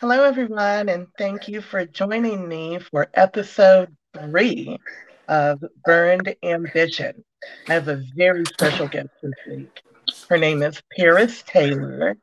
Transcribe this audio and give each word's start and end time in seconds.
Hello, 0.00 0.22
everyone, 0.22 0.88
and 0.88 1.08
thank 1.18 1.48
you 1.48 1.60
for 1.60 1.84
joining 1.84 2.46
me 2.46 2.78
for 2.78 3.08
episode 3.14 3.96
three 4.16 4.78
of 5.26 5.64
Burned 5.84 6.36
Ambition. 6.44 7.24
I 7.68 7.74
have 7.74 7.88
a 7.88 8.04
very 8.14 8.44
special 8.44 8.86
guest 8.86 9.08
this 9.20 9.32
week. 9.48 9.82
Her 10.28 10.38
name 10.38 10.62
is 10.62 10.80
Paris 10.96 11.42
Taylor, 11.44 12.16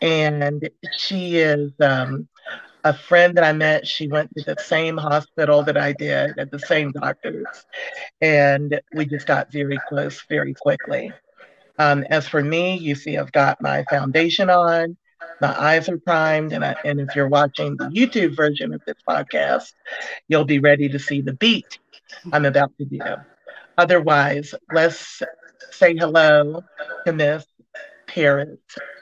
and 0.00 0.70
she 0.96 1.38
is 1.38 1.72
um, 1.80 2.28
a 2.84 2.94
friend 2.94 3.36
that 3.36 3.42
I 3.42 3.54
met. 3.54 3.88
She 3.88 4.06
went 4.06 4.30
to 4.36 4.44
the 4.44 4.62
same 4.62 4.96
hospital 4.96 5.64
that 5.64 5.76
I 5.76 5.92
did 5.94 6.38
at 6.38 6.52
the 6.52 6.60
same 6.60 6.92
doctors, 6.92 7.48
and 8.20 8.80
we 8.94 9.04
just 9.04 9.26
got 9.26 9.50
very 9.50 9.80
close 9.88 10.22
very 10.28 10.54
quickly. 10.54 11.12
Um, 11.76 12.04
as 12.08 12.28
for 12.28 12.44
me, 12.44 12.78
you 12.78 12.94
see, 12.94 13.18
I've 13.18 13.32
got 13.32 13.60
my 13.60 13.82
foundation 13.90 14.48
on 14.48 14.96
my 15.40 15.58
eyes 15.58 15.88
are 15.88 15.98
primed, 15.98 16.52
and, 16.52 16.64
I, 16.64 16.76
and 16.84 17.00
if 17.00 17.14
you're 17.16 17.28
watching 17.28 17.76
the 17.76 17.86
YouTube 17.86 18.36
version 18.36 18.74
of 18.74 18.82
this 18.86 18.96
podcast, 19.08 19.72
you'll 20.28 20.44
be 20.44 20.58
ready 20.58 20.88
to 20.88 20.98
see 20.98 21.20
the 21.20 21.32
beat 21.34 21.78
I'm 22.32 22.44
about 22.44 22.76
to 22.78 22.84
do. 22.84 23.00
Otherwise, 23.78 24.54
let's 24.72 25.22
say 25.70 25.96
hello 25.96 26.62
to 27.06 27.12
Miss 27.12 27.44
Paris 28.06 28.58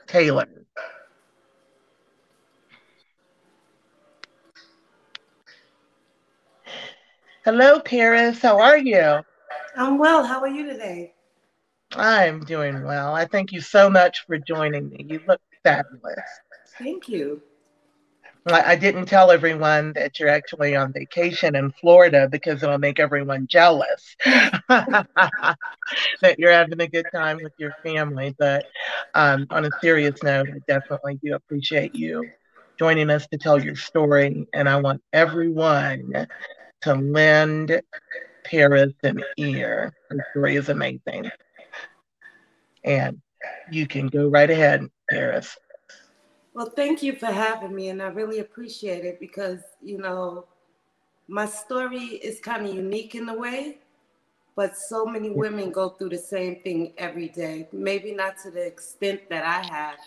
Taylor. 0.07 0.47
Hello, 7.45 7.81
Paris. 7.81 8.43
How 8.43 8.61
are 8.61 8.77
you? 8.77 9.21
I'm 9.75 9.99
well. 9.99 10.23
How 10.23 10.41
are 10.41 10.49
you 10.49 10.67
today? 10.67 11.15
I'm 11.97 12.41
doing 12.45 12.85
well. 12.85 13.15
I 13.15 13.25
thank 13.25 13.53
you 13.53 13.61
so 13.61 13.89
much 13.89 14.27
for 14.27 14.39
joining 14.39 14.91
me. 14.91 15.07
You 15.09 15.21
look 15.27 15.41
fabulous. 15.65 16.41
Thank 16.79 17.09
you. 17.09 17.43
I 18.51 18.77
didn't 18.77 19.07
tell 19.07 19.31
everyone 19.31 19.93
that 19.95 20.19
you're 20.19 20.29
actually 20.29 20.75
on 20.75 20.93
vacation 20.93 21.55
in 21.55 21.71
Florida 21.73 22.29
because 22.31 22.63
it'll 22.63 22.79
make 22.79 22.99
everyone 22.99 23.47
jealous 23.47 24.17
that 24.25 25.07
you're 26.39 26.53
having 26.53 26.81
a 26.81 26.89
good 26.89 27.11
time 27.15 27.41
with 27.43 27.53
your 27.59 27.75
family. 27.85 28.35
But 28.39 28.67
um, 29.15 29.47
on 29.51 29.65
a 29.67 29.73
serious 29.83 30.23
note, 30.23 30.49
I 30.55 30.61
definitely 30.67 31.19
do 31.23 31.35
appreciate 31.35 31.95
you 31.95 32.33
joining 32.79 33.11
us 33.11 33.27
to 33.29 33.39
tell 33.39 33.63
your 33.63 33.77
story. 33.77 34.47
And 34.53 34.69
I 34.69 34.77
want 34.77 35.03
everyone 35.13 36.27
to 36.83 36.95
lend 36.95 37.83
Paris 38.45 38.95
an 39.03 39.25
ear. 39.37 39.93
Her 40.11 40.25
story 40.33 40.57
is 40.57 40.69
amazing. 40.69 41.33
And 42.85 43.21
you 43.67 43.87
can 43.87 44.09
go 44.09 44.29
right 44.29 44.51
ahead, 44.51 44.87
Paris. 45.09 45.57
Well, 46.55 46.73
thank 46.75 47.03
you 47.03 47.17
for 47.17 47.27
having 47.27 47.75
me, 47.75 47.89
and 47.91 48.03
I 48.03 48.09
really 48.09 48.41
appreciate 48.41 49.05
it 49.05 49.21
because, 49.21 49.61
you 49.83 49.99
know, 49.99 50.47
my 51.29 51.47
story 51.47 51.99
is 51.99 52.41
kind 52.41 52.67
of 52.67 52.75
unique 52.75 53.15
in 53.15 53.29
a 53.29 53.35
way, 53.35 53.79
but 54.57 54.77
so 54.77 55.05
many 55.05 55.31
women 55.31 55.71
go 55.71 55.91
through 55.91 56.09
the 56.09 56.19
same 56.19 56.61
thing 56.63 56.95
every 56.99 57.29
day. 57.29 57.69
Maybe 57.71 58.13
not 58.13 58.39
to 58.43 58.51
the 58.51 58.67
extent 58.67 59.29
that 59.29 59.45
I 59.45 59.73
have, 59.73 59.99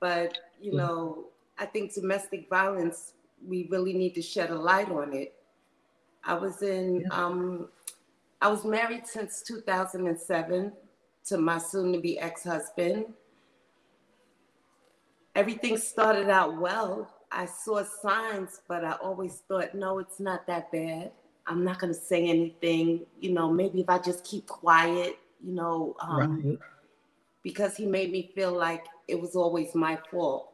but, 0.00 0.38
you 0.60 0.72
know, 0.72 1.26
I 1.58 1.66
think 1.66 1.92
domestic 1.92 2.48
violence, 2.48 3.12
we 3.46 3.68
really 3.70 3.92
need 3.92 4.14
to 4.14 4.22
shed 4.22 4.50
a 4.50 4.58
light 4.58 4.90
on 4.90 5.12
it. 5.12 5.34
I 6.24 6.34
was 6.34 6.62
in, 6.62 7.06
um, 7.10 7.68
I 8.40 8.48
was 8.48 8.64
married 8.64 9.06
since 9.06 9.42
2007 9.42 10.72
to 11.26 11.38
my 11.38 11.58
soon 11.58 11.92
to 11.92 12.00
be 12.00 12.18
ex 12.18 12.44
husband. 12.44 13.06
Everything 15.34 15.76
started 15.76 16.30
out 16.30 16.60
well. 16.60 17.10
I 17.32 17.46
saw 17.46 17.82
signs, 17.82 18.60
but 18.68 18.84
I 18.84 18.92
always 18.92 19.42
thought, 19.48 19.74
no, 19.74 19.98
it's 19.98 20.20
not 20.20 20.46
that 20.46 20.70
bad. 20.70 21.10
I'm 21.46 21.64
not 21.64 21.78
going 21.78 21.92
to 21.92 21.98
say 21.98 22.28
anything. 22.28 23.06
You 23.20 23.32
know, 23.32 23.50
maybe 23.50 23.80
if 23.80 23.88
I 23.88 23.98
just 23.98 24.24
keep 24.24 24.46
quiet, 24.46 25.18
you 25.44 25.52
know, 25.52 25.96
um, 26.00 26.42
right. 26.42 26.58
because 27.42 27.76
he 27.76 27.86
made 27.86 28.12
me 28.12 28.30
feel 28.34 28.52
like 28.52 28.86
it 29.08 29.20
was 29.20 29.34
always 29.34 29.74
my 29.74 29.98
fault. 30.10 30.52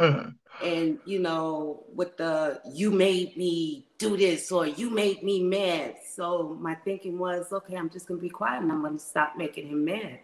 Mm-hmm. 0.00 0.66
And, 0.66 0.98
you 1.04 1.20
know, 1.20 1.84
with 1.94 2.16
the 2.16 2.60
you 2.72 2.90
made 2.90 3.36
me 3.36 3.86
do 3.98 4.16
this 4.16 4.50
or 4.50 4.66
you 4.66 4.90
made 4.90 5.22
me 5.22 5.42
mad. 5.42 5.94
So 6.14 6.58
my 6.60 6.74
thinking 6.74 7.18
was, 7.18 7.52
okay, 7.52 7.76
I'm 7.76 7.88
just 7.88 8.08
going 8.08 8.18
to 8.18 8.22
be 8.22 8.28
quiet 8.28 8.62
and 8.62 8.72
I'm 8.72 8.82
going 8.82 8.98
to 8.98 9.04
stop 9.04 9.34
making 9.36 9.68
him 9.68 9.84
mad. 9.84 10.18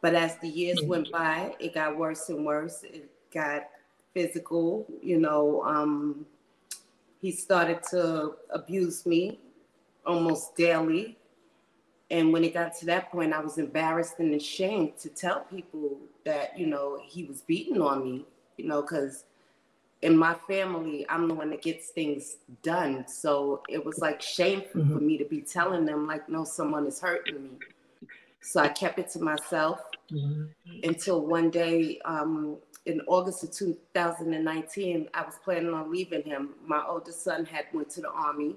But 0.00 0.14
as 0.14 0.36
the 0.38 0.48
years 0.48 0.78
mm-hmm. 0.78 0.88
went 0.88 1.12
by, 1.12 1.54
it 1.58 1.74
got 1.74 1.96
worse 1.96 2.28
and 2.28 2.44
worse. 2.44 2.82
It 2.82 3.10
got 3.32 3.68
physical, 4.14 4.86
you 5.02 5.18
know. 5.18 5.62
Um, 5.62 6.26
he 7.20 7.32
started 7.32 7.80
to 7.90 8.34
abuse 8.50 9.06
me 9.06 9.40
almost 10.04 10.54
daily. 10.56 11.18
And 12.10 12.32
when 12.32 12.44
it 12.44 12.54
got 12.54 12.76
to 12.76 12.86
that 12.86 13.10
point, 13.10 13.32
I 13.32 13.40
was 13.40 13.58
embarrassed 13.58 14.20
and 14.20 14.34
ashamed 14.34 14.96
to 14.98 15.08
tell 15.08 15.40
people 15.40 15.98
that, 16.24 16.58
you 16.58 16.66
know, 16.66 17.00
he 17.04 17.24
was 17.24 17.40
beating 17.42 17.80
on 17.80 18.04
me, 18.04 18.24
you 18.56 18.66
know, 18.68 18.82
because 18.82 19.24
in 20.02 20.16
my 20.16 20.34
family, 20.46 21.04
I'm 21.08 21.26
the 21.26 21.34
one 21.34 21.50
that 21.50 21.62
gets 21.62 21.88
things 21.88 22.36
done. 22.62 23.08
So 23.08 23.62
it 23.68 23.84
was 23.84 23.98
like 23.98 24.22
shameful 24.22 24.82
mm-hmm. 24.82 24.94
for 24.94 25.00
me 25.00 25.18
to 25.18 25.24
be 25.24 25.40
telling 25.40 25.84
them, 25.84 26.06
like, 26.06 26.28
no, 26.28 26.44
someone 26.44 26.86
is 26.86 27.00
hurting 27.00 27.42
me. 27.42 27.50
So 28.46 28.60
I 28.60 28.68
kept 28.68 29.00
it 29.00 29.10
to 29.10 29.18
myself 29.18 29.82
mm-hmm. 30.10 30.44
until 30.84 31.26
one 31.26 31.50
day 31.50 31.98
um, 32.04 32.58
in 32.86 33.00
August 33.08 33.42
of 33.42 33.50
2019, 33.50 35.08
I 35.12 35.22
was 35.22 35.34
planning 35.42 35.74
on 35.74 35.90
leaving 35.90 36.22
him. 36.22 36.50
My 36.64 36.80
oldest 36.86 37.24
son 37.24 37.44
had 37.44 37.64
went 37.74 37.90
to 37.90 38.02
the 38.02 38.10
army. 38.10 38.54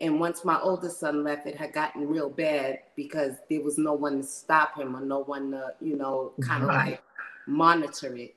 And 0.00 0.20
once 0.20 0.44
my 0.44 0.60
oldest 0.60 1.00
son 1.00 1.24
left, 1.24 1.48
it 1.48 1.56
had 1.56 1.72
gotten 1.72 2.08
real 2.08 2.30
bad 2.30 2.78
because 2.94 3.34
there 3.50 3.60
was 3.60 3.76
no 3.76 3.92
one 3.92 4.18
to 4.18 4.22
stop 4.22 4.78
him 4.78 4.94
or 4.94 5.00
no 5.00 5.24
one 5.24 5.50
to, 5.50 5.74
you 5.80 5.96
know, 5.96 6.32
kind 6.40 6.62
of 6.62 6.68
right. 6.68 6.90
like 6.92 7.02
monitor 7.48 8.14
it. 8.14 8.36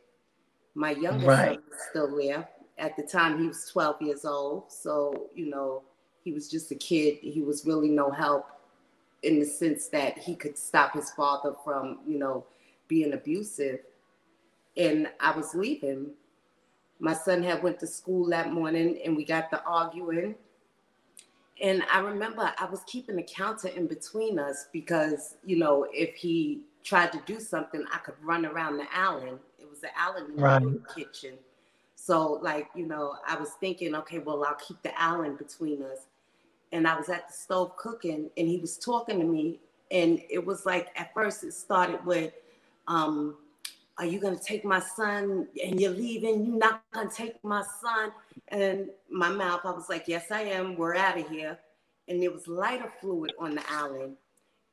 My 0.74 0.92
youngest 0.92 1.28
right. 1.28 1.54
son 1.54 1.64
was 1.70 1.80
still 1.92 2.18
there. 2.18 2.50
At 2.80 2.98
the 2.98 3.04
time, 3.04 3.40
he 3.40 3.48
was 3.48 3.70
12 3.72 4.02
years 4.02 4.26
old. 4.26 4.72
So, 4.72 5.28
you 5.36 5.48
know, 5.48 5.84
he 6.24 6.34
was 6.34 6.50
just 6.50 6.72
a 6.72 6.76
kid. 6.76 7.20
He 7.22 7.42
was 7.44 7.68
really 7.68 7.90
no 7.90 8.10
help 8.10 8.48
in 9.26 9.40
the 9.40 9.46
sense 9.46 9.88
that 9.88 10.18
he 10.18 10.36
could 10.36 10.58
stop 10.58 10.94
his 10.94 11.12
father 11.12 11.54
from, 11.64 12.00
you 12.08 12.20
know, 12.20 12.46
being 12.88 13.14
abusive. 13.14 13.80
And 14.78 15.10
I 15.20 15.36
was 15.36 15.56
leaving. 15.56 16.12
My 17.00 17.14
son 17.14 17.42
had 17.44 17.64
went 17.64 17.80
to 17.80 17.88
school 17.88 18.28
that 18.30 18.54
morning 18.54 19.00
and 19.04 19.18
we 19.18 19.26
got 19.26 19.50
to 19.50 19.64
arguing. 19.64 20.36
And 21.62 21.84
I 21.92 22.00
remember 22.00 22.54
I 22.58 22.66
was 22.66 22.82
keeping 22.86 23.18
a 23.18 23.24
counter 23.24 23.70
in 23.70 23.88
between 23.88 24.38
us 24.38 24.68
because, 24.72 25.36
you 25.46 25.58
know, 25.58 25.88
if 25.92 26.16
he 26.16 26.62
tried 26.84 27.12
to 27.14 27.22
do 27.26 27.40
something, 27.40 27.84
I 27.92 27.98
could 27.98 28.16
run 28.22 28.46
around 28.46 28.78
the 28.78 28.86
island 28.94 29.40
It 29.58 29.68
was 29.70 29.80
the 29.80 29.90
island 29.98 30.40
right. 30.40 30.64
kitchen. 30.96 31.34
So, 31.96 32.34
like, 32.44 32.68
you 32.76 32.86
know, 32.86 33.16
I 33.28 33.36
was 33.38 33.52
thinking, 33.60 33.96
okay, 33.96 34.20
well, 34.20 34.44
I'll 34.44 34.56
keep 34.56 34.82
the 34.84 35.02
island 35.02 35.40
between 35.40 35.82
us. 35.82 36.06
And 36.76 36.86
I 36.86 36.98
was 36.98 37.08
at 37.08 37.30
the 37.30 37.34
stove 37.34 37.78
cooking, 37.78 38.30
and 38.36 38.48
he 38.50 38.58
was 38.58 38.78
talking 38.78 39.18
to 39.20 39.26
me. 39.26 39.62
And 39.92 40.22
it 40.30 40.46
was 40.46 40.66
like, 40.66 40.90
at 40.98 41.14
first, 41.14 41.46
it 41.46 41.54
started 41.54 42.06
with, 42.06 42.34
um, 42.88 43.38
Are 43.98 44.06
you 44.06 44.20
to 44.38 44.44
take 44.44 44.66
my 44.66 44.80
son 44.82 45.48
and 45.64 45.80
you're 45.80 45.92
leaving? 45.92 46.46
You're 46.46 46.58
not 46.58 46.84
to 46.94 47.08
take 47.08 47.42
my 47.46 47.64
son. 47.82 48.12
And 48.50 48.90
my 49.10 49.30
mouth, 49.30 49.62
I 49.64 49.72
was 49.72 49.88
like, 49.88 50.04
Yes, 50.08 50.32
I 50.32 50.42
am. 50.42 50.76
We're 50.76 50.96
out 50.96 51.18
of 51.18 51.30
here. 51.30 51.58
And 52.10 52.22
there 52.22 52.32
was 52.32 52.46
lighter 52.46 52.92
fluid 53.00 53.32
on 53.40 53.56
the 53.56 53.64
island, 53.72 54.18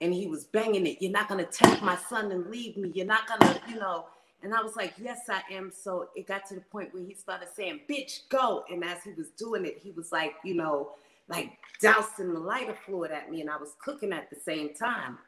And 0.01 0.13
he 0.13 0.27
was 0.27 0.45
banging 0.45 0.89
it. 0.89 1.01
You're 1.01 1.13
not 1.13 1.29
to 1.29 1.45
take 1.45 1.83
my 1.83 1.97
son 2.11 2.33
and 2.33 2.51
leave 2.51 2.77
me. 2.77 2.91
You're 2.95 3.07
not 3.07 3.29
to, 3.29 3.61
you 3.69 3.77
know. 3.77 4.07
And 4.43 4.53
I 4.53 4.61
was 4.61 4.75
like, 4.75 4.95
yes, 5.01 5.29
I 5.31 5.41
am. 5.55 5.71
So 5.71 6.09
it 6.17 6.27
got 6.27 6.47
to 6.49 6.57
the 6.57 6.63
point 6.63 6.93
where 6.93 7.05
he 7.05 7.15
started 7.15 7.49
saying, 7.55 7.83
bitch, 7.89 8.29
go. 8.29 8.65
And 8.69 8.83
as 8.85 9.05
he 9.05 9.13
was 9.13 9.29
doing 9.31 9.65
it, 9.65 9.79
he 9.81 9.93
was 9.93 10.11
like, 10.11 10.35
you 10.43 10.55
know, 10.55 10.91
like 11.29 11.53
dousing 11.81 12.33
the 12.33 12.41
lighter 12.41 12.77
fluid 12.87 13.11
at 13.11 13.31
me. 13.31 13.41
And 13.41 13.51
I 13.51 13.57
was 13.57 13.75
cooking 13.83 14.13
at 14.13 14.31
the 14.31 14.37
same 14.37 14.75
time. 14.75 15.19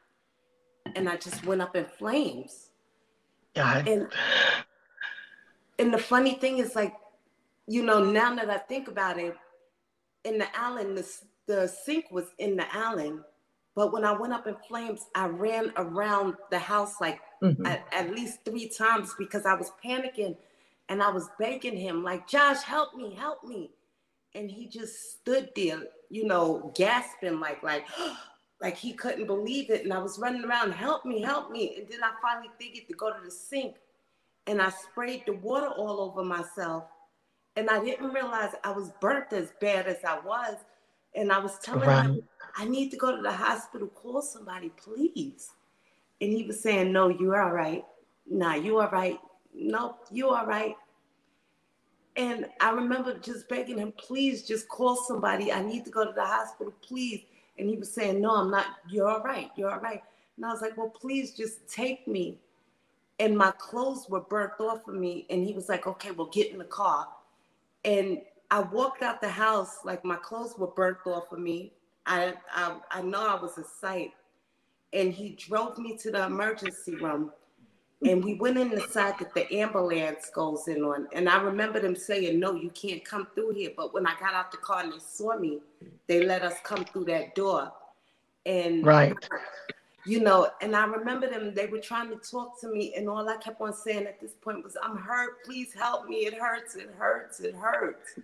And 0.95 1.09
I 1.09 1.17
just 1.17 1.45
went 1.45 1.61
up 1.61 1.75
in 1.75 1.85
flames. 1.85 2.69
God. 3.55 3.87
And, 3.87 4.07
and 5.79 5.93
the 5.93 5.97
funny 5.97 6.35
thing 6.35 6.59
is, 6.59 6.75
like, 6.75 6.93
you 7.67 7.83
know, 7.83 8.03
now 8.03 8.35
that 8.35 8.49
I 8.49 8.57
think 8.57 8.87
about 8.87 9.17
it, 9.17 9.35
in 10.23 10.37
the 10.37 10.47
island, 10.57 10.97
the, 10.97 11.17
the 11.47 11.67
sink 11.67 12.11
was 12.11 12.25
in 12.39 12.55
the 12.55 12.65
island. 12.75 13.21
But 13.75 13.91
when 13.91 14.05
I 14.05 14.13
went 14.13 14.33
up 14.33 14.47
in 14.47 14.55
flames, 14.67 15.05
I 15.15 15.27
ran 15.27 15.73
around 15.75 16.35
the 16.49 16.59
house 16.59 17.01
like 17.01 17.19
mm-hmm. 17.43 17.65
at, 17.65 17.85
at 17.91 18.11
least 18.11 18.39
three 18.45 18.69
times 18.69 19.13
because 19.17 19.45
I 19.45 19.53
was 19.53 19.71
panicking 19.83 20.37
and 20.87 21.01
I 21.01 21.09
was 21.09 21.29
begging 21.39 21.75
him, 21.75 22.03
like, 22.03 22.27
Josh, 22.27 22.61
help 22.61 22.95
me, 22.95 23.15
help 23.15 23.43
me. 23.43 23.71
And 24.35 24.51
he 24.51 24.67
just 24.67 25.13
stood 25.13 25.49
there, 25.55 25.79
you 26.09 26.25
know, 26.25 26.71
gasping, 26.75 27.39
like, 27.39 27.63
like, 27.63 27.87
like 28.61 28.77
he 28.77 28.93
couldn't 28.93 29.27
believe 29.27 29.69
it. 29.71 29.83
And 29.83 29.93
I 29.93 29.99
was 29.99 30.19
running 30.19 30.43
around, 30.43 30.73
help 30.73 31.05
me, 31.05 31.21
help 31.21 31.49
me. 31.51 31.77
And 31.77 31.87
then 31.89 32.03
I 32.03 32.11
finally 32.21 32.51
figured 32.59 32.87
to 32.87 32.93
go 32.93 33.11
to 33.11 33.23
the 33.23 33.31
sink. 33.31 33.77
and 34.47 34.61
I 34.61 34.69
sprayed 34.69 35.23
the 35.25 35.33
water 35.33 35.69
all 35.69 35.99
over 36.01 36.23
myself. 36.23 36.83
And 37.55 37.69
I 37.69 37.83
didn't 37.83 38.13
realize 38.13 38.51
I 38.63 38.71
was 38.71 38.91
burnt 39.01 39.33
as 39.33 39.53
bad 39.61 39.87
as 39.87 40.03
I 40.05 40.19
was. 40.19 40.57
And 41.15 41.31
I 41.31 41.39
was 41.39 41.57
telling 41.59 41.87
right. 41.87 42.05
him, 42.05 42.23
I 42.57 42.65
need 42.65 42.91
to 42.91 42.97
go 42.97 43.15
to 43.15 43.21
the 43.21 43.31
hospital, 43.31 43.87
call 43.87 44.21
somebody, 44.21 44.69
please. 44.69 45.51
And 46.21 46.31
he 46.31 46.43
was 46.43 46.59
saying, 46.61 46.91
No, 46.91 47.09
you're 47.09 47.41
all 47.41 47.51
right. 47.51 47.83
Nah, 48.29 48.55
you 48.55 48.77
are 48.77 48.87
all 48.87 48.91
right. 48.91 49.19
Nope, 49.53 50.05
you 50.11 50.29
are 50.29 50.41
all 50.41 50.47
right. 50.47 50.75
And 52.17 52.45
I 52.61 52.71
remember 52.71 53.17
just 53.17 53.49
begging 53.49 53.77
him, 53.77 53.93
please 53.97 54.47
just 54.47 54.69
call 54.69 54.95
somebody. 54.95 55.51
I 55.51 55.61
need 55.61 55.83
to 55.85 55.91
go 55.91 56.05
to 56.05 56.13
the 56.13 56.23
hospital, 56.25 56.73
please. 56.81 57.23
And 57.57 57.69
he 57.69 57.75
was 57.75 57.91
saying, 57.91 58.21
No, 58.21 58.35
I'm 58.35 58.49
not. 58.51 58.67
You're 58.89 59.09
all 59.09 59.21
right. 59.21 59.51
You're 59.55 59.71
all 59.71 59.79
right. 59.79 60.01
And 60.37 60.45
I 60.45 60.51
was 60.51 60.61
like, 60.61 60.77
Well, 60.77 60.89
please 60.89 61.31
just 61.35 61.67
take 61.67 62.07
me. 62.07 62.39
And 63.19 63.37
my 63.37 63.51
clothes 63.51 64.07
were 64.09 64.21
burnt 64.21 64.53
off 64.59 64.87
of 64.87 64.95
me. 64.95 65.25
And 65.29 65.45
he 65.45 65.53
was 65.53 65.67
like, 65.67 65.87
Okay, 65.87 66.11
well, 66.11 66.27
get 66.27 66.51
in 66.51 66.57
the 66.57 66.65
car. 66.65 67.07
And 67.83 68.21
I 68.49 68.61
walked 68.61 69.01
out 69.03 69.21
the 69.21 69.29
house 69.29 69.79
like 69.83 70.05
my 70.05 70.15
clothes 70.17 70.55
were 70.57 70.67
burnt 70.67 70.99
off 71.05 71.31
of 71.31 71.39
me. 71.39 71.73
I, 72.05 72.35
I, 72.53 72.77
I 72.91 73.01
know 73.01 73.27
I 73.27 73.41
was 73.41 73.57
a 73.57 73.63
sight. 73.63 74.11
And 74.93 75.11
he 75.11 75.31
drove 75.31 75.77
me 75.77 75.97
to 75.97 76.11
the 76.11 76.25
emergency 76.25 76.95
room 76.95 77.31
and 78.05 78.23
we 78.23 78.35
went 78.35 78.57
in 78.57 78.69
the 78.69 78.81
side 78.81 79.15
that 79.19 79.33
the 79.33 79.51
ambulance 79.53 80.29
goes 80.33 80.67
in 80.67 80.83
on. 80.83 81.07
And 81.13 81.27
I 81.27 81.41
remember 81.41 81.79
them 81.79 81.95
saying, 81.95 82.39
No, 82.39 82.53
you 82.53 82.69
can't 82.69 83.03
come 83.03 83.27
through 83.33 83.53
here. 83.53 83.71
But 83.75 83.93
when 83.93 84.05
I 84.05 84.13
got 84.19 84.33
out 84.33 84.51
the 84.51 84.57
car 84.57 84.83
and 84.83 84.93
they 84.93 84.99
saw 84.99 85.37
me, 85.37 85.59
they 86.07 86.25
let 86.25 86.41
us 86.43 86.55
come 86.63 86.85
through 86.85 87.05
that 87.05 87.35
door. 87.35 87.71
And 88.45 88.85
right. 88.85 89.15
You 90.07 90.19
know, 90.19 90.49
and 90.61 90.75
I 90.75 90.85
remember 90.85 91.27
them, 91.27 91.55
they 91.55 91.65
were 91.65 91.79
trying 91.79 92.09
to 92.09 92.17
talk 92.17 92.61
to 92.61 92.67
me, 92.67 92.93
and 92.95 93.09
all 93.09 93.27
I 93.27 93.37
kept 93.37 93.59
on 93.59 93.73
saying 93.73 94.05
at 94.05 94.21
this 94.21 94.33
point 94.33 94.63
was, 94.63 94.77
I'm 94.83 94.97
hurt, 94.97 95.43
please 95.43 95.73
help 95.73 96.07
me. 96.07 96.27
It 96.27 96.35
hurts, 96.35 96.75
it 96.75 96.91
hurts, 96.95 97.39
it 97.39 97.55
hurts. 97.55 98.19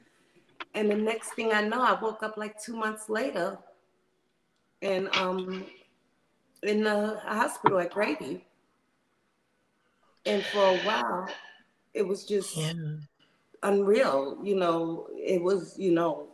And 0.76 0.92
the 0.92 0.96
next 0.96 1.30
thing 1.30 1.52
I 1.52 1.64
know, 1.68 1.82
I 1.82 2.00
woke 2.00 2.22
up 2.22 2.38
like 2.38 2.62
two 2.62 2.76
months 2.76 3.10
later 3.10 3.58
and 4.82 5.14
um 5.16 5.66
in 6.64 6.84
the 6.84 7.20
hospital 7.24 7.80
at 7.80 7.92
Grady 7.92 8.44
and 10.26 10.44
for 10.46 10.64
a 10.64 10.78
while 10.80 11.28
it 11.94 12.08
was 12.08 12.26
just 12.26 12.56
yeah. 12.58 12.74
unreal 13.64 14.38
you 14.44 14.56
know 14.56 15.08
it 15.16 15.42
was 15.42 15.76
you 15.78 15.92
know. 15.92 16.28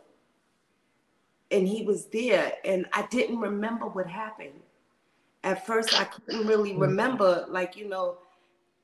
And 1.50 1.66
he 1.66 1.82
was 1.82 2.06
there 2.06 2.52
and 2.64 2.86
i 2.92 3.06
didn't 3.06 3.40
remember 3.40 3.86
what 3.86 4.06
happened. 4.06 4.60
At 5.44 5.66
first 5.66 5.98
i 5.98 6.04
couldn't 6.04 6.46
really 6.46 6.72
mm. 6.72 6.80
remember 6.80 7.46
like 7.48 7.76
you 7.76 7.88
know. 7.88 8.18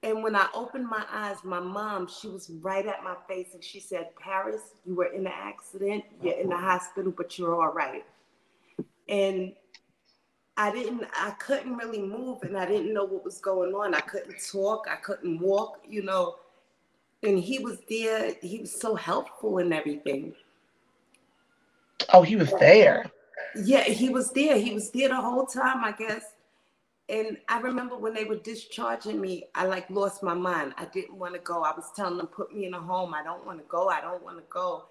And 0.02 0.22
when 0.22 0.36
i 0.36 0.48
opened 0.54 0.86
my 0.86 1.04
eyes 1.10 1.38
my 1.44 1.60
mom 1.60 2.08
she 2.08 2.28
was 2.28 2.50
right 2.60 2.86
at 2.86 3.02
my 3.02 3.16
face 3.26 3.54
and 3.54 3.64
she 3.64 3.80
said 3.80 4.14
paris 4.16 4.60
you 4.86 4.94
were 4.94 5.06
in 5.06 5.26
an 5.26 5.32
accident. 5.34 6.04
You're 6.22 6.38
in 6.38 6.48
the 6.48 6.56
hospital 6.56 7.12
but 7.16 7.38
you're 7.38 7.60
all 7.60 7.72
right. 7.72 8.04
And 9.08 9.52
I 10.56 10.70
didn't, 10.70 11.04
I 11.18 11.30
couldn't 11.32 11.76
really 11.76 12.00
move 12.02 12.42
and 12.42 12.56
I 12.56 12.66
didn't 12.66 12.94
know 12.94 13.04
what 13.04 13.24
was 13.24 13.38
going 13.38 13.74
on. 13.74 13.94
I 13.94 14.00
couldn't 14.00 14.36
talk, 14.50 14.86
I 14.90 14.96
couldn't 14.96 15.40
walk, 15.40 15.80
you 15.88 16.02
know. 16.02 16.36
And 17.22 17.38
he 17.38 17.58
was 17.58 17.78
there, 17.88 18.34
he 18.40 18.60
was 18.60 18.80
so 18.80 18.94
helpful 18.94 19.58
and 19.58 19.72
everything. 19.72 20.34
Oh, 22.12 22.22
he 22.22 22.36
was 22.36 22.52
there. 22.60 23.10
Yeah, 23.56 23.82
he 23.82 24.08
was 24.08 24.30
there. 24.30 24.58
He 24.58 24.72
was 24.72 24.90
there 24.90 25.08
the 25.08 25.20
whole 25.20 25.46
time, 25.46 25.84
I 25.84 25.92
guess. 25.92 26.24
And 27.08 27.36
I 27.48 27.60
remember 27.60 27.96
when 27.96 28.14
they 28.14 28.24
were 28.24 28.36
discharging 28.36 29.20
me, 29.20 29.44
I 29.54 29.66
like 29.66 29.88
lost 29.90 30.22
my 30.22 30.34
mind. 30.34 30.74
I 30.76 30.86
didn't 30.86 31.18
want 31.18 31.34
to 31.34 31.40
go. 31.40 31.62
I 31.62 31.72
was 31.74 31.90
telling 31.94 32.16
them, 32.16 32.26
put 32.26 32.54
me 32.54 32.66
in 32.66 32.74
a 32.74 32.80
home. 32.80 33.14
I 33.14 33.22
don't 33.22 33.44
want 33.44 33.58
to 33.58 33.64
go. 33.68 33.88
I 33.88 34.00
don't 34.00 34.22
want 34.24 34.38
to 34.38 34.44
go. 34.48 34.84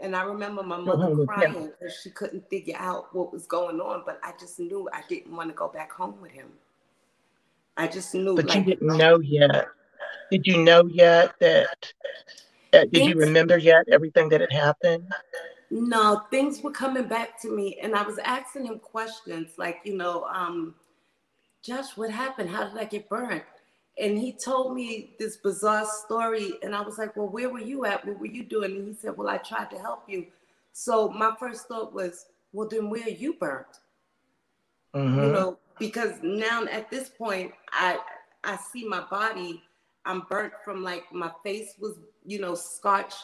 And 0.00 0.16
I 0.16 0.22
remember 0.22 0.62
my 0.62 0.78
mother 0.78 1.26
crying 1.26 1.70
because 1.78 1.96
she 2.02 2.10
couldn't 2.10 2.48
figure 2.48 2.76
out 2.78 3.14
what 3.14 3.32
was 3.32 3.46
going 3.46 3.80
on. 3.80 4.02
But 4.06 4.20
I 4.22 4.32
just 4.38 4.58
knew 4.58 4.88
I 4.92 5.02
didn't 5.08 5.34
want 5.34 5.50
to 5.50 5.54
go 5.54 5.68
back 5.68 5.92
home 5.92 6.20
with 6.20 6.32
him. 6.32 6.48
I 7.76 7.86
just 7.86 8.14
knew. 8.14 8.34
But 8.34 8.46
like, 8.46 8.58
you 8.58 8.64
didn't 8.64 8.96
know 8.96 9.20
yet. 9.20 9.68
Did 10.30 10.46
you 10.46 10.62
know 10.62 10.86
yet 10.86 11.34
that? 11.40 11.92
Uh, 12.72 12.84
did 12.92 13.08
you 13.08 13.14
remember 13.14 13.58
yet 13.58 13.84
everything 13.90 14.28
that 14.28 14.40
had 14.40 14.52
happened? 14.52 15.12
No, 15.70 16.22
things 16.30 16.62
were 16.62 16.72
coming 16.72 17.06
back 17.06 17.40
to 17.42 17.54
me, 17.54 17.78
and 17.82 17.94
I 17.94 18.02
was 18.02 18.18
asking 18.18 18.66
him 18.66 18.78
questions 18.78 19.52
like, 19.56 19.78
you 19.84 19.96
know, 19.96 20.24
um, 20.24 20.74
Josh, 21.62 21.96
what 21.96 22.10
happened? 22.10 22.50
How 22.50 22.68
did 22.68 22.78
I 22.78 22.84
get 22.84 23.08
burned? 23.08 23.42
And 24.00 24.18
he 24.18 24.32
told 24.32 24.74
me 24.74 25.14
this 25.18 25.36
bizarre 25.36 25.86
story 25.86 26.54
and 26.62 26.74
i 26.74 26.80
was 26.80 26.98
like 26.98 27.16
well 27.16 27.28
where 27.28 27.50
were 27.50 27.60
you 27.60 27.84
at? 27.84 28.04
What 28.04 28.18
were 28.18 28.26
you 28.26 28.42
doing? 28.42 28.76
And 28.76 28.88
he 28.88 28.94
said 28.94 29.16
well 29.16 29.28
i 29.28 29.36
tried 29.36 29.70
to 29.70 29.78
help 29.78 30.04
you. 30.08 30.26
So 30.72 31.08
my 31.10 31.34
first 31.38 31.68
thought 31.68 31.92
was 31.92 32.26
well 32.52 32.68
then 32.68 32.90
where 32.90 33.04
are 33.04 33.08
you 33.24 33.34
burnt? 33.34 33.66
Mm-hmm. 34.94 35.22
you 35.22 35.32
know 35.32 35.58
because 35.78 36.14
now 36.22 36.64
at 36.64 36.90
this 36.90 37.08
point 37.10 37.52
i 37.72 37.98
i 38.44 38.56
see 38.72 38.86
my 38.88 39.02
body. 39.10 39.62
I'm 40.06 40.22
burnt 40.30 40.54
from 40.64 40.82
like 40.82 41.04
my 41.12 41.30
face 41.44 41.74
was 41.78 41.98
you 42.24 42.40
know 42.40 42.54
scorched 42.54 43.22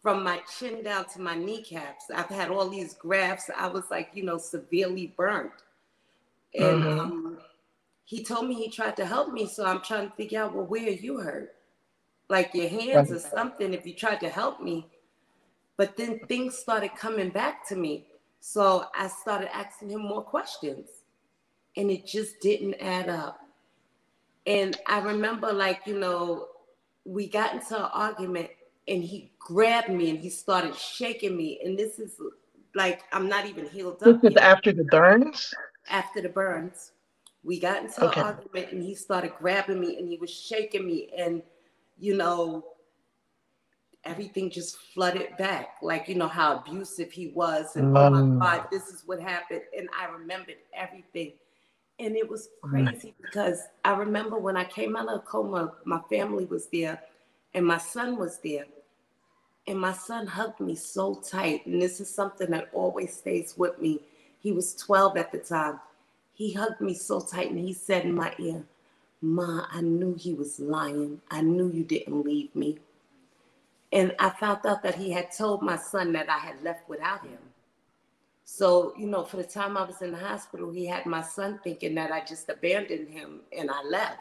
from 0.00 0.24
my 0.24 0.40
chin 0.58 0.82
down 0.82 1.04
to 1.10 1.20
my 1.20 1.36
kneecaps. 1.36 2.04
I've 2.14 2.26
had 2.26 2.50
all 2.50 2.68
these 2.68 2.94
grafts. 2.94 3.50
I 3.56 3.68
was 3.68 3.84
like 3.90 4.10
you 4.14 4.24
know 4.24 4.38
severely 4.38 5.12
burnt. 5.16 5.52
And 6.54 6.82
mm-hmm. 6.82 7.00
um 7.00 7.38
he 8.04 8.24
told 8.24 8.48
me 8.48 8.54
he 8.54 8.70
tried 8.70 8.96
to 8.96 9.06
help 9.06 9.32
me. 9.32 9.46
So 9.46 9.64
I'm 9.64 9.80
trying 9.82 10.10
to 10.10 10.16
figure 10.16 10.42
out, 10.42 10.54
well, 10.54 10.66
where 10.66 10.86
are 10.86 10.90
you 10.90 11.18
hurt? 11.18 11.54
Like 12.28 12.54
your 12.54 12.68
hands 12.68 13.10
right. 13.10 13.16
or 13.16 13.18
something 13.18 13.74
if 13.74 13.86
you 13.86 13.94
tried 13.94 14.20
to 14.20 14.28
help 14.28 14.60
me. 14.60 14.86
But 15.76 15.96
then 15.96 16.20
things 16.28 16.56
started 16.56 16.94
coming 16.96 17.30
back 17.30 17.66
to 17.68 17.76
me. 17.76 18.06
So 18.40 18.86
I 18.94 19.08
started 19.08 19.54
asking 19.54 19.90
him 19.90 20.02
more 20.02 20.22
questions 20.22 20.88
and 21.76 21.90
it 21.90 22.06
just 22.06 22.40
didn't 22.40 22.74
add 22.74 23.08
up. 23.08 23.40
And 24.46 24.76
I 24.86 24.98
remember, 25.00 25.52
like, 25.52 25.82
you 25.86 25.98
know, 25.98 26.48
we 27.04 27.28
got 27.28 27.54
into 27.54 27.76
an 27.76 27.90
argument 27.92 28.50
and 28.88 29.02
he 29.02 29.30
grabbed 29.38 29.88
me 29.88 30.10
and 30.10 30.18
he 30.18 30.28
started 30.28 30.74
shaking 30.74 31.36
me. 31.36 31.60
And 31.64 31.78
this 31.78 31.98
is 31.98 32.16
like, 32.74 33.02
I'm 33.12 33.28
not 33.28 33.46
even 33.46 33.68
healed 33.68 34.02
up. 34.02 34.20
This 34.20 34.32
is 34.32 34.34
yet. 34.34 34.42
after 34.42 34.72
the 34.72 34.84
burns? 34.84 35.54
After 35.88 36.20
the 36.20 36.28
burns. 36.28 36.92
We 37.44 37.58
got 37.58 37.82
into 37.82 38.04
okay. 38.04 38.20
an 38.20 38.26
argument 38.26 38.72
and 38.72 38.82
he 38.82 38.94
started 38.94 39.32
grabbing 39.38 39.80
me 39.80 39.98
and 39.98 40.08
he 40.08 40.16
was 40.16 40.30
shaking 40.30 40.86
me 40.86 41.10
and 41.18 41.42
you 41.98 42.16
know 42.16 42.64
everything 44.04 44.50
just 44.50 44.76
flooded 44.92 45.36
back 45.36 45.76
like 45.80 46.08
you 46.08 46.14
know 46.14 46.28
how 46.28 46.58
abusive 46.58 47.12
he 47.12 47.28
was 47.28 47.76
and 47.76 47.94
mm. 47.94 47.98
oh 47.98 48.10
my 48.10 48.20
mm. 48.20 48.40
god 48.40 48.66
this 48.70 48.88
is 48.88 49.04
what 49.06 49.20
happened 49.20 49.62
and 49.76 49.88
I 49.98 50.06
remembered 50.06 50.56
everything 50.74 51.32
and 52.00 52.16
it 52.16 52.28
was 52.28 52.48
mm. 52.64 52.70
crazy 52.70 53.14
because 53.20 53.60
I 53.84 53.92
remember 53.92 54.38
when 54.38 54.56
I 54.56 54.64
came 54.64 54.96
out 54.96 55.08
of 55.08 55.24
coma 55.24 55.74
my 55.84 56.00
family 56.10 56.46
was 56.46 56.66
there 56.66 57.00
and 57.54 57.64
my 57.64 57.78
son 57.78 58.16
was 58.16 58.38
there 58.38 58.64
and 59.68 59.80
my 59.80 59.92
son 59.92 60.26
hugged 60.26 60.58
me 60.58 60.74
so 60.74 61.14
tight 61.14 61.64
and 61.66 61.80
this 61.80 62.00
is 62.00 62.12
something 62.12 62.50
that 62.50 62.70
always 62.72 63.14
stays 63.14 63.54
with 63.56 63.80
me 63.80 64.00
he 64.40 64.50
was 64.50 64.74
12 64.74 65.16
at 65.16 65.30
the 65.30 65.38
time 65.38 65.78
he 66.34 66.52
hugged 66.52 66.80
me 66.80 66.94
so 66.94 67.20
tight 67.20 67.50
and 67.50 67.58
he 67.58 67.72
said 67.72 68.04
in 68.04 68.14
my 68.14 68.34
ear, 68.38 68.64
Ma, 69.20 69.66
I 69.70 69.80
knew 69.80 70.14
he 70.14 70.34
was 70.34 70.58
lying. 70.58 71.20
I 71.30 71.42
knew 71.42 71.70
you 71.70 71.84
didn't 71.84 72.24
leave 72.24 72.54
me. 72.56 72.78
And 73.92 74.14
I 74.18 74.30
found 74.30 74.64
out 74.66 74.82
that 74.82 74.94
he 74.94 75.10
had 75.10 75.30
told 75.30 75.62
my 75.62 75.76
son 75.76 76.12
that 76.14 76.28
I 76.28 76.38
had 76.38 76.62
left 76.62 76.88
without 76.88 77.22
him. 77.22 77.38
So, 78.44 78.94
you 78.98 79.06
know, 79.06 79.22
for 79.22 79.36
the 79.36 79.44
time 79.44 79.76
I 79.76 79.84
was 79.84 80.02
in 80.02 80.12
the 80.12 80.18
hospital, 80.18 80.72
he 80.72 80.86
had 80.86 81.06
my 81.06 81.22
son 81.22 81.60
thinking 81.62 81.94
that 81.94 82.10
I 82.10 82.24
just 82.24 82.48
abandoned 82.48 83.08
him 83.08 83.40
and 83.56 83.70
I 83.70 83.82
left. 83.84 84.18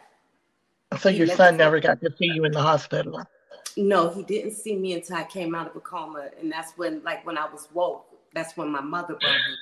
So 1.00 1.10
he 1.10 1.20
your 1.20 1.28
son 1.28 1.58
never 1.58 1.80
got 1.80 2.02
to 2.02 2.12
see 2.18 2.26
you 2.26 2.44
in 2.44 2.52
the 2.52 2.62
hospital? 2.62 3.24
No, 3.78 4.10
he 4.10 4.24
didn't 4.24 4.52
see 4.52 4.76
me 4.76 4.94
until 4.94 5.16
I 5.16 5.24
came 5.24 5.56
out 5.56 5.68
of 5.68 5.76
a 5.76 5.80
coma. 5.80 6.30
And 6.40 6.52
that's 6.52 6.78
when, 6.78 7.02
like, 7.04 7.26
when 7.26 7.38
I 7.38 7.50
was 7.50 7.70
woke, 7.74 8.06
that's 8.34 8.56
when 8.58 8.70
my 8.70 8.82
mother 8.82 9.16
brought 9.16 9.34
me 9.34 9.56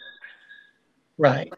Right. 1.19 1.53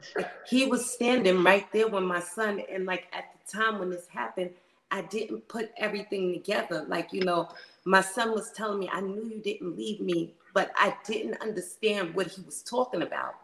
He 0.47 0.65
was 0.65 0.91
standing 0.91 1.43
right 1.43 1.71
there 1.71 1.87
with 1.87 2.03
my 2.03 2.19
son. 2.19 2.63
And 2.69 2.85
like 2.87 3.05
at 3.13 3.25
the 3.33 3.57
time 3.57 3.77
when 3.77 3.91
this 3.91 4.07
happened, 4.07 4.49
I 4.89 5.03
didn't 5.03 5.47
put 5.47 5.71
everything 5.77 6.33
together. 6.33 6.83
Like, 6.87 7.13
you 7.13 7.21
know, 7.21 7.47
my 7.85 8.01
son 8.01 8.31
was 8.31 8.51
telling 8.51 8.79
me, 8.79 8.89
I 8.91 9.01
knew 9.01 9.23
you 9.23 9.39
didn't 9.39 9.77
leave 9.77 10.01
me, 10.01 10.33
but 10.55 10.71
I 10.75 10.95
didn't 11.05 11.39
understand 11.41 12.15
what 12.15 12.27
he 12.27 12.41
was 12.41 12.63
talking 12.63 13.03
about. 13.03 13.35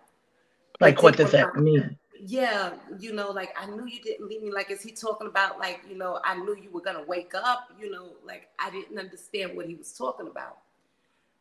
Like, 0.81 0.95
like 0.95 1.03
what 1.03 1.17
does 1.17 1.31
that 1.31 1.55
mean? 1.55 1.95
Yeah, 2.19 2.73
you 2.99 3.13
know, 3.13 3.29
like 3.29 3.55
I 3.55 3.67
knew 3.67 3.85
you 3.85 4.01
didn't 4.01 4.27
leave 4.27 4.41
me. 4.41 4.51
Like, 4.51 4.71
is 4.71 4.81
he 4.81 4.91
talking 4.91 5.27
about 5.27 5.59
like, 5.59 5.81
you 5.87 5.95
know, 5.95 6.19
I 6.25 6.35
knew 6.35 6.55
you 6.55 6.71
were 6.71 6.81
gonna 6.81 7.03
wake 7.03 7.33
up, 7.35 7.71
you 7.79 7.91
know, 7.91 8.13
like 8.25 8.49
I 8.57 8.71
didn't 8.71 8.97
understand 8.97 9.55
what 9.55 9.67
he 9.67 9.75
was 9.75 9.93
talking 9.93 10.27
about. 10.27 10.57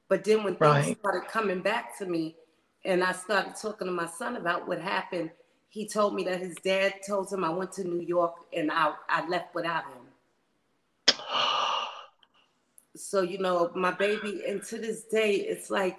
But 0.09 0.23
then 0.23 0.45
when 0.45 0.57
right. 0.61 0.85
things 0.85 0.99
started 0.99 1.29
coming 1.29 1.61
back 1.61 1.97
to 1.99 2.07
me, 2.07 2.37
and 2.85 3.03
I 3.03 3.13
started 3.13 3.55
talking 3.61 3.87
to 3.87 3.93
my 3.93 4.07
son 4.07 4.37
about 4.37 4.69
what 4.69 4.81
happened. 4.81 5.31
He 5.69 5.89
told 5.89 6.15
me 6.15 6.25
that 6.25 6.41
his 6.41 6.55
dad 6.65 6.95
told 7.07 7.33
him 7.33 7.45
I 7.45 7.51
went 7.51 7.73
to 7.73 7.85
New 7.85 8.01
York 8.01 8.35
and 8.53 8.71
I, 8.71 8.93
I 9.09 9.27
left 9.29 9.55
without 9.55 9.85
him. 9.85 11.17
so 12.97 13.23
you 13.23 13.39
know, 13.39 13.71
my 13.75 13.91
baby, 13.91 14.43
and 14.47 14.63
to 14.65 14.79
this 14.79 15.03
day, 15.05 15.35
it's 15.35 15.71
like 15.71 15.99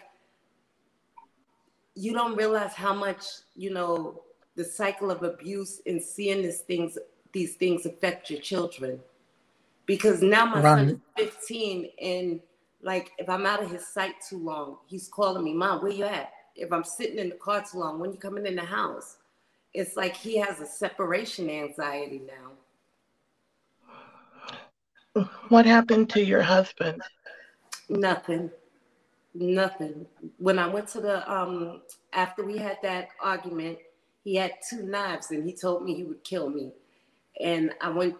you 1.97 2.13
don't 2.13 2.35
realize 2.35 2.73
how 2.73 2.93
much 2.93 3.25
you 3.55 3.71
know 3.73 4.21
the 4.55 4.63
cycle 4.63 5.09
of 5.09 5.23
abuse 5.23 5.81
and 5.87 6.01
seeing 6.01 6.43
these 6.43 6.59
things 6.59 6.97
these 7.33 7.55
things 7.55 7.85
affect 7.85 8.29
your 8.29 8.39
children 8.39 8.99
because 9.87 10.21
now 10.21 10.45
my 10.45 10.61
right. 10.61 10.87
son 10.87 11.01
is 11.17 11.29
15 11.31 11.89
and 12.01 12.39
like 12.81 13.11
if 13.17 13.27
i'm 13.29 13.45
out 13.47 13.63
of 13.63 13.71
his 13.71 13.87
sight 13.87 14.13
too 14.27 14.37
long 14.37 14.77
he's 14.85 15.07
calling 15.07 15.43
me 15.43 15.53
mom 15.53 15.81
where 15.81 15.91
you 15.91 16.05
at 16.05 16.31
if 16.57 16.71
i'm 16.73 16.83
sitting 16.83 17.19
in 17.19 17.29
the 17.29 17.35
car 17.35 17.63
too 17.63 17.79
long 17.79 17.99
when 17.99 18.11
you 18.11 18.17
coming 18.17 18.45
in 18.45 18.55
the 18.55 18.61
house 18.61 19.17
it's 19.77 19.95
like 19.95 20.15
he 20.15 20.37
has 20.37 20.59
a 20.59 20.65
separation 20.65 21.49
anxiety 21.49 22.21
now. 25.15 25.23
What 25.49 25.65
happened 25.67 26.09
to 26.11 26.23
your 26.23 26.41
husband? 26.41 27.01
Nothing. 27.87 28.49
Nothing. 29.35 30.07
When 30.39 30.57
i 30.57 30.67
went 30.67 30.87
to 30.89 31.01
the 31.01 31.31
um 31.31 31.81
after 32.13 32.43
we 32.43 32.57
had 32.57 32.77
that 32.81 33.09
argument 33.21 33.77
he 34.23 34.35
had 34.35 34.53
two 34.67 34.81
knives 34.83 35.29
and 35.31 35.45
he 35.45 35.53
told 35.53 35.83
me 35.83 35.93
he 35.93 36.03
would 36.03 36.23
kill 36.23 36.49
me. 36.49 36.71
And 37.39 37.71
i 37.79 37.89
went 37.89 38.15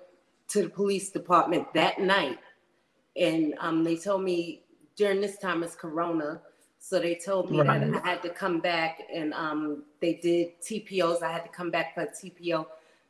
to 0.49 0.61
the 0.61 0.69
police 0.69 1.09
department 1.09 1.73
that 1.73 1.99
night, 1.99 2.39
and 3.15 3.55
um, 3.59 3.83
they 3.83 3.97
told 3.97 4.23
me 4.23 4.61
during 4.95 5.19
this 5.21 5.37
time 5.39 5.61
it's 5.63 5.75
Corona, 5.75 6.39
so 6.87 6.99
they 6.99 7.15
told 7.15 7.51
me 7.51 7.59
right. 7.59 7.81
that 7.81 8.01
I 8.01 8.07
had 8.07 8.21
to 8.21 8.29
come 8.29 8.61
back, 8.61 9.01
and 9.13 9.33
um, 9.33 9.83
they 9.99 10.13
did 10.13 10.61
TPOs. 10.61 11.21
I 11.21 11.29
had 11.29 11.43
to 11.43 11.49
come 11.49 11.69
back 11.69 11.93
for 11.93 12.03
a 12.03 12.07
TPO. 12.07 12.65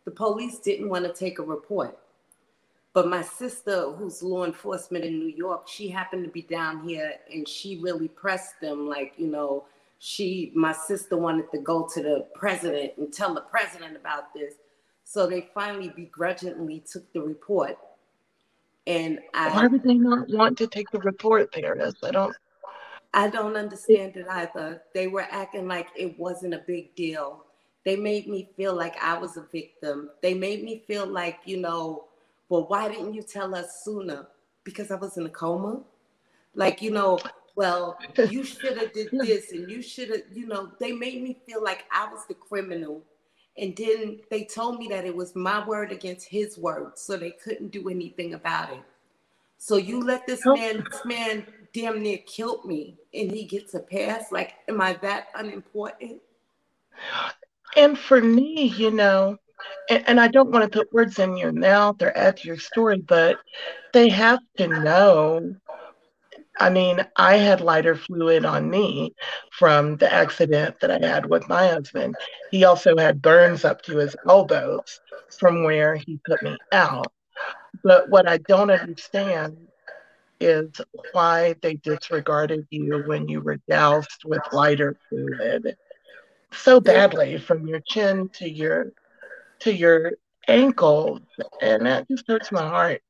The 0.06 0.10
police 0.12 0.58
didn't 0.58 0.90
want 0.90 1.06
to 1.06 1.14
take 1.14 1.38
a 1.38 1.44
report, 1.44 1.96
but 2.94 3.08
my 3.08 3.22
sister, 3.22 3.92
who's 3.92 4.24
law 4.24 4.46
enforcement 4.46 5.06
in 5.06 5.20
New 5.20 5.28
York, 5.28 5.68
she 5.68 5.90
happened 5.90 6.24
to 6.24 6.32
be 6.32 6.42
down 6.42 6.88
here, 6.90 7.14
and 7.32 7.48
she 7.48 7.78
really 7.78 8.08
pressed 8.08 8.60
them, 8.60 8.88
like 8.88 9.14
you 9.18 9.28
know. 9.28 9.66
She, 10.00 10.52
my 10.54 10.74
sister, 10.74 11.18
wanted 11.18 11.52
to 11.52 11.58
go 11.58 11.88
to 11.92 12.02
the 12.04 12.28
president 12.36 12.94
and 12.98 13.12
tell 13.12 13.34
the 13.34 13.42
president 13.42 13.96
about 13.96 14.32
this 14.32 14.54
so 15.04 15.26
they 15.26 15.50
finally 15.56 15.92
begrudgingly 15.96 16.84
took 16.92 17.12
the 17.14 17.22
report. 17.22 17.78
And 18.86 19.20
I, 19.34 19.50
why 19.50 19.68
would 19.68 19.82
they 19.82 19.96
not 19.96 20.30
want 20.30 20.58
to 20.60 20.68
take 20.68 20.92
the 20.92 21.00
report, 21.00 21.52
Paris? 21.52 21.96
I 22.04 22.12
don't. 22.12 22.36
I 23.14 23.30
don't 23.30 23.56
understand 23.56 24.18
it 24.18 24.28
either. 24.30 24.82
They 24.94 25.08
were 25.08 25.28
acting 25.30 25.68
like 25.68 25.88
it 25.96 26.18
wasn't 26.20 26.54
a 26.54 26.64
big 26.68 26.96
deal. 26.96 27.46
They 27.86 27.96
made 27.96 28.28
me 28.28 28.50
feel 28.58 28.74
like 28.76 29.02
I 29.02 29.18
was 29.18 29.38
a 29.38 29.46
victim. 29.52 30.10
They 30.22 30.34
made 30.34 30.64
me 30.64 30.84
feel 30.88 31.08
like, 31.08 31.40
you 31.46 31.58
know, 31.58 32.06
well, 32.50 32.68
why 32.68 32.90
didn't 32.90 33.14
you 33.14 33.24
tell 33.24 33.56
us 33.56 33.84
sooner? 33.84 34.28
Because 34.64 34.92
I 34.92 34.96
was 34.96 35.18
in 35.18 35.26
a 35.26 35.30
coma. 35.30 35.82
Like, 36.54 36.82
you 36.82 36.92
know, 36.92 37.20
well, 37.56 37.98
you 38.30 38.44
should 38.44 38.78
have 38.78 38.94
did 38.94 39.10
this 39.12 39.52
and 39.52 39.70
you 39.70 39.82
should 39.82 40.10
have, 40.10 40.22
you 40.34 40.48
know, 40.48 40.72
they 40.80 40.92
made 40.92 41.22
me 41.24 41.40
feel 41.46 41.64
like 41.64 41.86
I 41.92 42.12
was 42.12 42.26
the 42.28 42.34
criminal 42.34 43.04
and 43.58 43.76
then 43.76 44.20
they 44.30 44.44
told 44.44 44.80
me 44.80 44.88
that 44.90 45.06
it 45.06 45.16
was 45.16 45.36
my 45.36 45.66
word 45.66 45.92
against 45.92 46.28
his 46.28 46.58
word, 46.58 46.98
so 46.98 47.18
they 47.18 47.32
couldn't 47.32 47.72
do 47.72 47.90
anything 47.90 48.36
about 48.36 48.72
it. 48.72 48.84
So 49.58 49.78
you 49.78 50.04
let 50.04 50.28
this 50.28 50.46
man, 50.46 50.86
this 50.92 51.04
man 51.06 51.48
damn 51.74 52.02
near 52.02 52.20
killed 52.20 52.66
me, 52.66 52.98
and 53.14 53.32
he 53.32 53.46
gets 53.46 53.74
a 53.74 53.80
pass. 53.80 54.32
Like, 54.32 54.56
am 54.68 54.82
I 54.82 54.94
that 55.02 55.28
unimportant? 55.36 56.22
And 57.76 57.98
for 57.98 58.22
me, 58.22 58.68
you 58.78 58.92
know, 58.92 59.38
and, 59.90 60.04
and 60.08 60.20
I 60.20 60.28
don't 60.28 60.52
want 60.52 60.64
to 60.72 60.78
put 60.80 60.94
words 60.94 61.20
in 61.20 61.38
your 61.38 61.52
mouth 61.52 62.02
or 62.02 62.16
add 62.18 62.38
to 62.38 62.48
your 62.48 62.58
story, 62.58 63.02
but 63.02 63.38
they 63.94 64.10
have 64.10 64.40
to 64.58 64.68
know 64.68 65.56
I 66.60 66.70
mean, 66.70 67.06
I 67.16 67.38
had 67.38 67.62
lighter 67.62 67.96
fluid 67.96 68.44
on 68.46 68.70
me 68.70 69.14
from 69.52 69.98
the 69.98 70.12
accident 70.12 70.80
that 70.82 70.92
I 70.92 71.06
had 71.06 71.28
with 71.28 71.48
my 71.48 71.68
husband. 71.68 72.16
He 72.50 72.64
also 72.64 72.98
had 72.98 73.22
burns 73.22 73.64
up 73.64 73.84
to 73.84 73.98
his 73.98 74.16
elbows 74.28 75.00
from 75.40 75.64
where 75.64 75.96
he 75.96 76.20
put 76.26 76.42
me 76.42 76.58
out. 76.72 77.12
But 77.84 78.10
what 78.10 78.28
I 78.28 78.38
don't 78.38 78.72
understand 78.72 79.67
is 80.40 80.70
why 81.12 81.56
they 81.62 81.76
disregarded 81.76 82.68
you 82.70 83.04
when 83.06 83.28
you 83.28 83.42
were 83.42 83.58
doused 83.70 84.24
with 84.26 84.42
lighter 84.52 84.96
fluid 85.10 85.76
so 86.52 86.80
badly 86.80 87.38
from 87.38 87.68
your 87.68 87.82
chin 87.82 88.30
to 88.30 88.50
your 88.50 88.92
to 89.60 89.74
your 89.74 90.14
ankles 90.48 91.22
and 91.62 91.86
that 91.86 92.08
just 92.08 92.26
hurts 92.28 92.52
my 92.52 92.68
heart 92.68 93.02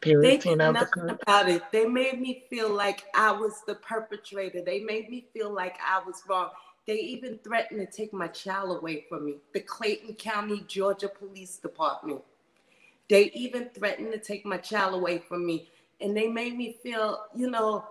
they 0.00 0.36
did 0.36 0.58
nothing 0.58 1.10
about 1.10 1.48
it. 1.48 1.62
They 1.72 1.86
made 1.86 2.20
me 2.20 2.44
feel 2.48 2.70
like 2.70 3.04
I 3.14 3.32
was 3.32 3.62
the 3.66 3.74
perpetrator. 3.74 4.62
They 4.62 4.80
made 4.80 5.08
me 5.10 5.26
feel 5.32 5.52
like 5.52 5.76
I 5.84 6.00
was 6.04 6.22
wrong. 6.28 6.50
They 6.86 6.98
even 7.00 7.38
threatened 7.38 7.80
to 7.80 7.86
take 7.86 8.12
my 8.12 8.28
child 8.28 8.76
away 8.76 9.04
from 9.08 9.26
me. 9.26 9.36
The 9.52 9.60
Clayton 9.60 10.14
County, 10.14 10.64
Georgia 10.68 11.08
Police 11.08 11.56
Department. 11.56 12.22
They 13.08 13.24
even 13.34 13.70
threatened 13.70 14.12
to 14.12 14.18
take 14.18 14.46
my 14.46 14.58
child 14.58 14.94
away 14.94 15.18
from 15.18 15.44
me. 15.44 15.68
And 16.00 16.16
they 16.16 16.28
made 16.28 16.56
me 16.56 16.78
feel, 16.82 17.26
you 17.34 17.50
know, 17.50 17.84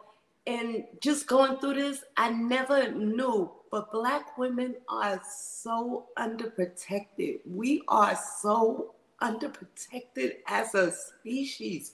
and 0.45 0.85
just 1.01 1.27
going 1.27 1.57
through 1.57 1.73
this, 1.73 2.03
I 2.15 2.29
never 2.29 2.89
knew, 2.91 3.51
but 3.69 3.91
Black 3.91 4.37
women 4.37 4.75
are 4.87 5.21
so 5.29 6.05
underprotected. 6.17 7.39
We 7.45 7.83
are 7.89 8.17
so 8.39 8.95
underprotected 9.21 10.37
as 10.47 10.73
a 10.73 10.91
species. 10.91 11.93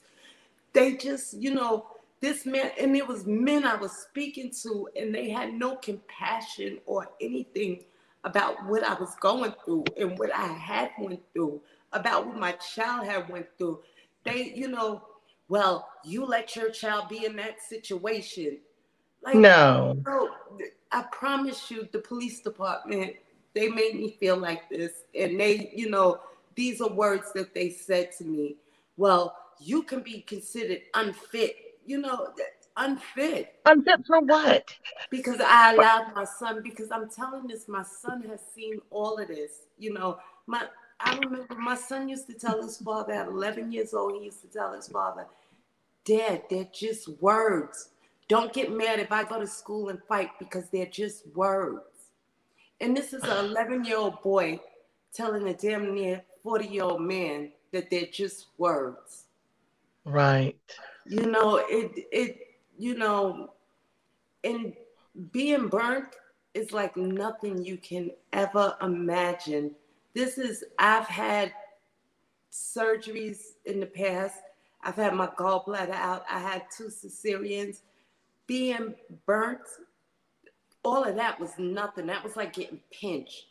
They 0.72 0.96
just, 0.96 1.34
you 1.34 1.52
know, 1.52 1.86
this 2.20 2.46
man, 2.46 2.70
and 2.80 2.96
it 2.96 3.06
was 3.06 3.26
men 3.26 3.64
I 3.64 3.74
was 3.74 3.90
speaking 3.90 4.52
to, 4.62 4.88
and 4.96 5.12
they 5.12 5.30
had 5.30 5.52
no 5.52 5.76
compassion 5.76 6.78
or 6.86 7.08
anything 7.20 7.84
about 8.22 8.64
what 8.66 8.84
I 8.84 8.94
was 8.94 9.14
going 9.16 9.52
through 9.64 9.84
and 9.98 10.16
what 10.18 10.34
I 10.34 10.46
had 10.46 10.90
went 10.98 11.20
through, 11.32 11.60
about 11.92 12.26
what 12.26 12.38
my 12.38 12.52
child 12.52 13.06
had 13.06 13.28
went 13.28 13.46
through. 13.58 13.80
They, 14.24 14.52
you 14.54 14.68
know, 14.68 15.02
well, 15.48 15.88
you 16.04 16.24
let 16.24 16.56
your 16.56 16.70
child 16.70 17.08
be 17.08 17.24
in 17.24 17.36
that 17.36 17.60
situation. 17.62 18.58
Like, 19.22 19.36
no. 19.36 19.96
Bro, 20.02 20.28
I 20.92 21.02
promise 21.12 21.70
you, 21.70 21.88
the 21.92 21.98
police 21.98 22.40
department, 22.40 23.14
they 23.54 23.68
made 23.68 23.94
me 23.94 24.16
feel 24.20 24.36
like 24.36 24.68
this. 24.68 25.04
And 25.14 25.38
they, 25.38 25.70
you 25.74 25.90
know, 25.90 26.20
these 26.54 26.80
are 26.80 26.88
words 26.88 27.32
that 27.34 27.54
they 27.54 27.70
said 27.70 28.12
to 28.18 28.24
me. 28.24 28.56
Well, 28.96 29.36
you 29.58 29.82
can 29.82 30.00
be 30.00 30.20
considered 30.22 30.82
unfit. 30.94 31.56
You 31.86 31.98
know, 31.98 32.28
unfit. 32.76 33.56
Unfit 33.66 34.06
for 34.06 34.20
what? 34.20 34.74
Because 35.10 35.40
I 35.40 35.74
allowed 35.74 36.14
my 36.14 36.24
son, 36.24 36.62
because 36.62 36.90
I'm 36.90 37.10
telling 37.10 37.46
this, 37.46 37.68
my 37.68 37.82
son 37.82 38.22
has 38.22 38.40
seen 38.54 38.80
all 38.90 39.18
of 39.18 39.28
this. 39.28 39.66
You 39.78 39.92
know, 39.92 40.18
my 40.46 40.64
I 41.00 41.18
remember 41.18 41.54
my 41.56 41.76
son 41.76 42.08
used 42.08 42.26
to 42.28 42.34
tell 42.34 42.62
his 42.62 42.78
father 42.78 43.12
at 43.12 43.28
11 43.28 43.72
years 43.72 43.94
old, 43.94 44.14
he 44.18 44.24
used 44.24 44.40
to 44.42 44.48
tell 44.48 44.72
his 44.72 44.88
father, 44.88 45.26
Dad, 46.04 46.42
they're 46.48 46.68
just 46.72 47.08
words. 47.20 47.90
Don't 48.28 48.52
get 48.52 48.72
mad 48.72 49.00
if 49.00 49.12
I 49.12 49.24
go 49.24 49.40
to 49.40 49.46
school 49.46 49.88
and 49.88 49.98
fight 50.08 50.30
because 50.38 50.68
they're 50.70 50.86
just 50.86 51.26
words. 51.34 51.82
And 52.80 52.96
this 52.96 53.12
is 53.12 53.22
an 53.22 53.46
11 53.46 53.84
year 53.84 53.98
old 53.98 54.22
boy 54.22 54.60
telling 55.12 55.48
a 55.48 55.54
damn 55.54 55.94
near 55.94 56.22
40 56.42 56.66
year 56.66 56.84
old 56.84 57.02
man 57.02 57.52
that 57.72 57.90
they're 57.90 58.06
just 58.06 58.48
words. 58.58 59.24
Right. 60.04 60.56
You 61.06 61.26
know, 61.26 61.56
it, 61.68 61.92
it, 62.12 62.38
you 62.78 62.96
know, 62.96 63.52
and 64.42 64.74
being 65.32 65.68
burnt 65.68 66.08
is 66.54 66.72
like 66.72 66.96
nothing 66.96 67.64
you 67.64 67.76
can 67.76 68.10
ever 68.32 68.76
imagine. 68.82 69.74
This 70.14 70.38
is, 70.38 70.64
I've 70.78 71.06
had 71.06 71.52
surgeries 72.52 73.38
in 73.64 73.80
the 73.80 73.86
past. 73.86 74.36
I've 74.82 74.96
had 74.96 75.14
my 75.14 75.26
gallbladder 75.26 75.90
out. 75.90 76.24
I 76.30 76.38
had 76.38 76.64
two 76.76 76.88
cesareans. 76.88 77.80
Being 78.46 78.94
burnt, 79.26 79.62
all 80.84 81.04
of 81.04 81.16
that 81.16 81.40
was 81.40 81.52
nothing. 81.58 82.06
That 82.06 82.22
was 82.22 82.36
like 82.36 82.52
getting 82.52 82.80
pinched 82.90 83.46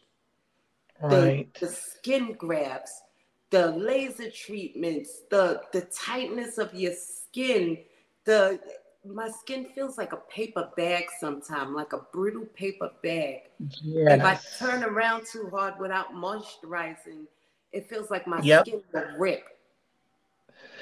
right. 1.01 1.53
the, 1.55 1.65
the 1.65 1.71
skin 1.71 2.33
grafts, 2.33 3.01
the 3.49 3.67
laser 3.71 4.29
treatments, 4.29 5.21
the 5.29 5.61
the 5.71 5.81
tightness 5.81 6.57
of 6.57 6.73
your 6.73 6.93
skin, 6.93 7.77
the 8.25 8.59
my 9.05 9.29
skin 9.29 9.67
feels 9.75 9.97
like 9.97 10.13
a 10.13 10.21
paper 10.29 10.69
bag 10.77 11.05
sometimes, 11.19 11.71
like 11.75 11.93
a 11.93 11.99
brittle 12.11 12.45
paper 12.55 12.89
bag. 13.01 13.41
Yes. 13.81 14.19
If 14.19 14.23
I 14.23 14.39
turn 14.65 14.83
around 14.83 15.25
too 15.25 15.49
hard 15.49 15.79
without 15.79 16.13
moisturizing, 16.13 17.25
it 17.71 17.89
feels 17.89 18.09
like 18.09 18.27
my 18.27 18.41
yep. 18.41 18.65
skin 18.65 18.81
will 18.93 19.17
rip. 19.17 19.45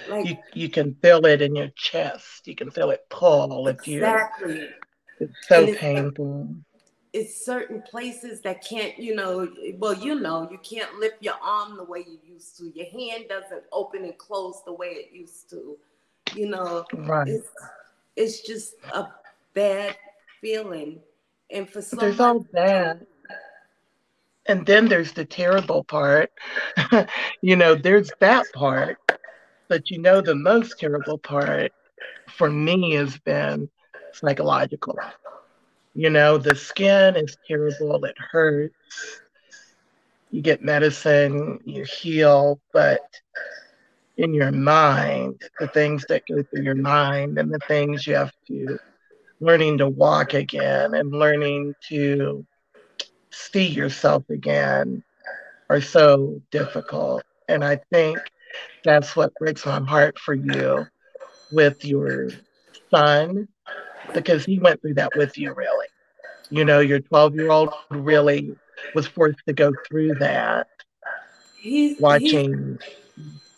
Like 0.10 0.28
you, 0.28 0.38
you 0.54 0.70
can 0.70 0.96
feel 0.96 1.26
it 1.26 1.42
in 1.42 1.56
your 1.56 1.70
chest. 1.76 2.48
You 2.48 2.56
can 2.56 2.72
feel 2.72 2.92
it 2.92 3.06
pull 3.10 3.68
if 3.68 3.88
you. 3.88 3.98
Exactly. 3.98 4.70
It's 5.20 5.48
so 5.48 5.64
it's 5.64 5.80
painful 5.80 6.56
it's 7.14 7.46
certain 7.46 7.82
places 7.82 8.42
that 8.42 8.66
can't, 8.66 8.98
you 8.98 9.16
know, 9.16 9.50
well, 9.78 9.94
you 9.94 10.16
know, 10.20 10.48
you 10.50 10.58
can't 10.60 10.94
lift 11.00 11.22
your 11.22 11.34
arm 11.42 11.76
the 11.76 11.84
way 11.84 12.06
you 12.08 12.20
used 12.26 12.58
to. 12.58 12.72
Your 12.74 12.86
hand 12.86 13.26
doesn't 13.28 13.64
open 13.72 14.06
and 14.06 14.18
close 14.18 14.62
the 14.66 14.74
way 14.74 14.88
it 14.88 15.12
used 15.12 15.50
to. 15.50 15.78
You 16.36 16.50
know, 16.50 16.86
right. 16.94 17.28
it's, 17.28 17.50
it's 18.16 18.42
just 18.42 18.76
a 18.94 19.06
bad 19.54 19.96
feeling. 20.40 21.00
And 21.50 21.70
for 21.70 21.82
some 21.82 22.00
there's 22.00 22.20
all 22.20 22.46
that. 22.54 23.02
And 24.48 24.66
then 24.66 24.88
there's 24.88 25.12
the 25.12 25.26
terrible 25.26 25.84
part. 25.84 26.32
you 27.42 27.56
know, 27.56 27.76
there's 27.76 28.12
that 28.20 28.46
part. 28.54 28.98
But 29.68 29.90
you 29.90 30.00
know, 30.00 30.22
the 30.22 30.36
most 30.36 30.80
terrible 30.80 31.18
part 31.18 31.72
for 32.28 32.50
me 32.50 32.94
has 32.94 33.18
been 33.20 33.70
psychological. 34.14 34.98
You 35.94 36.10
know, 36.10 36.38
the 36.38 36.56
skin 36.56 37.16
is 37.16 37.38
terrible, 37.48 38.04
it 38.06 38.18
hurts. 38.18 39.22
You 40.32 40.42
get 40.42 40.64
medicine, 40.64 41.60
you 41.66 41.84
heal, 41.84 42.60
but 42.72 43.02
in 44.22 44.36
your 44.36 44.52
mind, 44.52 45.42
the 45.60 45.68
things 45.70 46.06
that 46.08 46.22
go 46.30 46.44
through 46.44 46.62
your 46.62 46.76
mind 46.76 47.40
and 47.40 47.52
the 47.52 47.60
things 47.68 48.06
you 48.06 48.14
have 48.14 48.32
to 48.48 48.78
learning 49.40 49.80
to 49.80 49.90
walk 49.90 50.36
again 50.36 50.94
and 50.94 51.12
learning 51.12 51.74
to 51.90 52.46
see 53.32 53.66
yourself 53.66 54.24
again 54.30 55.04
are 55.72 55.82
so 55.82 56.40
difficult. 56.52 57.24
And 57.48 57.64
I 57.64 57.80
think 57.92 58.20
that's 58.84 59.16
what 59.16 59.34
breaks 59.36 59.66
my 59.66 59.80
heart 59.80 60.20
for 60.20 60.36
you 60.36 60.86
with 61.52 61.84
your 61.84 62.30
son, 62.92 63.48
because 64.14 64.46
he 64.46 64.60
went 64.60 64.82
through 64.82 64.94
that 64.96 65.16
with 65.16 65.36
you, 65.36 65.52
really. 65.54 65.88
You 66.52 66.64
know, 66.64 66.80
your 66.80 67.00
12 67.00 67.34
year 67.34 67.50
old 67.50 67.74
really 67.90 68.56
was 68.94 69.08
forced 69.08 69.40
to 69.48 69.54
go 69.54 69.74
through 69.88 70.16
that. 70.20 70.68
He's 71.58 72.00
watching. 72.00 72.78
He's, 73.16 73.51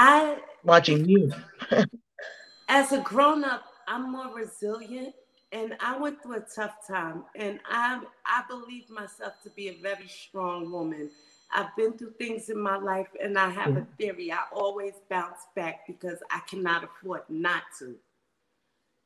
I 0.00 0.38
watching 0.64 1.06
you. 1.06 1.30
as 2.68 2.92
a 2.92 3.00
grown 3.02 3.44
up, 3.44 3.64
I'm 3.86 4.10
more 4.10 4.34
resilient 4.34 5.14
and 5.52 5.76
I 5.78 5.98
went 5.98 6.22
through 6.22 6.36
a 6.36 6.40
tough 6.40 6.86
time 6.88 7.24
and 7.36 7.60
I 7.68 8.00
I 8.24 8.44
believe 8.48 8.88
myself 8.88 9.34
to 9.42 9.50
be 9.50 9.68
a 9.68 9.76
very 9.82 10.08
strong 10.08 10.72
woman. 10.72 11.10
I've 11.52 11.76
been 11.76 11.98
through 11.98 12.14
things 12.18 12.48
in 12.48 12.58
my 12.58 12.78
life 12.78 13.08
and 13.22 13.38
I 13.38 13.50
have 13.50 13.76
a 13.76 13.86
theory. 13.98 14.32
I 14.32 14.44
always 14.52 14.94
bounce 15.10 15.40
back 15.54 15.86
because 15.86 16.18
I 16.30 16.40
cannot 16.48 16.82
afford 16.84 17.22
not 17.28 17.64
to. 17.80 17.96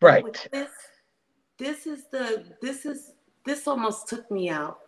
Right. 0.00 0.24
this 0.52 0.70
this 1.58 1.88
is 1.88 2.04
the 2.12 2.44
this 2.62 2.86
is 2.86 3.14
this 3.44 3.66
almost 3.66 4.06
took 4.06 4.30
me 4.30 4.48
out. 4.48 4.78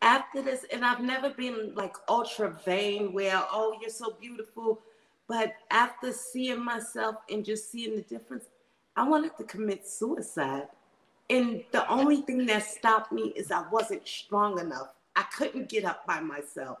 After 0.00 0.40
this, 0.40 0.64
and 0.72 0.82
I've 0.82 1.00
never 1.00 1.30
been 1.30 1.72
like 1.74 1.96
ultra 2.08 2.58
vain 2.64 3.12
where, 3.12 3.42
oh, 3.50 3.76
you're 3.80 3.90
so 3.90 4.16
beautiful. 4.20 4.82
But 5.28 5.54
after 5.70 6.12
seeing 6.12 6.64
myself 6.64 7.16
and 7.30 7.44
just 7.44 7.70
seeing 7.70 7.96
the 7.96 8.02
difference, 8.02 8.44
I 8.96 9.08
wanted 9.08 9.36
to 9.38 9.44
commit 9.44 9.86
suicide. 9.86 10.68
And 11.28 11.64
the 11.72 11.88
only 11.90 12.22
thing 12.22 12.46
that 12.46 12.64
stopped 12.64 13.12
me 13.12 13.32
is 13.34 13.50
I 13.50 13.64
wasn't 13.70 14.06
strong 14.06 14.60
enough. 14.60 14.88
I 15.16 15.22
couldn't 15.36 15.68
get 15.68 15.84
up 15.84 16.06
by 16.06 16.20
myself. 16.20 16.78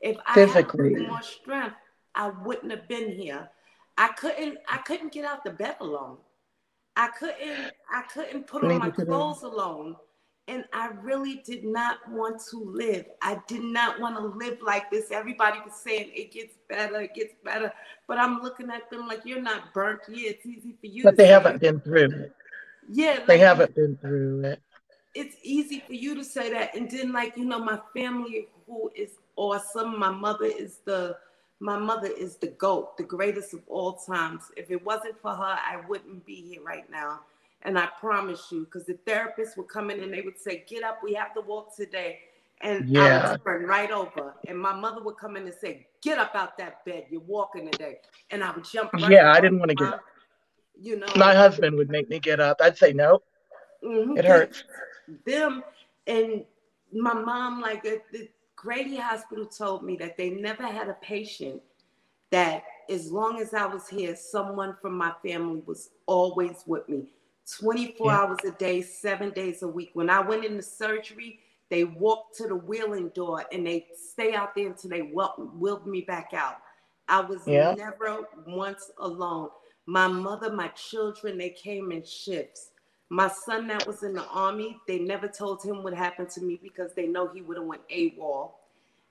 If 0.00 0.16
I 0.26 0.34
Physically. 0.34 0.94
had 0.94 1.08
more 1.08 1.22
strength, 1.22 1.76
I 2.14 2.28
wouldn't 2.28 2.70
have 2.70 2.86
been 2.88 3.10
here. 3.10 3.48
I 3.96 4.08
couldn't 4.08 4.58
I 4.68 4.78
couldn't 4.78 5.12
get 5.12 5.24
out 5.24 5.42
the 5.42 5.50
bed 5.50 5.76
alone. 5.80 6.18
I 6.96 7.08
couldn't 7.08 7.72
I 7.90 8.02
couldn't 8.02 8.46
put 8.46 8.64
on 8.64 8.78
my 8.78 8.90
clothes 8.90 9.42
alone. 9.42 9.96
And 10.48 10.64
I 10.72 10.88
really 11.02 11.42
did 11.44 11.62
not 11.62 11.98
want 12.10 12.40
to 12.50 12.58
live. 12.58 13.04
I 13.20 13.38
did 13.46 13.62
not 13.62 14.00
want 14.00 14.16
to 14.16 14.22
live 14.22 14.58
like 14.62 14.90
this. 14.90 15.12
Everybody 15.12 15.58
was 15.64 15.74
saying 15.74 16.10
it 16.14 16.32
gets 16.32 16.56
better, 16.68 17.02
it 17.02 17.14
gets 17.14 17.34
better. 17.44 17.70
But 18.06 18.18
I'm 18.18 18.40
looking 18.40 18.70
at 18.70 18.90
them 18.90 19.06
like 19.06 19.20
you're 19.26 19.42
not 19.42 19.74
burnt. 19.74 20.00
Yeah, 20.08 20.30
it's 20.30 20.46
easy 20.46 20.74
for 20.80 20.86
you. 20.86 21.04
But 21.04 21.18
they 21.18 21.26
haven't 21.26 21.60
been 21.60 21.80
through 21.80 22.10
it. 22.10 22.32
Yeah, 22.90 23.10
like, 23.10 23.26
they 23.26 23.38
haven't 23.38 23.74
been 23.74 23.98
through 23.98 24.44
it. 24.44 24.62
It's 25.14 25.36
easy 25.42 25.84
for 25.86 25.92
you 25.92 26.14
to 26.14 26.24
say 26.24 26.50
that, 26.50 26.74
and 26.74 26.90
then 26.90 27.12
like 27.12 27.36
you 27.36 27.44
know, 27.44 27.58
my 27.58 27.78
family 27.94 28.48
who 28.66 28.90
is 28.94 29.18
awesome. 29.36 29.98
My 29.98 30.10
mother 30.10 30.46
is 30.46 30.78
the 30.84 31.16
my 31.60 31.78
mother 31.78 32.08
is 32.08 32.36
the 32.36 32.46
goat, 32.48 32.96
the 32.96 33.02
greatest 33.02 33.52
of 33.52 33.60
all 33.68 33.94
times. 33.94 34.44
If 34.56 34.70
it 34.70 34.84
wasn't 34.84 35.20
for 35.20 35.32
her, 35.34 35.58
I 35.58 35.82
wouldn't 35.88 36.24
be 36.24 36.36
here 36.36 36.62
right 36.62 36.88
now. 36.90 37.20
And 37.62 37.78
I 37.78 37.88
promise 37.98 38.48
you, 38.50 38.64
because 38.64 38.86
the 38.86 38.98
therapists 39.06 39.56
would 39.56 39.68
come 39.68 39.90
in 39.90 40.00
and 40.00 40.12
they 40.12 40.20
would 40.20 40.38
say, 40.38 40.64
Get 40.68 40.84
up, 40.84 41.00
we 41.02 41.14
have 41.14 41.34
to 41.34 41.40
walk 41.40 41.76
today. 41.76 42.20
And 42.60 42.88
yeah. 42.88 43.26
I 43.26 43.30
would 43.32 43.44
turn 43.44 43.66
right 43.66 43.90
over. 43.90 44.34
And 44.46 44.58
my 44.58 44.74
mother 44.74 45.02
would 45.02 45.16
come 45.16 45.36
in 45.36 45.44
and 45.44 45.54
say, 45.54 45.86
Get 46.00 46.18
up 46.18 46.34
out 46.34 46.56
that 46.58 46.84
bed, 46.84 47.06
you're 47.10 47.20
walking 47.20 47.70
today. 47.70 47.98
And 48.30 48.44
I 48.44 48.52
would 48.52 48.64
jump 48.64 48.92
right 48.92 49.10
Yeah, 49.10 49.32
I 49.32 49.40
didn't 49.40 49.58
want 49.58 49.70
to 49.70 49.74
get 49.74 49.94
up. 49.94 50.00
You 50.80 50.98
know, 51.00 51.06
my 51.16 51.34
husband 51.34 51.76
would 51.76 51.90
make 51.90 52.08
me 52.08 52.20
get 52.20 52.38
up. 52.38 52.60
I'd 52.62 52.78
say, 52.78 52.92
No, 52.92 53.22
mm-hmm. 53.84 54.16
it 54.16 54.24
hurts. 54.24 54.64
Them 55.26 55.64
and 56.06 56.44
my 56.92 57.14
mom, 57.14 57.60
like 57.60 57.82
the, 57.82 58.00
the 58.12 58.28
Grady 58.56 58.96
Hospital 58.96 59.46
told 59.46 59.84
me 59.84 59.96
that 59.96 60.16
they 60.16 60.30
never 60.30 60.64
had 60.64 60.88
a 60.88 60.94
patient 60.94 61.60
that 62.30 62.64
as 62.90 63.10
long 63.10 63.40
as 63.40 63.54
I 63.54 63.66
was 63.66 63.88
here, 63.88 64.16
someone 64.16 64.76
from 64.80 64.96
my 64.96 65.12
family 65.24 65.62
was 65.66 65.90
always 66.06 66.62
with 66.66 66.88
me. 66.88 67.06
24 67.56 68.06
yeah. 68.06 68.18
hours 68.18 68.38
a 68.46 68.50
day, 68.52 68.82
seven 68.82 69.30
days 69.30 69.62
a 69.62 69.68
week. 69.68 69.90
When 69.94 70.10
I 70.10 70.20
went 70.20 70.44
into 70.44 70.62
surgery, 70.62 71.40
they 71.70 71.84
walked 71.84 72.36
to 72.38 72.48
the 72.48 72.56
wheeling 72.56 73.08
door 73.10 73.44
and 73.52 73.66
they 73.66 73.86
stay 73.96 74.34
out 74.34 74.54
there 74.54 74.68
until 74.68 74.90
they 74.90 75.00
wheeled 75.00 75.86
me 75.86 76.02
back 76.02 76.30
out. 76.34 76.58
I 77.08 77.20
was 77.20 77.40
yeah. 77.46 77.74
never 77.76 78.24
once 78.46 78.90
alone. 78.98 79.48
My 79.86 80.06
mother, 80.06 80.52
my 80.52 80.68
children, 80.68 81.38
they 81.38 81.50
came 81.50 81.92
in 81.92 82.04
shifts. 82.04 82.70
My 83.10 83.28
son 83.28 83.66
that 83.68 83.86
was 83.86 84.02
in 84.02 84.12
the 84.12 84.26
army, 84.26 84.76
they 84.86 84.98
never 84.98 85.28
told 85.28 85.62
him 85.62 85.82
what 85.82 85.94
happened 85.94 86.28
to 86.30 86.42
me 86.42 86.60
because 86.62 86.92
they 86.92 87.06
know 87.06 87.28
he 87.28 87.40
would 87.40 87.56
have 87.56 87.66
went 87.66 87.88
AWOL. 87.88 88.52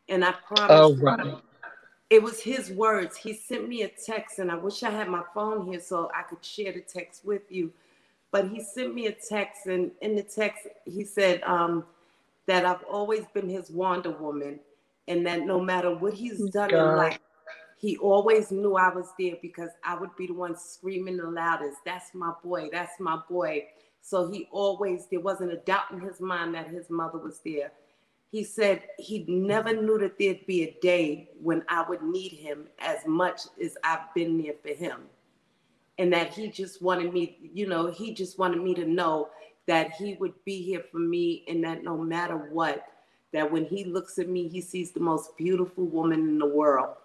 And 0.08 0.24
I 0.24 0.34
promise 0.34 0.70
oh, 0.70 0.96
right. 0.98 1.26
You, 1.26 1.42
it 2.12 2.22
was 2.22 2.40
his 2.40 2.70
words. 2.70 3.18
He 3.18 3.34
sent 3.34 3.68
me 3.68 3.82
a 3.82 3.88
text, 3.88 4.38
and 4.38 4.52
I 4.52 4.56
wish 4.56 4.84
I 4.84 4.92
had 4.92 5.10
my 5.10 5.24
phone 5.34 5.66
here 5.66 5.80
so 5.80 6.12
I 6.16 6.22
could 6.22 6.46
share 6.46 6.72
the 6.72 6.82
text 6.82 7.26
with 7.26 7.42
you 7.50 7.74
but 8.32 8.50
he 8.50 8.62
sent 8.62 8.94
me 8.94 9.08
a 9.08 9.12
text, 9.12 9.68
and 9.68 9.92
in 10.02 10.16
the 10.16 10.24
text, 10.24 10.68
he 10.86 11.04
said 11.04 11.42
um, 11.44 11.86
that 12.46 12.66
I've 12.66 12.84
always 12.84 13.26
been 13.34 13.50
his 13.50 13.70
Wonder 13.70 14.12
Woman, 14.12 14.60
and 15.08 15.26
that 15.26 15.46
no 15.46 15.60
matter 15.60 15.96
what 15.96 16.14
he's 16.14 16.50
done 16.50 16.70
God. 16.70 16.92
in 16.92 16.98
life, 16.98 17.20
he 17.78 17.96
always 17.98 18.52
knew 18.52 18.76
I 18.76 18.94
was 18.94 19.10
there 19.20 19.36
because 19.42 19.70
I 19.84 19.98
would 19.98 20.16
be 20.16 20.28
the 20.28 20.34
one 20.34 20.58
screaming 20.58 21.18
the 21.18 21.30
loudest. 21.30 21.78
That's 21.86 22.14
my 22.14 22.34
boy. 22.44 22.70
That's 22.72 23.00
my 23.00 23.20
boy. 23.30 23.66
So 24.02 24.32
he 24.32 24.48
always, 24.52 25.06
there 25.12 25.20
wasn't 25.20 25.54
a 25.54 25.58
doubt 25.58 25.92
in 25.92 26.00
his 26.00 26.20
mind 26.20 26.56
that 26.56 26.70
his 26.70 26.90
mother 26.90 27.20
was 27.20 27.40
there. 27.46 27.72
He 28.32 28.44
said 28.44 28.84
he 28.98 29.26
never 29.28 29.74
knew 29.74 29.98
that 30.00 30.18
there'd 30.18 30.46
be 30.48 30.64
a 30.64 30.78
day 30.82 31.30
when 31.40 31.64
I 31.70 31.88
would 31.88 32.02
need 32.02 32.32
him 32.32 32.68
as 32.80 33.06
much 33.06 33.42
as 33.64 33.78
I've 33.84 34.14
been 34.14 34.42
there 34.42 34.56
for 34.62 34.74
him 34.74 35.04
and 35.98 36.12
that 36.14 36.34
he 36.34 36.48
just 36.48 36.82
wanted 36.82 37.14
me, 37.14 37.38
you 37.54 37.68
know, 37.68 37.88
he 37.88 38.14
just 38.14 38.38
wanted 38.38 38.62
me 38.62 38.74
to 38.76 38.86
know 38.86 39.30
that 39.66 39.92
he 39.92 40.16
would 40.16 40.34
be 40.46 40.62
here 40.62 40.84
for 40.92 41.00
me 41.00 41.44
and 41.48 41.64
that 41.64 41.84
no 41.84 41.98
matter 41.98 42.36
what, 42.36 42.86
that 43.34 43.52
when 43.52 43.66
he 43.66 43.84
looks 43.84 44.18
at 44.20 44.30
me, 44.30 44.48
he 44.48 44.62
sees 44.62 44.92
the 44.92 45.00
most 45.00 45.36
beautiful 45.38 45.86
woman 45.86 46.20
in 46.20 46.40
the 46.40 46.48
world. 46.48 46.96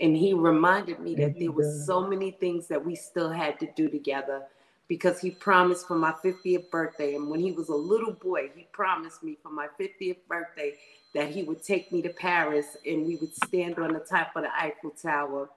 And 0.00 0.16
he 0.16 0.32
reminded 0.32 1.00
me 1.00 1.16
that 1.16 1.38
there 1.38 1.50
were 1.50 1.72
so 1.84 2.06
many 2.06 2.30
things 2.30 2.68
that 2.68 2.84
we 2.84 2.94
still 2.94 3.30
had 3.30 3.58
to 3.60 3.68
do 3.74 3.88
together 3.88 4.42
because 4.86 5.18
he 5.20 5.30
promised 5.30 5.88
for 5.88 5.96
my 5.96 6.12
50th 6.12 6.70
birthday. 6.70 7.16
And 7.16 7.28
when 7.28 7.40
he 7.40 7.50
was 7.50 7.68
a 7.68 7.74
little 7.74 8.12
boy, 8.12 8.50
he 8.54 8.68
promised 8.72 9.24
me 9.24 9.36
for 9.42 9.50
my 9.50 9.66
50th 9.78 10.18
birthday 10.28 10.74
that 11.14 11.30
he 11.30 11.42
would 11.42 11.64
take 11.64 11.90
me 11.90 12.00
to 12.02 12.10
Paris 12.10 12.76
and 12.86 13.06
we 13.06 13.16
would 13.16 13.34
stand 13.44 13.78
on 13.78 13.92
the 13.92 14.00
top 14.00 14.36
of 14.36 14.44
the 14.44 14.54
Eiffel 14.54 14.90
Tower 14.90 15.50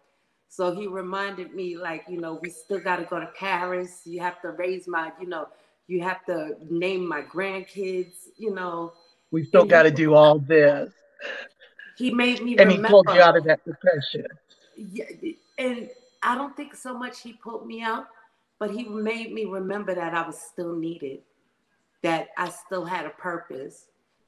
so 0.52 0.76
he 0.76 0.86
reminded 0.86 1.56
me, 1.56 1.78
like, 1.78 2.04
you 2.10 2.20
know, 2.20 2.34
we 2.42 2.50
still 2.50 2.82
got 2.82 2.98
to 2.98 3.06
go 3.06 3.22
to 3.22 3.30
Paris. 3.40 4.02
You 4.04 4.20
have 4.20 4.42
to 4.42 4.52
raise 4.52 4.86
my, 4.86 5.14
you 5.18 5.26
know, 5.26 5.48
you 5.88 6.02
have 6.02 6.26
to 6.26 6.58
name 6.70 7.08
my 7.08 7.22
grandkids, 7.22 8.16
you 8.36 8.54
know. 8.54 8.92
We 9.32 9.46
still 9.46 9.64
got 9.64 9.84
to 9.84 9.92
do 9.92 10.14
all 10.14 10.40
this. 10.40 10.92
He 11.98 12.14
made 12.14 12.44
me 12.44 12.58
and 12.58 12.70
remember. 12.70 12.86
he 12.86 12.92
pulled 12.92 13.08
you 13.16 13.22
out 13.22 13.38
of 13.38 13.46
that 13.46 13.64
depression. 13.64 14.26
Yeah, 14.76 15.06
and 15.58 15.90
I 16.22 16.36
don't 16.36 16.56
think 16.58 16.76
so 16.76 16.98
much 16.98 17.22
he 17.22 17.32
pulled 17.32 17.66
me 17.66 17.82
out, 17.82 18.08
but 18.60 18.72
he 18.72 18.84
made 18.84 19.32
me 19.32 19.46
remember 19.46 19.96
that 19.96 20.14
I 20.14 20.28
was 20.28 20.38
still 20.38 20.76
needed, 20.76 21.20
that 22.02 22.28
I 22.38 22.50
still 22.50 22.84
had 22.84 23.06
a 23.06 23.12
purpose, 23.12 23.86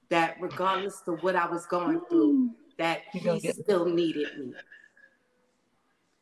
that 0.07 0.37
regardless 0.39 1.01
of 1.05 1.21
what 1.21 1.35
I 1.35 1.47
was 1.47 1.65
going 1.65 1.99
through, 2.09 2.51
that 2.77 3.01
he 3.11 3.51
still 3.51 3.83
needed 3.83 4.37
me 4.39 4.53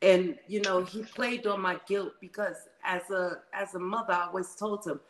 and 0.02 0.36
you 0.46 0.60
know 0.62 0.82
he 0.82 1.02
played 1.02 1.46
on 1.46 1.60
my 1.60 1.78
guilt 1.86 2.12
because 2.20 2.56
as 2.84 3.08
a 3.10 3.38
as 3.54 3.74
a 3.74 3.78
mother 3.78 4.12
i 4.12 4.26
always 4.26 4.54
told 4.54 4.84
him 4.86 5.00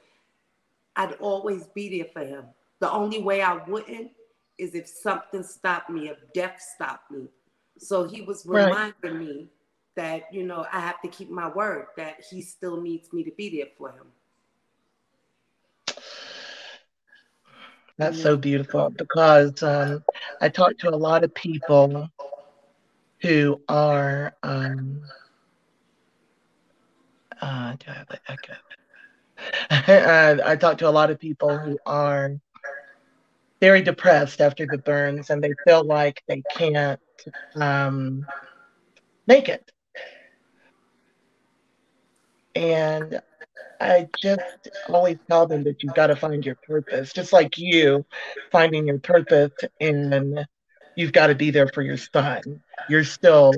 i'd 0.96 1.12
always 1.14 1.66
be 1.68 1.98
there 1.98 2.09
for 2.12 2.24
him 2.24 2.44
the 2.81 2.90
only 2.90 3.22
way 3.22 3.42
i 3.42 3.55
wouldn't 3.66 4.11
is 4.59 4.74
if 4.74 4.87
something 4.87 5.42
stopped 5.42 5.90
me 5.90 6.09
if 6.09 6.18
death 6.35 6.61
stopped 6.74 7.11
me 7.11 7.26
so 7.78 8.05
he 8.05 8.22
was 8.22 8.46
reminding 8.46 8.94
right. 9.02 9.14
me 9.14 9.48
that 9.94 10.33
you 10.33 10.44
know 10.44 10.66
I 10.72 10.81
have 10.81 11.00
to 11.02 11.09
keep 11.09 11.31
my 11.31 11.48
word 11.48 11.87
that 11.96 12.24
he 12.31 12.42
still 12.42 12.81
needs 12.81 13.12
me 13.12 13.24
to 13.24 13.31
be 13.33 13.57
there 13.57 13.68
for 13.76 13.90
him. 13.90 14.07
That's 17.98 18.20
so 18.20 18.37
beautiful 18.37 18.90
because 18.90 19.62
um, 19.62 20.02
I 20.40 20.48
talk 20.48 20.78
to 20.78 20.88
a 20.88 20.96
lot 20.96 21.24
of 21.24 21.35
people 21.35 22.09
who 23.22 23.62
are. 23.68 24.35
Um, 24.42 25.00
uh, 27.40 27.76
do 27.78 27.87
I 27.88 27.92
have 27.94 28.08
the 28.08 28.20
echo? 28.28 28.54
I 30.44 30.56
talk 30.56 30.78
to 30.78 30.88
a 30.88 30.90
lot 30.90 31.11
of 31.11 31.18
people 31.18 31.56
who 31.56 31.78
are 31.87 32.37
very 33.61 33.80
depressed 33.80 34.40
after 34.40 34.66
the 34.66 34.78
burns 34.78 35.30
and 35.30 35.42
they 35.42 35.54
feel 35.64 35.85
like 35.85 36.22
they 36.26 36.42
can't 36.56 37.00
um, 37.54 38.26
make 39.26 39.48
it. 39.48 39.70
And 42.54 43.22
I 43.80 44.08
just 44.20 44.68
always 44.88 45.18
tell 45.28 45.46
them 45.46 45.64
that 45.64 45.82
you've 45.82 45.94
got 45.94 46.08
to 46.08 46.16
find 46.16 46.44
your 46.44 46.56
purpose, 46.66 47.12
just 47.12 47.32
like 47.32 47.56
you 47.56 48.04
finding 48.50 48.87
your 48.87 48.98
purpose 48.98 49.52
and 49.80 50.46
you've 50.96 51.12
got 51.12 51.28
to 51.28 51.35
be 51.35 51.50
there 51.50 51.68
for 51.68 51.83
your 51.83 51.96
son. 51.96 52.62
You're 52.88 53.05
still 53.05 53.52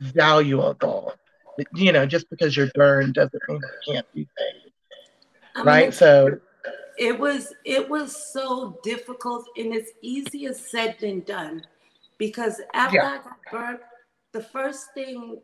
valuable. 0.00 1.14
You 1.74 1.92
know, 1.92 2.06
just 2.06 2.30
because 2.30 2.56
you're 2.56 2.70
burned 2.74 3.14
doesn't 3.14 3.42
mean 3.48 3.60
you 3.86 3.94
can't 3.94 4.06
do 4.14 4.26
things. 4.38 4.74
I 5.54 5.62
right? 5.62 5.84
Mean, 5.84 5.92
so 5.92 6.40
it 6.98 7.18
was 7.18 7.52
it 7.64 7.88
was 7.88 8.32
so 8.32 8.78
difficult 8.82 9.46
and 9.56 9.74
it's 9.74 9.92
easier 10.02 10.54
said 10.54 10.96
than 11.00 11.20
done 11.20 11.62
because 12.18 12.60
after 12.74 12.96
yeah. 12.96 13.10
I 13.10 13.16
got 13.18 13.36
burned, 13.50 13.78
the 14.32 14.42
first 14.42 14.86
thing 14.94 15.40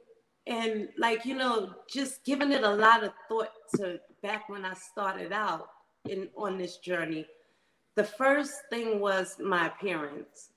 and 0.47 0.89
like 0.97 1.25
you 1.25 1.37
know 1.37 1.75
just 1.89 2.25
giving 2.25 2.53
it 2.53 2.65
a 2.65 2.75
lot 2.75 3.05
of 3.05 3.13
thought 3.29 3.51
to 3.77 4.01
back 4.23 4.49
when 4.49 4.65
i 4.65 4.73
started 4.75 5.31
out 5.31 5.69
in 6.09 6.29
on 6.37 6.59
this 6.59 6.79
journey 6.79 7.27
the 7.97 8.05
first 8.05 8.53
thing 8.71 8.99
was 8.99 9.37
my 9.39 9.67
appearance 9.67 10.51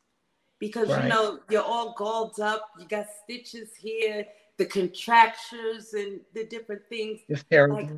because 0.61 0.87
right. 0.87 1.03
you 1.03 1.09
know 1.09 1.39
you're 1.49 1.61
all 1.61 1.93
galled 1.97 2.39
up 2.39 2.69
you 2.79 2.87
got 2.87 3.07
stitches 3.23 3.75
here 3.75 4.25
the 4.57 4.65
contractures 4.65 5.93
and 5.93 6.21
the 6.33 6.45
different 6.45 6.81
things 6.87 7.19
it's 7.27 7.43
terrible. 7.43 7.75
Like, 7.75 7.89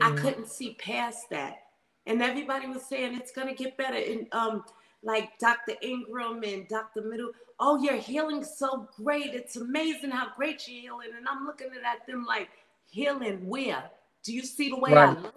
i 0.00 0.12
couldn't 0.12 0.48
see 0.48 0.74
past 0.74 1.28
that 1.30 1.56
and 2.06 2.22
everybody 2.22 2.68
was 2.68 2.82
saying 2.84 3.16
it's 3.16 3.32
going 3.32 3.48
to 3.48 3.54
get 3.54 3.76
better 3.76 3.96
and 3.96 4.28
um 4.32 4.64
like 5.02 5.38
Dr. 5.38 5.74
Ingram 5.82 6.42
and 6.42 6.68
Dr. 6.68 7.02
Middle. 7.02 7.30
Oh, 7.58 7.82
you're 7.82 7.96
healing 7.96 8.44
so 8.44 8.88
great. 8.96 9.34
It's 9.34 9.56
amazing 9.56 10.10
how 10.10 10.28
great 10.36 10.66
you're 10.68 10.80
healing. 10.80 11.16
And 11.16 11.26
I'm 11.28 11.46
looking 11.46 11.68
at 11.68 12.06
them 12.06 12.24
like, 12.26 12.48
healing 12.90 13.46
where? 13.46 13.90
Do 14.24 14.34
you 14.34 14.42
see 14.42 14.68
the 14.68 14.76
way 14.76 14.92
right. 14.92 15.16
I 15.16 15.20
look? 15.20 15.34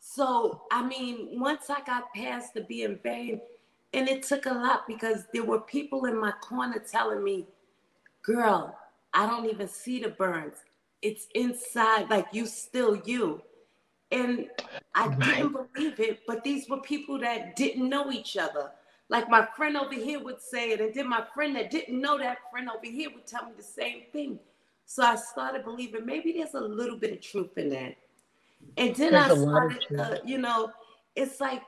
So, 0.00 0.62
I 0.70 0.84
mean, 0.84 1.40
once 1.40 1.70
I 1.70 1.80
got 1.82 2.12
past 2.14 2.54
the 2.54 2.62
being 2.62 2.98
vain, 3.02 3.40
and 3.94 4.08
it 4.08 4.22
took 4.22 4.46
a 4.46 4.52
lot 4.52 4.86
because 4.86 5.24
there 5.32 5.44
were 5.44 5.60
people 5.60 6.06
in 6.06 6.18
my 6.18 6.32
corner 6.32 6.78
telling 6.78 7.22
me, 7.22 7.46
girl, 8.22 8.76
I 9.12 9.26
don't 9.26 9.46
even 9.46 9.68
see 9.68 10.00
the 10.00 10.08
burns. 10.08 10.56
It's 11.02 11.26
inside, 11.34 12.08
like 12.08 12.26
you 12.32 12.46
still 12.46 12.96
you. 13.04 13.42
And 14.10 14.48
I 14.94 15.08
right. 15.08 15.20
didn't 15.20 15.52
believe 15.52 16.00
it, 16.00 16.20
but 16.26 16.44
these 16.44 16.68
were 16.68 16.80
people 16.80 17.18
that 17.20 17.56
didn't 17.56 17.88
know 17.88 18.10
each 18.10 18.36
other. 18.36 18.70
Like 19.08 19.28
my 19.28 19.46
friend 19.56 19.76
over 19.76 19.94
here 19.94 20.22
would 20.22 20.40
say 20.40 20.70
it, 20.70 20.80
and 20.80 20.94
then 20.94 21.08
my 21.08 21.24
friend 21.34 21.56
that 21.56 21.70
didn't 21.70 22.00
know 22.00 22.18
that 22.18 22.38
friend 22.50 22.68
over 22.70 22.86
here 22.86 23.10
would 23.14 23.26
tell 23.26 23.46
me 23.46 23.52
the 23.56 23.62
same 23.62 24.02
thing. 24.12 24.38
So 24.86 25.02
I 25.02 25.16
started 25.16 25.64
believing 25.64 26.06
maybe 26.06 26.32
there's 26.32 26.54
a 26.54 26.60
little 26.60 26.96
bit 26.96 27.12
of 27.12 27.20
truth 27.20 27.56
in 27.58 27.70
that. 27.70 27.96
And 28.76 28.94
then 28.94 29.12
there's 29.12 29.32
I 29.32 29.42
started, 29.42 30.00
uh, 30.00 30.16
you 30.24 30.38
know, 30.38 30.70
it's 31.14 31.40
like 31.40 31.62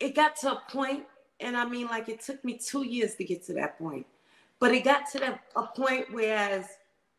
it 0.00 0.14
got 0.14 0.36
to 0.36 0.52
a 0.52 0.62
point, 0.68 1.04
and 1.40 1.56
I 1.56 1.66
mean, 1.66 1.86
like 1.86 2.08
it 2.08 2.20
took 2.20 2.44
me 2.44 2.58
two 2.58 2.84
years 2.84 3.14
to 3.16 3.24
get 3.24 3.44
to 3.46 3.54
that 3.54 3.78
point, 3.78 4.06
but 4.58 4.72
it 4.72 4.84
got 4.84 5.10
to 5.12 5.18
that, 5.20 5.40
a 5.56 5.64
point 5.64 6.06
whereas, 6.10 6.66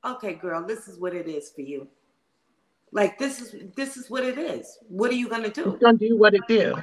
okay, 0.03 0.33
girl, 0.33 0.65
this 0.65 0.87
is 0.87 0.99
what 0.99 1.13
it 1.13 1.27
is 1.27 1.51
for 1.51 1.61
you. 1.61 1.87
Like 2.91 3.17
this 3.17 3.41
is 3.41 3.55
this 3.75 3.97
is 3.97 4.09
what 4.09 4.23
it 4.23 4.37
is. 4.37 4.77
What 4.87 5.11
are 5.11 5.15
you 5.15 5.27
gonna 5.27 5.49
do? 5.49 5.73
It's 5.73 5.83
gonna 5.83 5.97
do 5.97 6.17
what 6.17 6.33
it 6.33 6.43
do. 6.47 6.75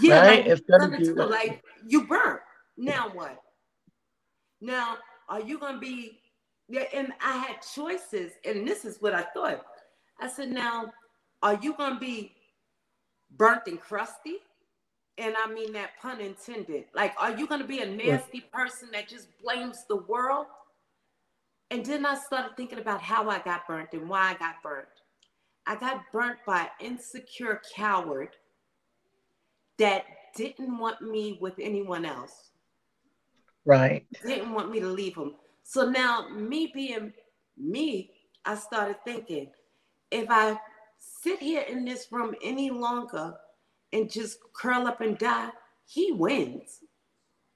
Yeah, 0.00 0.20
right? 0.20 0.38
like, 0.38 0.46
it's 0.46 0.60
gonna, 0.62 0.98
do 0.98 1.14
what 1.14 1.30
like 1.30 1.62
you 1.86 2.06
burn. 2.06 2.38
Now 2.76 3.10
what? 3.12 3.40
Now 4.60 4.96
are 5.28 5.40
you 5.40 5.58
gonna 5.58 5.78
be? 5.78 6.20
Yeah, 6.68 6.84
and 6.92 7.12
I 7.24 7.36
had 7.36 7.56
choices, 7.74 8.32
and 8.44 8.66
this 8.66 8.84
is 8.84 8.98
what 9.00 9.14
I 9.14 9.22
thought. 9.34 9.64
I 10.20 10.28
said, 10.28 10.50
now 10.50 10.92
are 11.42 11.58
you 11.62 11.74
gonna 11.74 11.98
be 11.98 12.34
burnt 13.36 13.62
and 13.66 13.80
crusty? 13.80 14.38
And 15.18 15.34
I 15.36 15.52
mean 15.52 15.72
that 15.74 15.90
pun 16.00 16.20
intended. 16.20 16.84
Like, 16.94 17.14
are 17.18 17.36
you 17.36 17.46
gonna 17.46 17.66
be 17.66 17.80
a 17.80 17.86
nasty 17.86 18.40
person 18.40 18.88
that 18.92 19.08
just 19.08 19.28
blames 19.42 19.84
the 19.88 19.96
world? 19.96 20.46
And 21.70 21.84
then 21.84 22.04
I 22.04 22.14
started 22.16 22.56
thinking 22.56 22.78
about 22.78 23.00
how 23.00 23.28
I 23.28 23.38
got 23.38 23.66
burnt 23.66 23.90
and 23.92 24.08
why 24.08 24.30
I 24.30 24.34
got 24.34 24.62
burnt. 24.62 24.88
I 25.66 25.76
got 25.76 26.02
burnt 26.12 26.38
by 26.46 26.62
an 26.62 26.68
insecure 26.80 27.60
coward 27.74 28.30
that 29.78 30.04
didn't 30.34 30.78
want 30.78 31.00
me 31.00 31.38
with 31.40 31.54
anyone 31.60 32.04
else. 32.04 32.50
Right. 33.64 34.06
Didn't 34.26 34.52
want 34.52 34.70
me 34.70 34.80
to 34.80 34.88
leave 34.88 35.16
him. 35.16 35.34
So 35.62 35.88
now, 35.88 36.28
me 36.28 36.70
being 36.74 37.12
me, 37.56 38.10
I 38.44 38.56
started 38.56 38.96
thinking 39.04 39.50
if 40.10 40.26
I 40.28 40.58
sit 40.98 41.38
here 41.38 41.62
in 41.62 41.84
this 41.84 42.08
room 42.10 42.34
any 42.42 42.70
longer 42.70 43.34
and 43.92 44.10
just 44.10 44.38
curl 44.52 44.86
up 44.86 45.00
and 45.00 45.18
die, 45.18 45.50
he 45.86 46.12
wins. 46.12 46.80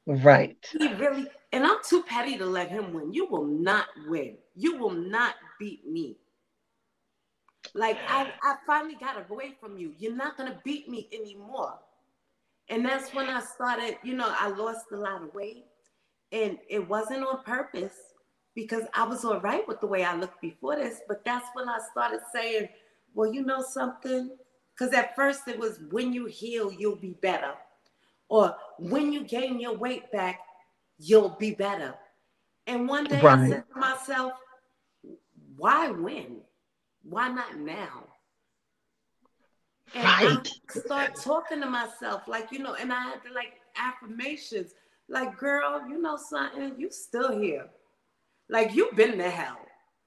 Right. 0.07 0.57
He 0.79 0.93
really, 0.95 1.27
and 1.53 1.65
I'm 1.65 1.79
too 1.89 2.03
petty 2.03 2.37
to 2.39 2.47
let 2.47 2.69
him 2.71 2.93
win. 2.93 3.13
You 3.13 3.27
will 3.27 3.47
not 3.47 3.87
win. 4.07 4.37
You 4.55 4.77
will 4.77 4.91
not 4.91 5.35
beat 5.59 5.87
me. 5.87 6.17
Like 7.75 7.99
I, 8.09 8.33
I 8.43 8.57
finally 8.67 8.97
got 8.97 9.31
away 9.31 9.57
from 9.61 9.79
you. 9.79 9.93
You're 9.99 10.15
not 10.15 10.37
gonna 10.37 10.61
beat 10.65 10.89
me 10.89 11.09
anymore. 11.13 11.79
And 12.69 12.85
that's 12.85 13.15
when 13.15 13.29
I 13.29 13.41
started, 13.41 13.99
you 14.03 14.15
know, 14.15 14.33
I 14.39 14.49
lost 14.49 14.87
a 14.93 14.97
lot 14.97 15.23
of 15.23 15.35
weight. 15.35 15.65
And 16.33 16.59
it 16.69 16.87
wasn't 16.87 17.25
on 17.25 17.43
purpose 17.45 17.95
because 18.55 18.85
I 18.95 19.07
was 19.07 19.25
all 19.25 19.41
right 19.41 19.67
with 19.67 19.81
the 19.81 19.87
way 19.87 20.05
I 20.05 20.17
looked 20.17 20.41
before 20.41 20.77
this. 20.77 21.01
But 21.09 21.25
that's 21.25 21.47
when 21.55 21.69
I 21.69 21.79
started 21.91 22.21
saying, 22.33 22.69
well, 23.15 23.33
you 23.33 23.45
know 23.45 23.63
something? 23.63 24.31
Because 24.77 24.93
at 24.95 25.15
first 25.15 25.47
it 25.47 25.59
was 25.59 25.81
when 25.91 26.13
you 26.13 26.27
heal, 26.27 26.73
you'll 26.73 26.97
be 26.97 27.17
better. 27.21 27.53
Or 28.29 28.57
when 28.79 29.13
you 29.13 29.25
gain 29.25 29.61
your 29.61 29.77
weight 29.77 30.11
back, 30.11 30.41
you'll 30.99 31.37
be 31.39 31.53
better. 31.53 31.95
And 32.67 32.89
one 32.89 33.05
day 33.05 33.21
right. 33.21 33.39
I 33.39 33.49
said 33.49 33.65
to 33.73 33.79
myself, 33.79 34.33
why 35.57 35.91
when? 35.91 36.41
why 37.05 37.29
not 37.29 37.59
now? 37.59 38.05
And 39.95 40.05
right. 40.05 40.49
I 40.75 40.79
start 40.79 41.15
talking 41.15 41.61
to 41.61 41.67
myself, 41.67 42.27
like, 42.27 42.51
you 42.51 42.59
know, 42.59 42.75
and 42.75 42.93
I 42.93 43.01
had 43.01 43.23
to 43.25 43.33
like 43.33 43.61
affirmations, 43.77 44.73
like, 45.09 45.39
girl, 45.39 45.87
you 45.89 46.01
know 46.01 46.17
something, 46.17 46.75
you 46.79 46.91
still 46.91 47.39
here. 47.39 47.67
Like 48.49 48.75
you've 48.75 48.97
been 48.97 49.19
to 49.19 49.31
hell. 49.31 49.59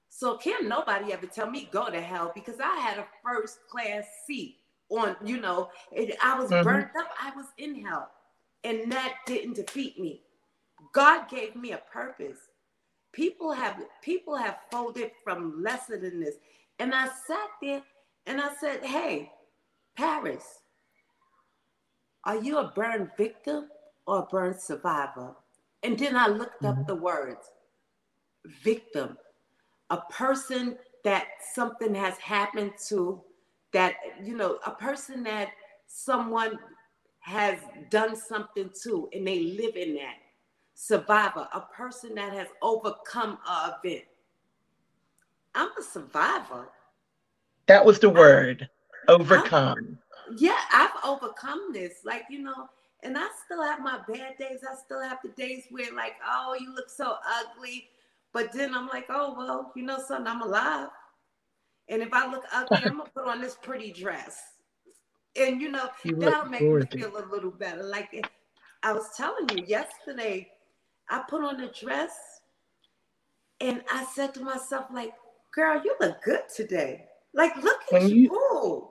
So 0.10 0.38
can't 0.38 0.68
nobody 0.68 1.14
ever 1.14 1.28
tell 1.28 1.50
me 1.50 1.70
go 1.72 1.90
to 1.90 2.02
hell 2.02 2.32
because 2.34 2.60
I 2.60 2.76
had 2.78 2.98
a 2.98 3.06
first 3.24 3.60
class 3.70 4.06
seat 4.26 4.57
on, 4.90 5.16
you 5.24 5.40
know, 5.40 5.70
it, 5.92 6.16
I 6.24 6.38
was 6.40 6.50
mm-hmm. 6.50 6.64
burnt 6.64 6.90
up, 6.98 7.10
I 7.22 7.36
was 7.36 7.48
in 7.58 7.84
hell. 7.86 8.10
And 8.64 8.92
that 8.92 9.16
didn't 9.26 9.56
defeat 9.56 10.00
me. 10.00 10.22
God 10.94 11.30
gave 11.30 11.56
me 11.56 11.72
a 11.72 11.82
purpose. 11.92 12.38
People 13.14 13.52
have 13.52 13.82
people 14.02 14.36
have 14.36 14.58
folded 14.72 15.12
from 15.24 15.62
lesser 15.62 15.98
than 15.98 16.20
this. 16.20 16.36
And 16.80 16.94
I 16.94 17.06
sat 17.06 17.50
there 17.62 17.82
and 18.26 18.42
I 18.42 18.50
said, 18.60 18.84
Hey, 18.84 19.32
Paris, 19.96 20.60
are 22.24 22.42
you 22.42 22.58
a 22.58 22.72
burn 22.76 23.10
victim 23.18 23.70
or 24.06 24.20
a 24.20 24.26
burn 24.26 24.60
survivor? 24.60 25.36
And 25.84 25.98
then 25.98 26.16
I 26.16 26.28
looked 26.28 26.66
up 26.66 26.76
mm-hmm. 26.76 26.88
the 26.88 26.96
words 26.96 27.52
victim, 28.64 29.18
a 29.90 29.98
person 30.10 30.78
that 31.04 31.28
something 31.54 31.94
has 31.96 32.18
happened 32.18 32.72
to, 32.90 33.22
that, 33.74 33.96
you 34.24 34.36
know, 34.36 34.60
a 34.66 34.72
person 34.72 35.24
that 35.24 35.50
someone 35.88 36.58
has 37.20 37.60
done 37.90 38.16
something 38.16 38.70
to 38.84 39.10
and 39.14 39.28
they 39.28 39.44
live 39.44 39.76
in 39.76 39.96
that. 39.96 40.16
Survivor, 40.74 41.48
a 41.54 41.62
person 41.62 42.16
that 42.16 42.34
has 42.34 42.48
overcome 42.62 43.38
an 43.48 43.74
event. 43.84 44.06
I'm 45.56 45.70
a 45.78 45.84
survivor. 45.84 46.70
That 47.66 47.84
was 47.84 48.00
the 48.00 48.10
word 48.10 48.70
overcome. 49.08 49.98
I, 50.14 50.34
yeah, 50.38 50.60
I've 50.72 50.92
overcome 51.04 51.74
this. 51.74 52.02
Like, 52.06 52.26
you 52.30 52.40
know, 52.44 52.70
and 53.04 53.18
I 53.18 53.28
still 53.46 53.64
have 53.64 53.80
my 53.80 54.00
bad 54.08 54.38
days. 54.38 54.60
I 54.70 54.76
still 54.76 55.02
have 55.02 55.18
the 55.24 55.30
days 55.30 55.64
where, 55.72 55.94
like, 55.94 56.14
oh, 56.26 56.56
you 56.60 56.74
look 56.74 56.90
so 56.90 57.16
ugly. 57.40 57.90
But 58.34 58.54
then 58.54 58.76
I'm 58.76 58.88
like, 58.88 59.08
oh 59.10 59.34
well, 59.36 59.72
you 59.76 59.84
know 59.84 59.98
something, 59.98 60.28
I'm 60.28 60.42
alive. 60.42 60.90
And 61.90 62.02
if 62.02 62.10
I 62.14 62.30
look 62.30 62.44
ugly, 62.54 62.86
I'm 62.86 62.98
gonna 62.98 63.10
put 63.16 63.28
on 63.28 63.42
this 63.42 63.56
pretty 63.62 63.92
dress. 63.92 64.42
And 65.40 65.62
you 65.62 65.72
know, 65.72 65.90
you 66.04 66.16
that'll 66.16 66.50
make 66.50 66.62
gorgeous. 66.62 66.94
me 66.94 67.02
feel 67.02 67.18
a 67.18 67.26
little 67.32 67.52
better. 67.52 67.84
Like 67.84 68.30
I 68.84 68.94
was 68.94 69.10
telling 69.16 69.50
you 69.50 69.64
yesterday, 69.66 70.50
I 71.10 71.24
put 71.30 71.44
on 71.44 71.62
a 71.62 71.72
dress 71.72 72.42
and 73.60 73.84
I 73.92 74.06
said 74.06 74.34
to 74.36 74.42
myself, 74.42 74.86
like, 74.94 75.14
girl, 75.54 75.82
you 75.84 75.96
look 76.00 76.22
good 76.24 76.42
today. 76.54 77.06
Like, 77.34 77.56
look 77.64 77.82
at 77.94 78.02
when 78.02 78.10
you. 78.10 78.16
you 78.18 78.90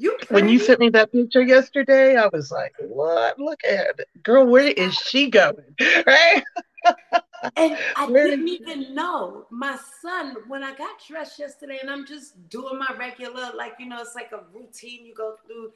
you 0.00 0.16
when 0.30 0.48
you 0.48 0.60
sent 0.60 0.78
me 0.78 0.90
that 0.90 1.10
picture 1.10 1.42
yesterday, 1.42 2.16
I 2.16 2.28
was 2.32 2.52
like, 2.52 2.72
"What? 2.78 3.38
Look 3.38 3.58
at 3.64 3.98
it, 3.98 4.08
girl. 4.22 4.46
Where 4.46 4.68
is 4.68 4.94
she 4.94 5.28
going?" 5.28 5.74
Right? 6.06 6.44
and 7.56 7.78
I 7.96 8.06
didn't 8.12 8.48
even 8.48 8.94
know. 8.94 9.46
My 9.50 9.78
son, 10.02 10.36
when 10.48 10.62
I 10.62 10.74
got 10.74 10.96
dressed 11.06 11.38
yesterday, 11.38 11.78
and 11.80 11.90
I'm 11.90 12.06
just 12.06 12.48
doing 12.48 12.78
my 12.78 12.94
regular, 12.98 13.50
like 13.54 13.74
you 13.78 13.86
know, 13.86 14.00
it's 14.00 14.14
like 14.14 14.32
a 14.32 14.42
routine 14.52 15.06
you 15.06 15.14
go 15.14 15.36
through. 15.46 15.72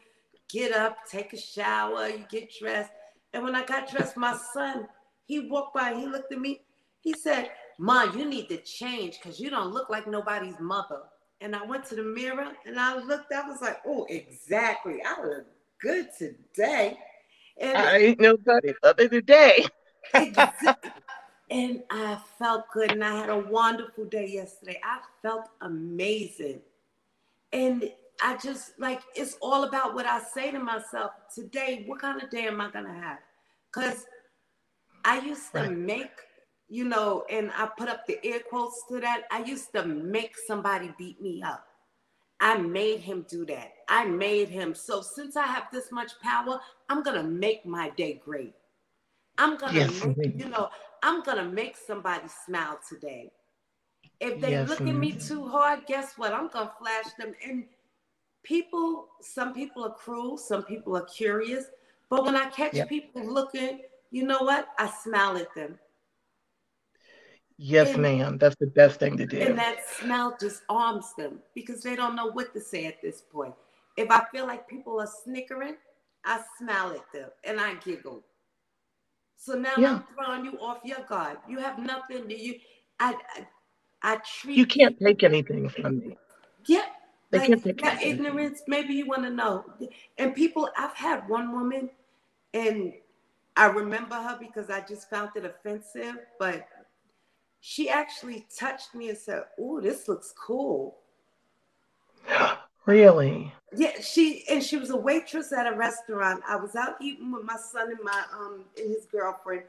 Get 0.48 0.72
up, 0.72 0.98
take 1.11 1.33
a 1.33 1.38
shower, 1.38 2.09
you 2.09 2.25
get 2.31 2.51
dressed. 2.59 2.90
And 3.33 3.42
when 3.42 3.55
I 3.55 3.64
got 3.64 3.90
dressed, 3.90 4.16
my 4.16 4.37
son, 4.53 4.87
he 5.25 5.48
walked 5.48 5.75
by, 5.75 5.94
he 5.94 6.07
looked 6.07 6.33
at 6.33 6.38
me, 6.38 6.61
he 7.01 7.14
said, 7.14 7.51
"Ma, 7.79 8.05
you 8.05 8.25
need 8.25 8.48
to 8.48 8.59
change 8.59 9.18
because 9.18 9.40
you 9.40 9.48
don't 9.51 9.72
look 9.72 9.88
like 9.88 10.07
nobody's 10.07 10.61
mother." 10.61 11.03
and 11.42 11.57
I 11.57 11.64
went 11.64 11.85
to 11.87 11.96
the 11.96 12.05
mirror 12.05 12.53
and 12.64 12.79
I 12.79 12.96
looked, 12.98 13.33
I 13.33 13.46
was 13.48 13.61
like, 13.61 13.79
oh, 13.85 14.07
exactly. 14.09 15.03
I 15.05 15.20
look 15.20 15.46
good 15.81 16.09
today. 16.16 16.96
And 17.61 17.77
I 17.77 17.96
ain't 17.98 18.20
nobody 18.20 18.72
other 18.83 19.09
today. 19.09 19.66
And 21.53 21.83
I 21.91 22.19
felt 22.38 22.65
good 22.73 22.93
and 22.93 23.05
I 23.05 23.15
had 23.15 23.29
a 23.29 23.38
wonderful 23.38 24.07
day 24.07 24.27
yesterday. 24.27 24.81
I 24.83 25.01
felt 25.21 25.51
amazing. 25.61 26.61
And 27.53 27.91
I 28.23 28.38
just 28.38 28.79
like 28.81 29.03
it's 29.15 29.37
all 29.43 29.65
about 29.65 29.95
what 29.95 30.07
I 30.07 30.23
say 30.23 30.51
to 30.51 30.59
myself 30.59 31.12
today. 31.35 31.85
What 31.87 32.01
kind 32.01 32.23
of 32.23 32.31
day 32.31 32.47
am 32.47 32.61
I 32.61 32.71
gonna 32.71 32.95
have? 32.95 33.19
Because 33.73 34.07
I 35.05 35.21
used 35.21 35.53
to 35.53 35.61
right. 35.61 35.77
make 35.77 36.11
you 36.71 36.87
know, 36.87 37.27
and 37.29 37.51
I 37.55 37.69
put 37.77 37.91
up 37.91 38.07
the 38.07 38.19
air 38.25 38.41
quotes 38.49 38.83
to 38.88 38.99
that. 39.01 39.25
I 39.31 39.45
used 39.45 39.75
to 39.75 39.85
make 39.85 40.38
somebody 40.47 40.95
beat 40.97 41.21
me 41.21 41.43
up. 41.43 41.67
I 42.41 42.57
made 42.57 43.01
him 43.01 43.27
do 43.29 43.45
that. 43.45 43.75
I 43.91 44.07
made 44.07 44.49
him. 44.49 44.75
So 44.75 45.03
since 45.03 45.37
I 45.37 45.47
have 45.47 45.65
this 45.71 45.93
much 45.93 46.12
power, 46.23 46.59
I'm 46.88 47.03
gonna 47.03 47.23
make 47.23 47.67
my 47.67 47.91
day 47.91 48.23
great. 48.25 48.55
I'm 49.37 49.59
gonna 49.59 49.81
yes, 49.81 50.07
make, 50.17 50.38
you 50.38 50.49
know, 50.49 50.71
I'm 51.03 51.23
gonna 51.23 51.45
make 51.45 51.77
somebody 51.77 52.29
smile 52.47 52.79
today. 52.88 53.33
If 54.21 54.41
they 54.41 54.53
yes, 54.53 54.69
look 54.69 54.81
at 54.81 54.95
me 54.95 55.12
too 55.12 55.49
hard, 55.49 55.81
guess 55.87 56.17
what? 56.17 56.33
I'm 56.33 56.49
gonna 56.49 56.71
flash 56.79 57.12
them. 57.19 57.35
And 57.45 57.65
people, 58.45 59.09
some 59.21 59.53
people 59.53 59.85
are 59.85 59.95
cruel, 59.95 60.38
some 60.38 60.62
people 60.62 60.97
are 60.97 61.07
curious. 61.07 61.65
But 62.09 62.25
when 62.25 62.37
I 62.37 62.49
catch 62.51 62.75
yep. 62.75 62.88
people 62.88 63.25
looking, 63.27 63.81
you 64.11 64.25
know 64.25 64.43
what? 64.43 64.69
I 64.79 64.88
smile 65.03 65.37
at 65.38 65.53
them. 65.55 65.79
Yes, 67.57 67.95
and, 67.95 68.03
ma'am. 68.03 68.38
That's 68.38 68.57
the 68.61 68.67
best 68.67 69.01
thing 69.01 69.17
to 69.17 69.27
do. 69.27 69.41
And 69.41 69.59
that 69.59 69.79
smell 69.88 70.37
just 70.41 70.62
arms 70.69 71.15
them 71.17 71.38
because 71.55 71.83
they 71.83 71.97
don't 71.97 72.17
know 72.17 72.27
what 72.31 72.53
to 72.55 72.61
say 72.61 72.87
at 72.87 73.01
this 73.03 73.21
point. 73.21 73.55
If 73.97 74.11
I 74.11 74.25
feel 74.33 74.47
like 74.47 74.69
people 74.69 75.01
are 75.01 75.09
snickering, 75.25 75.77
I 76.25 76.43
smile 76.59 76.93
at 76.93 77.12
them 77.12 77.31
and 77.45 77.61
I 77.61 77.75
giggle. 77.75 78.23
So 79.44 79.55
now 79.55 79.72
yeah. 79.76 79.94
I'm 79.94 80.05
throwing 80.14 80.44
you 80.44 80.57
off 80.61 80.78
your 80.85 81.00
guard. 81.00 81.38
You 81.48 81.59
have 81.59 81.76
nothing 81.76 82.28
to 82.28 82.40
you. 82.40 82.61
I, 83.00 83.16
I, 83.35 83.46
I 84.00 84.16
treat 84.18 84.57
you 84.57 84.66
can't 84.66 84.96
take 85.00 85.24
anything 85.24 85.68
from 85.68 85.98
me. 85.98 86.16
Yeah, 86.66 86.85
they 87.33 87.38
like, 87.38 87.48
can't 87.48 87.64
take 87.64 87.83
that 87.83 88.00
ignorance. 88.05 88.62
Maybe 88.68 88.94
you 88.94 89.09
want 89.09 89.24
to 89.24 89.31
know. 89.31 89.64
And 90.16 90.33
people, 90.33 90.70
I've 90.78 90.94
had 90.94 91.28
one 91.28 91.50
woman, 91.50 91.90
and 92.55 92.92
I 93.57 93.66
remember 93.66 94.14
her 94.14 94.38
because 94.38 94.70
I 94.70 94.81
just 94.83 95.11
found 95.11 95.31
it 95.35 95.44
offensive. 95.44 96.18
But 96.38 96.68
she 97.59 97.90
actually 97.90 98.46
touched 98.57 98.94
me 98.94 99.09
and 99.09 99.18
said, 99.18 99.42
"Oh, 99.59 99.81
this 99.81 100.07
looks 100.07 100.33
cool." 100.38 100.98
Really? 102.87 103.53
Yeah, 103.75 104.01
she 104.01 104.45
and 104.51 104.62
she 104.62 104.77
was 104.77 104.90
a 104.90 104.97
waitress 104.97 105.53
at 105.53 105.73
a 105.73 105.77
restaurant. 105.77 106.42
I 106.47 106.57
was 106.57 106.77
out 106.77 106.97
eating 107.01 107.33
with 107.33 107.45
my 107.45 107.57
son 107.57 107.90
and 107.90 108.01
my 108.03 108.23
um 108.35 108.64
and 108.77 108.90
his 108.90 109.07
girlfriend, 109.07 109.62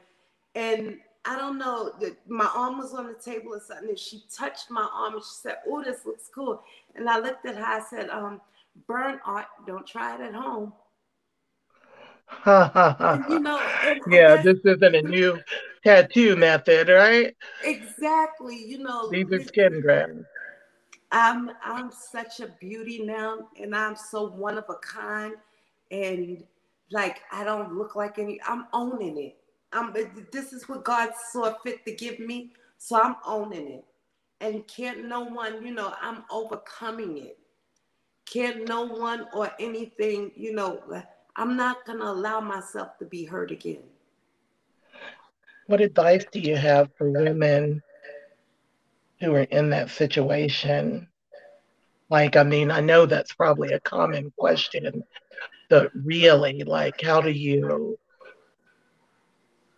and 0.54 0.98
I 1.24 1.36
don't 1.36 1.58
know 1.58 1.92
that 2.00 2.16
my 2.28 2.50
arm 2.54 2.78
was 2.78 2.92
on 2.92 3.06
the 3.06 3.14
table 3.14 3.54
or 3.54 3.60
something, 3.60 3.88
and 3.88 3.98
she 3.98 4.24
touched 4.30 4.70
my 4.70 4.86
arm 4.92 5.14
and 5.14 5.22
she 5.22 5.34
said, 5.42 5.56
"Oh, 5.66 5.82
this 5.82 6.04
looks 6.04 6.28
cool." 6.34 6.62
And 6.94 7.08
I 7.08 7.18
looked 7.18 7.46
at 7.46 7.56
her. 7.56 7.64
I 7.64 7.80
said, 7.80 8.10
"Um, 8.10 8.40
burn 8.86 9.20
art. 9.24 9.46
Don't 9.66 9.86
try 9.86 10.16
it 10.16 10.20
at 10.20 10.34
home." 10.34 10.72
you 12.46 13.38
know, 13.40 13.60
yeah, 14.08 14.36
this 14.42 14.58
isn't 14.64 14.94
a 14.94 15.02
new 15.02 15.40
tattoo 15.84 16.36
method, 16.36 16.88
right? 16.88 17.34
Exactly. 17.62 18.56
You 18.56 18.78
know, 18.78 19.08
these 19.10 19.30
are 19.30 19.42
skin 19.44 19.80
grafts. 19.80 20.24
I'm 21.14 21.52
I'm 21.64 21.92
such 21.92 22.40
a 22.40 22.48
beauty 22.60 23.04
now, 23.04 23.48
and 23.56 23.74
I'm 23.74 23.94
so 23.94 24.30
one 24.30 24.58
of 24.58 24.64
a 24.68 24.74
kind, 24.74 25.34
and 25.92 26.42
like 26.90 27.20
I 27.30 27.44
don't 27.44 27.76
look 27.78 27.94
like 27.94 28.18
any. 28.18 28.40
I'm 28.44 28.66
owning 28.72 29.16
it. 29.18 29.36
I'm. 29.72 29.94
This 30.32 30.52
is 30.52 30.68
what 30.68 30.82
God 30.82 31.10
saw 31.30 31.54
fit 31.62 31.84
to 31.86 31.94
give 31.94 32.18
me, 32.18 32.50
so 32.78 33.00
I'm 33.00 33.14
owning 33.24 33.68
it. 33.68 33.84
And 34.40 34.66
can't 34.66 35.04
no 35.04 35.20
one, 35.20 35.64
you 35.64 35.72
know, 35.72 35.94
I'm 36.02 36.24
overcoming 36.32 37.16
it. 37.18 37.38
Can't 38.26 38.66
no 38.66 38.82
one 38.82 39.28
or 39.32 39.52
anything, 39.60 40.32
you 40.34 40.52
know, 40.52 40.82
I'm 41.36 41.56
not 41.56 41.86
gonna 41.86 42.06
allow 42.06 42.40
myself 42.40 42.98
to 42.98 43.04
be 43.04 43.24
hurt 43.24 43.52
again. 43.52 43.84
What 45.68 45.80
advice 45.80 46.24
do 46.32 46.40
you 46.40 46.56
have 46.56 46.90
for 46.98 47.08
women 47.08 47.82
who 49.24 49.34
are 49.34 49.40
in 49.42 49.70
that 49.70 49.90
situation? 49.90 51.08
Like, 52.10 52.36
I 52.36 52.42
mean, 52.42 52.70
I 52.70 52.80
know 52.80 53.06
that's 53.06 53.34
probably 53.34 53.72
a 53.72 53.80
common 53.80 54.32
question, 54.38 55.02
but 55.68 55.90
really, 55.94 56.62
like, 56.64 57.00
how 57.00 57.20
do 57.20 57.30
you, 57.30 57.98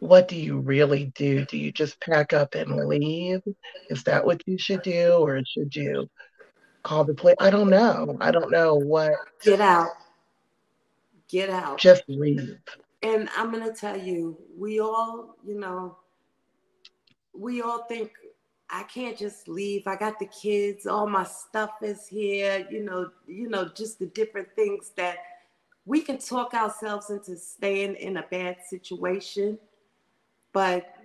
what 0.01 0.29
do 0.29 0.37
you 0.37 0.59
really 0.59 1.13
do? 1.15 1.45
Do 1.45 1.57
you 1.57 1.73
just 1.73 2.01
pack 2.01 2.33
up 2.33 2.55
and 2.55 2.87
leave? 2.87 3.43
Is 3.89 4.03
that 4.05 4.27
what 4.27 4.43
you 4.47 4.59
should 4.59 4.83
do? 4.83 5.13
Or 5.13 5.41
should 5.47 5.75
you 5.75 6.11
call 6.83 7.05
the 7.05 7.15
police? 7.15 7.37
I 7.41 7.51
don't 7.51 7.71
know. 7.71 8.17
I 8.21 8.31
don't 8.31 8.51
know 8.51 8.75
what. 8.75 9.15
Get 9.43 9.61
out. 9.61 9.91
Get 11.29 11.49
out. 11.49 11.79
Just 11.79 12.03
leave 12.09 12.59
and 13.03 13.29
I'm 13.37 13.51
gonna 13.51 13.73
tell 13.73 13.97
you, 13.97 14.37
we 14.57 14.81
all, 14.81 15.37
you 15.47 15.59
know, 15.59 15.97
we 17.33 17.63
all 17.63 17.85
think 17.85 18.11
I 18.69 18.83
can't 18.85 19.17
just 19.17 19.49
leave. 19.49 19.87
I 19.87 19.97
got 19.97 20.19
the 20.19 20.27
kids, 20.27 20.87
all 20.87 21.09
my 21.09 21.25
stuff 21.25 21.71
is 21.83 22.07
here, 22.07 22.67
you 22.71 22.85
know, 22.85 23.11
you 23.27 23.49
know, 23.49 23.69
just 23.69 23.99
the 23.99 24.07
different 24.07 24.49
things 24.57 24.91
that 24.97 25.19
we 25.85 26.01
can 26.01 26.19
talk 26.19 26.53
ourselves 26.53 27.11
into 27.11 27.37
staying 27.37 27.95
in 27.95 28.17
a 28.17 28.25
bad 28.31 28.57
situation. 28.69 29.59
But 30.53 30.97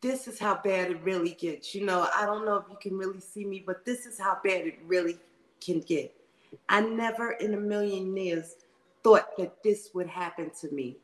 this 0.00 0.28
is 0.28 0.38
how 0.38 0.60
bad 0.62 0.92
it 0.92 1.02
really 1.02 1.32
gets. 1.32 1.74
You 1.74 1.84
know, 1.84 2.08
I 2.14 2.24
don't 2.24 2.44
know 2.46 2.56
if 2.56 2.64
you 2.70 2.76
can 2.80 2.96
really 2.96 3.20
see 3.20 3.44
me, 3.44 3.62
but 3.66 3.84
this 3.84 4.06
is 4.06 4.18
how 4.18 4.38
bad 4.42 4.66
it 4.66 4.78
really 4.86 5.18
can 5.60 5.80
get. 5.80 6.14
I 6.68 6.80
never 6.80 7.32
in 7.32 7.54
a 7.54 7.60
million 7.60 8.16
years 8.16 8.54
thought 9.02 9.36
that 9.38 9.62
this 9.62 9.90
would 9.94 10.08
happen 10.08 10.50
to 10.60 10.70
me. 10.70 10.96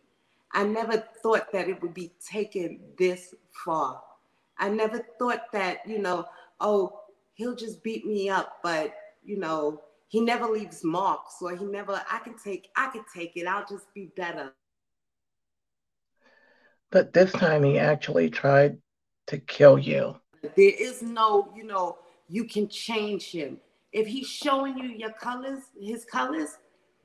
I 0.52 0.64
never 0.64 0.98
thought 1.22 1.52
that 1.52 1.68
it 1.68 1.82
would 1.82 1.94
be 1.94 2.12
taken 2.24 2.80
this 2.98 3.34
far. 3.64 4.02
I 4.58 4.68
never 4.68 5.04
thought 5.18 5.52
that, 5.52 5.86
you 5.86 5.98
know, 5.98 6.26
oh, 6.60 7.00
he'll 7.34 7.56
just 7.56 7.82
beat 7.82 8.06
me 8.06 8.28
up, 8.28 8.58
but, 8.62 8.94
you 9.24 9.38
know, 9.38 9.82
he 10.08 10.20
never 10.20 10.46
leaves 10.46 10.84
marks 10.84 11.36
or 11.42 11.54
he 11.56 11.64
never, 11.64 12.00
I 12.10 12.18
can 12.20 12.36
take, 12.38 12.68
I 12.76 12.88
can 12.90 13.04
take 13.14 13.36
it. 13.36 13.46
I'll 13.46 13.66
just 13.66 13.92
be 13.94 14.12
better. 14.16 14.52
But 16.90 17.12
this 17.12 17.32
time 17.32 17.64
he 17.64 17.78
actually 17.78 18.30
tried 18.30 18.78
to 19.26 19.38
kill 19.38 19.78
you. 19.78 20.16
There 20.42 20.72
is 20.78 21.02
no, 21.02 21.52
you 21.54 21.64
know, 21.64 21.98
you 22.28 22.44
can 22.44 22.68
change 22.68 23.30
him. 23.30 23.58
If 23.92 24.06
he's 24.06 24.28
showing 24.28 24.78
you 24.78 24.88
your 24.88 25.12
colors, 25.12 25.60
his 25.80 26.04
colors, 26.04 26.58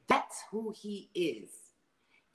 that's 0.07 0.43
who 0.51 0.73
he 0.79 1.09
is. 1.15 1.49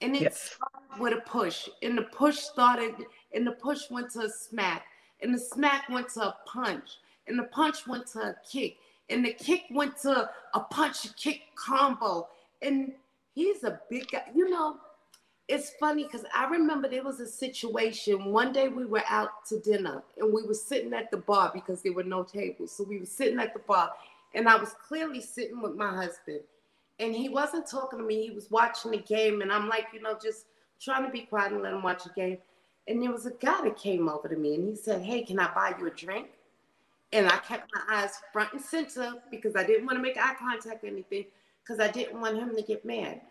And 0.01 0.15
it 0.15 0.23
yes. 0.23 0.55
started 0.55 1.01
with 1.01 1.13
a 1.13 1.21
push. 1.29 1.69
And 1.81 1.97
the 1.97 2.03
push 2.03 2.37
started, 2.37 2.95
and 3.33 3.47
the 3.47 3.53
push 3.53 3.89
went 3.89 4.11
to 4.11 4.21
a 4.21 4.29
smack. 4.29 4.85
And 5.21 5.33
the 5.33 5.39
smack 5.39 5.89
went 5.89 6.09
to 6.09 6.21
a 6.21 6.37
punch. 6.45 6.97
And 7.27 7.37
the 7.37 7.43
punch 7.43 7.87
went 7.87 8.07
to 8.07 8.19
a 8.19 8.35
kick. 8.49 8.77
And 9.09 9.25
the 9.25 9.33
kick 9.33 9.63
went 9.71 9.97
to 10.01 10.29
a 10.53 10.59
punch 10.59 11.15
kick 11.15 11.41
combo. 11.55 12.27
And 12.61 12.93
he's 13.35 13.63
a 13.63 13.79
big 13.89 14.09
guy. 14.11 14.23
You 14.33 14.49
know, 14.49 14.77
it's 15.47 15.71
funny 15.79 16.03
because 16.03 16.25
I 16.35 16.47
remember 16.49 16.89
there 16.89 17.03
was 17.03 17.19
a 17.19 17.27
situation. 17.27 18.25
One 18.25 18.51
day 18.51 18.67
we 18.67 18.85
were 18.85 19.03
out 19.07 19.45
to 19.47 19.59
dinner 19.59 20.03
and 20.17 20.33
we 20.33 20.43
were 20.43 20.53
sitting 20.53 20.93
at 20.93 21.09
the 21.09 21.17
bar 21.17 21.51
because 21.53 21.81
there 21.81 21.93
were 21.93 22.03
no 22.03 22.23
tables. 22.23 22.71
So 22.71 22.83
we 22.83 22.99
were 22.99 23.05
sitting 23.05 23.39
at 23.39 23.53
the 23.53 23.59
bar 23.59 23.91
and 24.33 24.49
I 24.49 24.57
was 24.57 24.75
clearly 24.87 25.21
sitting 25.21 25.61
with 25.61 25.75
my 25.75 25.95
husband. 25.95 26.41
And 26.99 27.15
he 27.15 27.29
wasn't 27.29 27.69
talking 27.69 27.99
to 27.99 28.05
me, 28.05 28.23
he 28.23 28.31
was 28.31 28.49
watching 28.51 28.91
the 28.91 28.97
game. 28.97 29.41
And 29.41 29.51
I'm 29.51 29.69
like, 29.69 29.87
you 29.93 30.01
know, 30.01 30.17
just 30.21 30.47
trying 30.81 31.05
to 31.05 31.11
be 31.11 31.21
quiet 31.21 31.53
and 31.53 31.61
let 31.61 31.73
him 31.73 31.83
watch 31.83 32.03
the 32.03 32.09
game. 32.09 32.39
And 32.87 33.01
there 33.01 33.11
was 33.11 33.25
a 33.25 33.31
guy 33.31 33.61
that 33.63 33.77
came 33.77 34.07
over 34.07 34.27
to 34.27 34.35
me 34.35 34.55
and 34.55 34.67
he 34.69 34.75
said, 34.75 35.01
Hey, 35.01 35.23
can 35.23 35.39
I 35.39 35.53
buy 35.53 35.73
you 35.77 35.87
a 35.87 35.91
drink? 35.91 36.27
And 37.13 37.27
I 37.27 37.37
kept 37.37 37.69
my 37.73 37.97
eyes 37.97 38.11
front 38.33 38.53
and 38.53 38.61
center 38.61 39.13
because 39.31 39.55
I 39.55 39.63
didn't 39.63 39.85
want 39.85 39.97
to 39.97 40.01
make 40.01 40.17
eye 40.17 40.35
contact 40.37 40.83
or 40.83 40.87
anything 40.87 41.25
because 41.63 41.79
I 41.79 41.91
didn't 41.91 42.19
want 42.19 42.37
him 42.37 42.55
to 42.55 42.61
get 42.61 42.85
mad. 42.85 43.21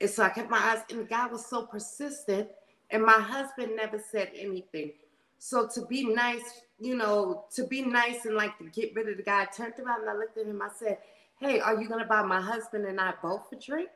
And 0.00 0.10
so 0.10 0.22
I 0.22 0.28
kept 0.28 0.50
my 0.50 0.58
eyes, 0.58 0.82
and 0.90 1.00
the 1.00 1.04
guy 1.04 1.26
was 1.26 1.46
so 1.46 1.66
persistent, 1.66 2.48
and 2.90 3.02
my 3.02 3.12
husband 3.12 3.72
never 3.76 3.98
said 3.98 4.30
anything. 4.36 4.92
So 5.38 5.68
to 5.74 5.86
be 5.86 6.04
nice, 6.04 6.62
you 6.80 6.96
know, 6.96 7.44
to 7.54 7.64
be 7.66 7.82
nice 7.82 8.24
and 8.24 8.34
like 8.34 8.56
to 8.58 8.64
get 8.64 8.94
rid 8.94 9.08
of 9.08 9.16
the 9.16 9.22
guy, 9.22 9.42
I 9.42 9.44
turned 9.46 9.74
around 9.78 10.00
and 10.00 10.10
I 10.10 10.14
looked 10.14 10.38
at 10.38 10.46
him. 10.46 10.60
I 10.62 10.70
said, 10.76 10.98
Hey, 11.40 11.60
are 11.60 11.80
you 11.80 11.88
gonna 11.88 12.06
buy 12.06 12.22
my 12.22 12.40
husband 12.40 12.86
and 12.86 13.00
I 13.00 13.12
both 13.22 13.52
a 13.52 13.56
drink? 13.56 13.90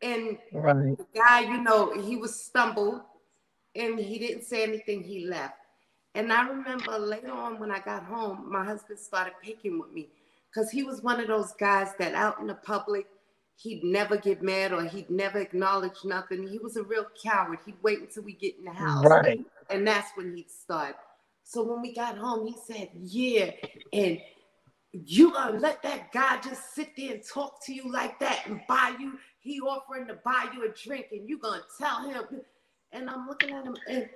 And 0.00 0.38
right. 0.52 0.96
the 0.96 1.06
guy, 1.14 1.40
you 1.40 1.60
know, 1.62 1.98
he 2.00 2.16
was 2.16 2.38
stumbled 2.38 3.00
and 3.78 3.98
he 3.98 4.18
didn't 4.18 4.44
say 4.44 4.62
anything, 4.62 5.02
he 5.02 5.26
left. 5.26 5.54
And 6.14 6.32
I 6.32 6.48
remember 6.48 6.98
later 6.98 7.30
on 7.30 7.60
when 7.60 7.70
I 7.70 7.78
got 7.80 8.04
home, 8.04 8.50
my 8.50 8.64
husband 8.64 8.98
started 8.98 9.34
picking 9.42 9.78
with 9.78 9.92
me 9.92 10.08
because 10.52 10.70
he 10.70 10.82
was 10.82 11.02
one 11.02 11.20
of 11.20 11.28
those 11.28 11.52
guys 11.52 11.92
that 11.98 12.14
out 12.14 12.40
in 12.40 12.46
the 12.46 12.54
public, 12.54 13.06
he'd 13.56 13.84
never 13.84 14.16
get 14.16 14.42
mad 14.42 14.72
or 14.72 14.84
he'd 14.84 15.10
never 15.10 15.38
acknowledge 15.38 16.04
nothing. 16.04 16.46
He 16.48 16.58
was 16.58 16.76
a 16.76 16.82
real 16.82 17.06
coward. 17.22 17.58
He'd 17.64 17.76
wait 17.82 18.00
until 18.00 18.24
we 18.24 18.32
get 18.32 18.58
in 18.58 18.64
the 18.64 18.72
house. 18.72 19.04
Right. 19.04 19.44
And 19.70 19.86
that's 19.86 20.10
when 20.16 20.34
he'd 20.34 20.50
start. 20.50 20.96
So 21.44 21.62
when 21.62 21.80
we 21.80 21.94
got 21.94 22.16
home, 22.18 22.46
he 22.46 22.56
said, 22.66 22.90
Yeah, 22.94 23.52
and 23.92 24.18
you 24.92 25.32
gonna 25.32 25.58
let 25.58 25.82
that 25.82 26.12
guy 26.12 26.38
just 26.40 26.74
sit 26.74 26.90
there 26.96 27.14
and 27.14 27.22
talk 27.22 27.64
to 27.66 27.74
you 27.74 27.90
like 27.90 28.18
that 28.20 28.46
and 28.46 28.60
buy 28.68 28.94
you, 28.98 29.18
he 29.40 29.60
offering 29.60 30.06
to 30.08 30.18
buy 30.24 30.48
you 30.54 30.66
a 30.66 30.68
drink, 30.68 31.06
and 31.12 31.28
you 31.28 31.38
gonna 31.38 31.62
tell 31.78 32.08
him. 32.08 32.24
And 32.92 33.08
I'm 33.08 33.26
looking 33.26 33.50
at 33.50 33.64
him 33.64 33.76
and 33.88 34.08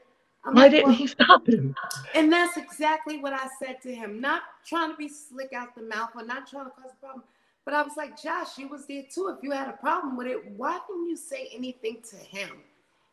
I'm 0.44 0.54
why 0.54 0.62
like, 0.62 0.70
didn't 0.72 0.86
well, 0.88 0.96
he 0.96 1.06
stop 1.06 1.48
him? 1.48 1.74
And 2.14 2.32
that's 2.32 2.56
exactly 2.56 3.18
what 3.18 3.32
I 3.32 3.48
said 3.62 3.80
to 3.82 3.94
him. 3.94 4.20
Not 4.20 4.42
trying 4.66 4.90
to 4.90 4.96
be 4.96 5.08
slick 5.08 5.52
out 5.52 5.74
the 5.74 5.82
mouth 5.82 6.10
or 6.14 6.24
not 6.24 6.48
trying 6.48 6.64
to 6.64 6.70
cause 6.70 6.90
a 6.92 6.96
problem. 7.00 7.24
But 7.64 7.74
I 7.74 7.82
was 7.82 7.96
like, 7.96 8.20
Josh, 8.20 8.58
you 8.58 8.68
was 8.68 8.86
there 8.86 9.04
too. 9.08 9.32
If 9.36 9.42
you 9.44 9.52
had 9.52 9.68
a 9.68 9.74
problem 9.74 10.16
with 10.16 10.26
it, 10.26 10.44
why 10.56 10.80
didn't 10.88 11.08
you 11.08 11.16
say 11.16 11.48
anything 11.54 11.98
to 12.10 12.16
him? 12.16 12.50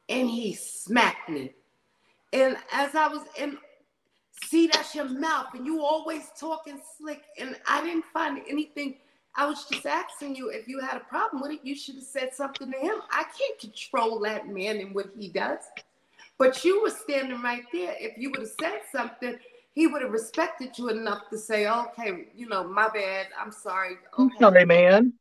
And 0.07 0.27
he 0.29 0.55
smacked 0.55 1.29
me. 1.29 1.53
And 2.33 2.57
as 2.71 2.95
I 2.95 3.07
was 3.07 3.21
in, 3.37 3.57
see, 4.45 4.67
that's 4.67 4.95
your 4.95 5.07
mouth, 5.07 5.47
and 5.53 5.65
you 5.65 5.83
always 5.83 6.23
talking 6.39 6.81
slick. 6.97 7.21
And 7.39 7.55
I 7.67 7.83
didn't 7.83 8.05
find 8.11 8.41
anything. 8.49 8.95
I 9.39 9.45
was 9.45 9.63
just 9.71 9.85
asking 9.85 10.35
you 10.35 10.49
if 10.49 10.67
you 10.67 10.81
had 10.81 10.97
a 10.97 11.05
problem 11.05 11.41
with 11.41 11.51
it, 11.51 11.61
you 11.63 11.73
should 11.73 11.95
have 11.95 12.03
said 12.03 12.33
something 12.33 12.69
to 12.69 12.77
him. 12.77 12.95
I 13.09 13.23
can't 13.23 13.57
control 13.57 14.19
that 14.19 14.49
man 14.49 14.81
and 14.81 14.93
what 14.93 15.11
he 15.17 15.29
does. 15.29 15.59
But 16.37 16.65
you 16.65 16.81
were 16.81 16.89
standing 16.89 17.41
right 17.41 17.63
there. 17.71 17.95
If 17.97 18.17
you 18.17 18.31
would 18.31 18.41
have 18.41 18.51
said 18.59 18.81
something, 18.91 19.37
he 19.71 19.87
would 19.87 20.01
have 20.01 20.11
respected 20.11 20.77
you 20.77 20.89
enough 20.89 21.29
to 21.29 21.37
say, 21.37 21.69
okay, 21.69 22.25
you 22.35 22.49
know, 22.49 22.67
my 22.67 22.89
bad. 22.89 23.27
I'm 23.39 23.53
sorry. 23.53 23.95
Okay. 24.17 24.35
Sorry, 24.41 24.65
man. 24.65 25.13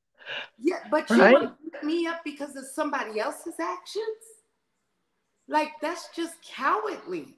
Yeah, 0.59 0.81
but 0.90 1.09
right? 1.11 1.31
you 1.31 1.33
want 1.35 1.44
to 1.44 1.57
beat 1.62 1.85
me 1.85 2.07
up 2.09 2.22
because 2.24 2.57
of 2.57 2.64
somebody 2.66 3.20
else's 3.20 3.61
actions? 3.61 4.02
Like, 5.46 5.70
that's 5.81 6.09
just 6.16 6.35
cowardly. 6.42 7.37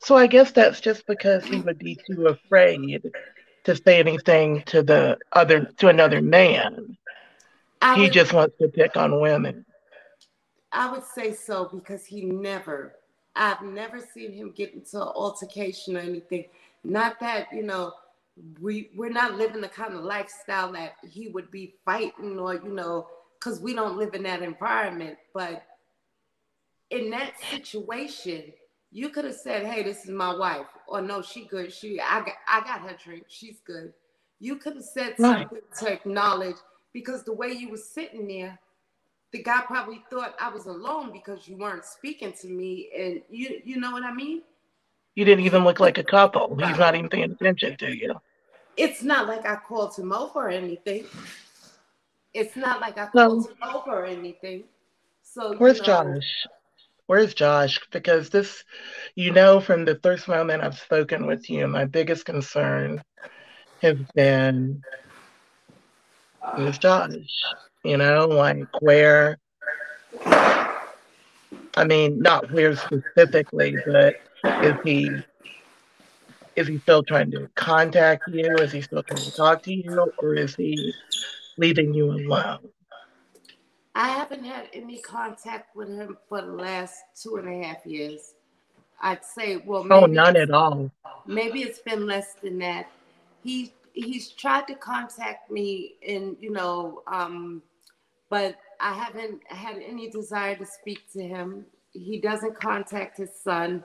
So 0.00 0.16
I 0.16 0.26
guess 0.26 0.50
that's 0.50 0.80
just 0.80 1.06
because 1.06 1.44
he 1.44 1.60
would 1.60 1.78
be 1.78 1.96
too 2.04 2.26
afraid 2.26 2.80
to 3.68 3.76
say 3.76 3.98
anything 3.98 4.62
to 4.62 4.82
the 4.82 5.18
other 5.32 5.66
to 5.76 5.88
another 5.88 6.22
man. 6.22 6.96
I 7.82 7.96
he 7.96 8.02
would, 8.02 8.12
just 8.12 8.32
wants 8.32 8.56
to 8.58 8.68
pick 8.68 8.96
on 8.96 9.20
women. 9.20 9.66
I 10.72 10.90
would 10.90 11.04
say 11.04 11.34
so 11.34 11.66
because 11.66 12.06
he 12.06 12.24
never 12.24 12.94
I've 13.36 13.62
never 13.62 14.00
seen 14.00 14.32
him 14.32 14.52
get 14.56 14.72
into 14.72 14.96
an 14.96 15.08
altercation 15.14 15.96
or 15.96 16.00
anything. 16.00 16.46
Not 16.82 17.20
that, 17.20 17.48
you 17.52 17.62
know, 17.62 17.92
we 18.58 18.88
we're 18.96 19.10
not 19.10 19.36
living 19.36 19.60
the 19.60 19.68
kind 19.68 19.92
of 19.92 20.02
lifestyle 20.02 20.72
that 20.72 20.94
he 21.08 21.28
would 21.28 21.50
be 21.50 21.74
fighting 21.84 22.38
or, 22.38 22.54
you 22.54 22.72
know, 22.72 23.06
because 23.38 23.60
we 23.60 23.74
don't 23.74 23.98
live 23.98 24.14
in 24.14 24.22
that 24.22 24.42
environment. 24.42 25.18
But 25.34 25.62
in 26.90 27.10
that 27.10 27.34
situation, 27.50 28.44
you 28.90 29.10
could 29.10 29.24
have 29.24 29.34
said, 29.34 29.66
Hey, 29.66 29.82
this 29.82 30.04
is 30.04 30.10
my 30.10 30.34
wife, 30.34 30.66
or 30.86 31.00
no, 31.00 31.22
she 31.22 31.46
good. 31.46 31.72
She 31.72 32.00
I 32.00 32.20
got 32.20 32.34
I 32.46 32.60
got 32.60 32.80
her 32.80 32.96
drink, 33.02 33.24
she's 33.28 33.60
good. 33.66 33.92
You 34.40 34.56
could 34.56 34.76
have 34.76 34.84
said 34.84 35.16
something 35.18 35.48
right. 35.50 35.76
to 35.80 35.92
acknowledge 35.92 36.56
because 36.92 37.24
the 37.24 37.32
way 37.32 37.48
you 37.48 37.70
were 37.70 37.76
sitting 37.76 38.28
there, 38.28 38.58
the 39.32 39.42
guy 39.42 39.62
probably 39.66 40.02
thought 40.10 40.34
I 40.40 40.48
was 40.48 40.66
alone 40.66 41.12
because 41.12 41.48
you 41.48 41.56
weren't 41.56 41.84
speaking 41.84 42.32
to 42.40 42.48
me, 42.48 42.90
and 42.96 43.22
you 43.28 43.60
you 43.64 43.78
know 43.78 43.92
what 43.92 44.04
I 44.04 44.12
mean. 44.12 44.42
You 45.14 45.24
didn't 45.24 45.44
even 45.44 45.64
look 45.64 45.80
like 45.80 45.98
a 45.98 46.04
couple. 46.04 46.56
He's 46.56 46.78
not 46.78 46.94
even 46.94 47.08
paying 47.08 47.32
attention 47.32 47.76
to 47.78 47.96
you. 47.96 48.14
It's 48.76 49.02
not 49.02 49.26
like 49.26 49.44
I 49.44 49.56
called 49.56 49.96
him 49.96 50.12
over 50.12 50.46
or 50.46 50.50
anything. 50.50 51.04
It's 52.32 52.54
not 52.54 52.80
like 52.80 52.96
I 52.96 53.06
called 53.06 53.48
him 53.48 53.56
over 53.74 53.90
or 53.90 54.04
anything. 54.04 54.64
So 55.22 55.56
where's 55.56 55.80
know, 55.80 55.86
Josh? 55.86 56.46
Where's 57.08 57.32
Josh? 57.32 57.80
Because 57.90 58.28
this, 58.28 58.64
you 59.14 59.32
know, 59.32 59.60
from 59.60 59.86
the 59.86 59.98
first 60.02 60.28
moment 60.28 60.62
I've 60.62 60.78
spoken 60.78 61.26
with 61.26 61.48
you, 61.48 61.66
my 61.66 61.86
biggest 61.86 62.26
concern 62.26 63.02
has 63.80 63.96
been 64.14 64.82
where's 66.54 66.76
Josh? 66.76 67.14
you 67.82 67.96
know, 67.96 68.26
like 68.26 68.68
where, 68.82 69.38
I 70.26 71.84
mean, 71.86 72.20
not 72.20 72.50
where 72.52 72.76
specifically, 72.76 73.78
but 73.86 74.14
is 74.62 74.74
he 74.84 75.24
is 76.56 76.68
he 76.68 76.78
still 76.80 77.02
trying 77.02 77.30
to 77.30 77.48
contact 77.54 78.24
you? 78.28 78.54
Is 78.56 78.72
he 78.72 78.82
still 78.82 79.02
trying 79.02 79.24
to 79.24 79.32
talk 79.32 79.62
to 79.62 79.72
you, 79.72 80.12
or 80.20 80.34
is 80.34 80.54
he 80.56 80.92
leaving 81.56 81.94
you 81.94 82.10
alone? 82.10 82.68
I 83.94 84.08
haven't 84.08 84.44
had 84.44 84.68
any 84.72 84.98
contact 84.98 85.74
with 85.74 85.88
him 85.88 86.16
for 86.28 86.40
the 86.40 86.52
last 86.52 87.02
two 87.20 87.36
and 87.36 87.48
a 87.48 87.66
half 87.66 87.84
years. 87.84 88.34
I'd 89.00 89.24
say, 89.24 89.56
well, 89.64 89.86
oh, 89.90 90.06
none 90.06 90.36
at 90.36 90.50
all. 90.50 90.90
Maybe 91.26 91.62
it's 91.62 91.78
been 91.78 92.06
less 92.06 92.34
than 92.34 92.58
that. 92.58 92.90
He 93.42 93.72
he's 93.92 94.28
tried 94.30 94.66
to 94.68 94.74
contact 94.74 95.50
me, 95.50 95.94
and 96.06 96.36
you 96.40 96.50
know, 96.50 97.02
um, 97.06 97.62
but 98.28 98.56
I 98.80 98.92
haven't 98.92 99.40
had 99.46 99.78
any 99.78 100.10
desire 100.10 100.56
to 100.56 100.66
speak 100.66 101.10
to 101.12 101.22
him. 101.22 101.66
He 101.92 102.20
doesn't 102.20 102.58
contact 102.60 103.18
his 103.18 103.30
son. 103.34 103.84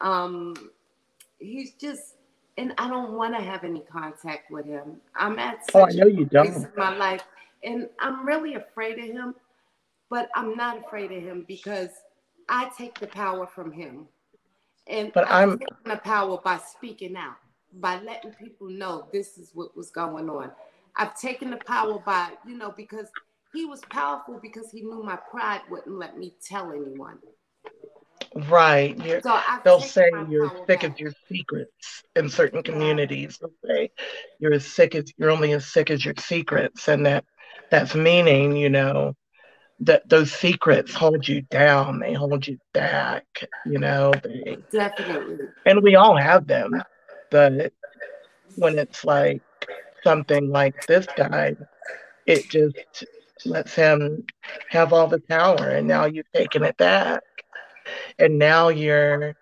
Um, 0.00 0.54
he's 1.38 1.72
just, 1.72 2.14
and 2.56 2.74
I 2.78 2.88
don't 2.88 3.12
want 3.12 3.34
to 3.36 3.42
have 3.42 3.64
any 3.64 3.80
contact 3.80 4.50
with 4.50 4.66
him. 4.66 4.96
I'm 5.14 5.38
at 5.38 5.64
such 5.70 5.74
oh, 5.74 5.86
I 5.86 5.90
know 5.90 6.06
you 6.06 6.24
don't. 6.24 6.46
in 6.46 6.68
my 6.76 6.96
life, 6.96 7.22
and 7.64 7.88
I'm 8.00 8.26
really 8.26 8.54
afraid 8.54 8.98
of 8.98 9.06
him. 9.06 9.34
But 10.10 10.28
I'm 10.36 10.54
not 10.54 10.78
afraid 10.78 11.10
of 11.10 11.22
him 11.22 11.44
because 11.48 11.88
I 12.48 12.70
take 12.76 12.98
the 13.00 13.06
power 13.06 13.46
from 13.46 13.72
him, 13.72 14.06
and 14.86 15.12
but 15.12 15.28
I'm 15.28 15.58
taking 15.58 15.76
the 15.84 15.96
power 15.96 16.38
by 16.44 16.58
speaking 16.58 17.16
out, 17.16 17.36
by 17.72 18.00
letting 18.00 18.32
people 18.32 18.68
know 18.68 19.08
this 19.12 19.38
is 19.38 19.50
what 19.54 19.76
was 19.76 19.90
going 19.90 20.28
on. 20.28 20.50
I've 20.96 21.18
taken 21.18 21.50
the 21.50 21.56
power 21.56 21.98
by, 21.98 22.30
you 22.46 22.56
know, 22.56 22.72
because 22.76 23.08
he 23.52 23.64
was 23.64 23.80
powerful 23.90 24.38
because 24.40 24.70
he 24.70 24.82
knew 24.82 25.02
my 25.02 25.16
pride 25.16 25.62
wouldn't 25.70 25.98
let 25.98 26.18
me 26.18 26.34
tell 26.46 26.70
anyone. 26.70 27.18
Right. 28.48 28.98
You're, 29.04 29.20
so 29.20 29.40
they'll 29.64 29.80
say 29.80 30.10
you're 30.28 30.50
sick 30.66 30.80
back. 30.80 30.84
of 30.84 30.98
your 30.98 31.12
secrets 31.28 32.02
in 32.16 32.28
certain 32.28 32.62
communities. 32.62 33.38
They'll 33.38 33.50
say 33.64 33.90
you're 34.40 34.52
as 34.52 34.66
sick 34.66 34.94
as 34.94 35.12
you're 35.16 35.30
only 35.30 35.52
as 35.52 35.66
sick 35.66 35.90
as 35.90 36.04
your 36.04 36.14
secrets, 36.18 36.88
and 36.88 37.06
that 37.06 37.24
that's 37.74 37.94
meaning, 37.96 38.56
you 38.56 38.68
know, 38.68 39.14
that 39.80 40.08
those 40.08 40.32
secrets 40.32 40.94
hold 40.94 41.26
you 41.26 41.42
down. 41.42 41.98
They 41.98 42.12
hold 42.12 42.46
you 42.46 42.58
back. 42.72 43.24
You 43.66 43.80
know. 43.80 44.12
They, 44.22 44.58
Definitely. 44.70 45.48
And 45.66 45.82
we 45.82 45.96
all 45.96 46.16
have 46.16 46.46
them, 46.46 46.80
but 47.30 47.72
when 48.54 48.78
it's 48.78 49.04
like 49.04 49.42
something 50.04 50.50
like 50.50 50.86
this 50.86 51.06
guy, 51.16 51.56
it 52.26 52.48
just 52.48 52.76
lets 53.44 53.74
him 53.74 54.24
have 54.68 54.92
all 54.92 55.08
the 55.08 55.20
power. 55.20 55.70
And 55.70 55.88
now 55.88 56.04
you've 56.04 56.30
taken 56.32 56.62
it 56.62 56.76
back. 56.76 57.22
And 58.20 58.38
now 58.38 58.68
you're 58.68 59.34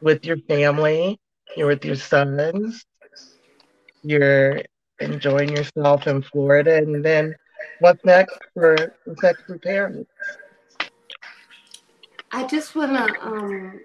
with 0.00 0.24
your 0.24 0.38
family, 0.48 1.18
you're 1.56 1.66
with 1.66 1.84
your 1.84 1.96
sons, 1.96 2.84
you're 4.04 4.62
enjoying 5.00 5.56
yourself 5.56 6.06
in 6.06 6.22
Florida. 6.22 6.76
And 6.76 7.04
then 7.04 7.34
what's 7.80 8.04
next 8.04 8.38
for 8.52 8.94
what's 9.04 9.22
next 9.22 9.42
for 9.44 9.58
Paris? 9.58 10.06
I 12.32 12.46
just 12.46 12.74
want 12.74 12.92
to, 12.92 13.26
um, 13.26 13.80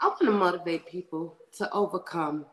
I 0.00 0.08
want 0.08 0.20
to 0.20 0.30
motivate 0.30 0.86
people 0.86 1.36
to 1.56 1.70
overcome. 1.72 2.44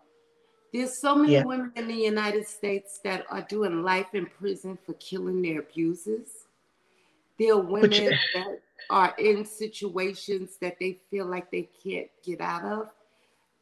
There's 0.73 0.97
so 0.97 1.15
many 1.15 1.33
yeah. 1.33 1.43
women 1.43 1.71
in 1.75 1.87
the 1.87 1.93
United 1.93 2.47
States 2.47 2.99
that 3.03 3.25
are 3.29 3.41
doing 3.41 3.83
life 3.83 4.07
in 4.13 4.25
prison 4.25 4.77
for 4.85 4.93
killing 4.93 5.41
their 5.41 5.59
abusers. 5.59 6.29
There 7.37 7.53
are 7.53 7.59
women 7.59 8.11
that 8.35 8.59
are 8.89 9.13
in 9.17 9.45
situations 9.45 10.57
that 10.61 10.77
they 10.79 10.99
feel 11.09 11.25
like 11.25 11.51
they 11.51 11.69
can't 11.83 12.09
get 12.23 12.41
out 12.41 12.63
of. 12.63 12.89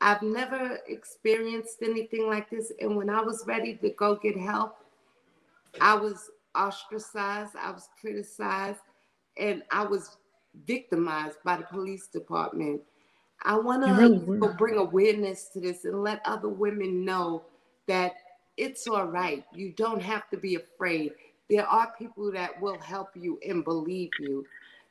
I've 0.02 0.22
never 0.22 0.80
experienced 0.88 1.82
anything 1.82 2.28
like 2.28 2.50
this. 2.50 2.72
And 2.80 2.96
when 2.96 3.10
I 3.10 3.22
was 3.22 3.44
ready 3.48 3.76
to 3.76 3.90
go 3.92 4.16
get 4.16 4.38
help, 4.38 4.76
I 5.80 5.96
was 5.96 6.30
ostracized, 6.56 7.56
I 7.60 7.72
was 7.72 7.90
criticized, 8.00 8.82
and 9.38 9.64
I 9.72 9.84
was 9.86 10.18
victimized 10.66 11.38
by 11.44 11.58
the 11.58 11.64
police 11.64 12.08
department. 12.08 12.82
I 13.44 13.58
want 13.58 13.84
to 13.86 13.94
really 13.94 14.54
bring 14.58 14.78
awareness 14.78 15.50
to 15.50 15.60
this 15.60 15.86
and 15.86 16.04
let 16.04 16.22
other 16.26 16.50
women 16.50 17.04
know 17.04 17.44
that 17.88 18.14
it's 18.58 18.88
all 18.88 19.06
right. 19.06 19.44
You 19.54 19.74
don't 19.74 20.02
have 20.02 20.30
to 20.30 20.38
be 20.38 20.56
afraid. 20.56 21.14
There 21.50 21.66
are 21.66 21.94
people 21.98 22.32
that 22.32 22.62
will 22.62 22.80
help 22.80 23.10
you 23.16 23.40
and 23.48 23.64
believe 23.64 24.12
you. 24.20 24.46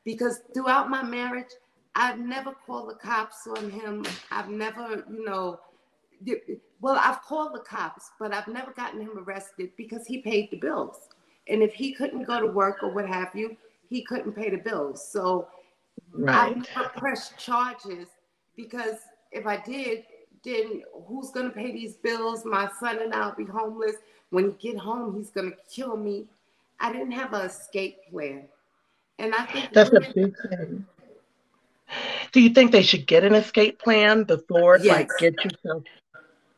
Because 0.05 0.41
throughout 0.53 0.91
my 0.91 1.03
marriage, 1.03 1.53
I've 1.95 2.19
never 2.19 2.53
called 2.53 2.91
the 2.91 2.95
cops 2.95 3.47
on 3.47 3.71
him. 3.71 4.05
I've 4.31 4.49
never, 4.49 5.05
you 5.11 5.25
know, 5.25 5.61
well, 6.81 7.01
I've 7.03 7.23
called 7.23 7.55
the 7.55 7.61
cops, 7.61 8.11
but 8.19 8.35
I've 8.35 8.49
never 8.49 8.73
gotten 8.73 9.01
him 9.01 9.19
arrested 9.19 9.71
because 9.77 10.07
he 10.07 10.19
paid 10.19 10.51
the 10.51 10.59
bills. 10.59 11.09
And 11.49 11.63
if 11.63 11.75
he 11.75 11.93
couldn't 11.93 12.25
go 12.25 12.41
to 12.41 12.47
work 12.47 12.83
or 12.83 12.91
what 12.91 13.07
have 13.07 13.31
you, 13.35 13.57
he 13.89 14.03
couldn't 14.03 14.33
pay 14.33 14.51
the 14.51 14.59
bills. 14.59 15.07
So 15.07 15.49
right. 16.13 16.57
I 16.57 16.77
never 16.77 16.89
pressed 16.91 17.37
charges 17.39 18.09
because 18.57 18.97
if 19.33 19.47
I 19.47 19.57
did, 19.59 20.05
then 20.45 20.83
who's 21.07 21.31
gonna 21.31 21.51
pay 21.51 21.73
these 21.73 21.95
bills? 21.97 22.45
My 22.45 22.69
son 22.81 23.01
and 23.01 23.15
I'll 23.15 23.35
be 23.35 23.45
homeless. 23.45 23.97
When 24.31 24.55
he 24.59 24.73
get 24.73 24.79
home, 24.79 25.17
he's 25.17 25.31
gonna 25.31 25.53
kill 25.71 25.97
me. 25.97 26.27
I 26.81 26.93
didn't 26.93 27.13
have 27.13 27.33
an 27.33 27.47
escape 27.47 27.99
plan. 28.11 28.45
And 29.19 29.35
I 29.35 29.45
think 29.47 29.73
that's 29.73 29.91
women, 29.91 30.11
a 30.11 30.15
big 30.15 30.35
thing. 30.49 30.87
Do 32.33 32.41
you 32.41 32.51
think 32.51 32.73
they 32.73 32.83
should 32.83 33.07
get 33.07 33.25
an 33.25 33.35
escape 33.35 33.79
plan 33.79 34.25
before 34.25 34.79
yes. 34.79 34.87
like 34.87 35.09
get 35.19 35.45
yourself? 35.45 35.85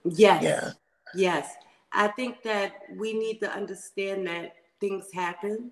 Yes. 0.05 0.43
Yeah. 0.43 0.71
Yes. 1.15 1.55
I 1.93 2.09
think 2.09 2.43
that 2.43 2.73
we 2.97 3.13
need 3.13 3.41
to 3.41 3.51
understand 3.51 4.27
that 4.27 4.55
things 4.89 5.07
happen, 5.13 5.71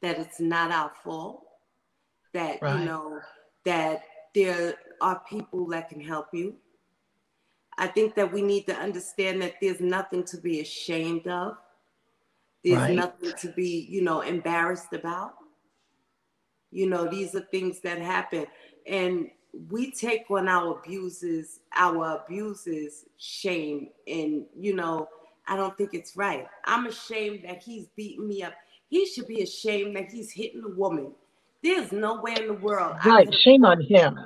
that 0.00 0.18
it's 0.18 0.40
not 0.40 0.70
our 0.70 0.92
fault, 1.02 1.44
that 2.34 2.60
right. 2.60 2.78
you 2.78 2.84
know, 2.84 3.18
that 3.64 4.02
there 4.34 4.74
are 5.00 5.22
people 5.28 5.66
that 5.68 5.88
can 5.88 6.00
help 6.00 6.26
you. 6.32 6.54
I 7.78 7.86
think 7.86 8.14
that 8.16 8.32
we 8.32 8.42
need 8.42 8.66
to 8.66 8.74
understand 8.74 9.40
that 9.42 9.54
there's 9.60 9.80
nothing 9.80 10.24
to 10.24 10.36
be 10.36 10.60
ashamed 10.60 11.26
of. 11.26 11.56
There's 12.64 12.78
right. 12.78 12.94
nothing 12.94 13.32
to 13.38 13.48
be, 13.48 13.86
you 13.88 14.02
know, 14.02 14.20
embarrassed 14.20 14.92
about. 14.92 15.34
You 16.70 16.88
know, 16.88 17.08
these 17.08 17.34
are 17.34 17.46
things 17.50 17.80
that 17.80 17.98
happen. 17.98 18.46
And 18.86 19.30
we 19.70 19.90
take 19.90 20.30
on 20.30 20.48
our 20.48 20.78
abuses, 20.78 21.60
our 21.74 22.22
abuses, 22.22 23.06
shame. 23.18 23.88
And, 24.06 24.44
you 24.58 24.74
know, 24.74 25.08
I 25.46 25.56
don't 25.56 25.76
think 25.76 25.90
it's 25.92 26.16
right. 26.16 26.46
I'm 26.64 26.86
ashamed 26.86 27.40
that 27.44 27.62
he's 27.62 27.88
beating 27.96 28.28
me 28.28 28.42
up. 28.42 28.54
He 28.88 29.06
should 29.06 29.26
be 29.26 29.42
ashamed 29.42 29.96
that 29.96 30.10
he's 30.10 30.30
hitting 30.30 30.62
a 30.64 30.68
woman. 30.68 31.12
There's 31.62 31.92
no 31.92 32.20
way 32.20 32.34
in 32.38 32.46
the 32.48 32.54
world. 32.54 32.96
Right. 33.04 33.32
Shame 33.34 33.64
on 33.64 33.80
him. 33.80 34.18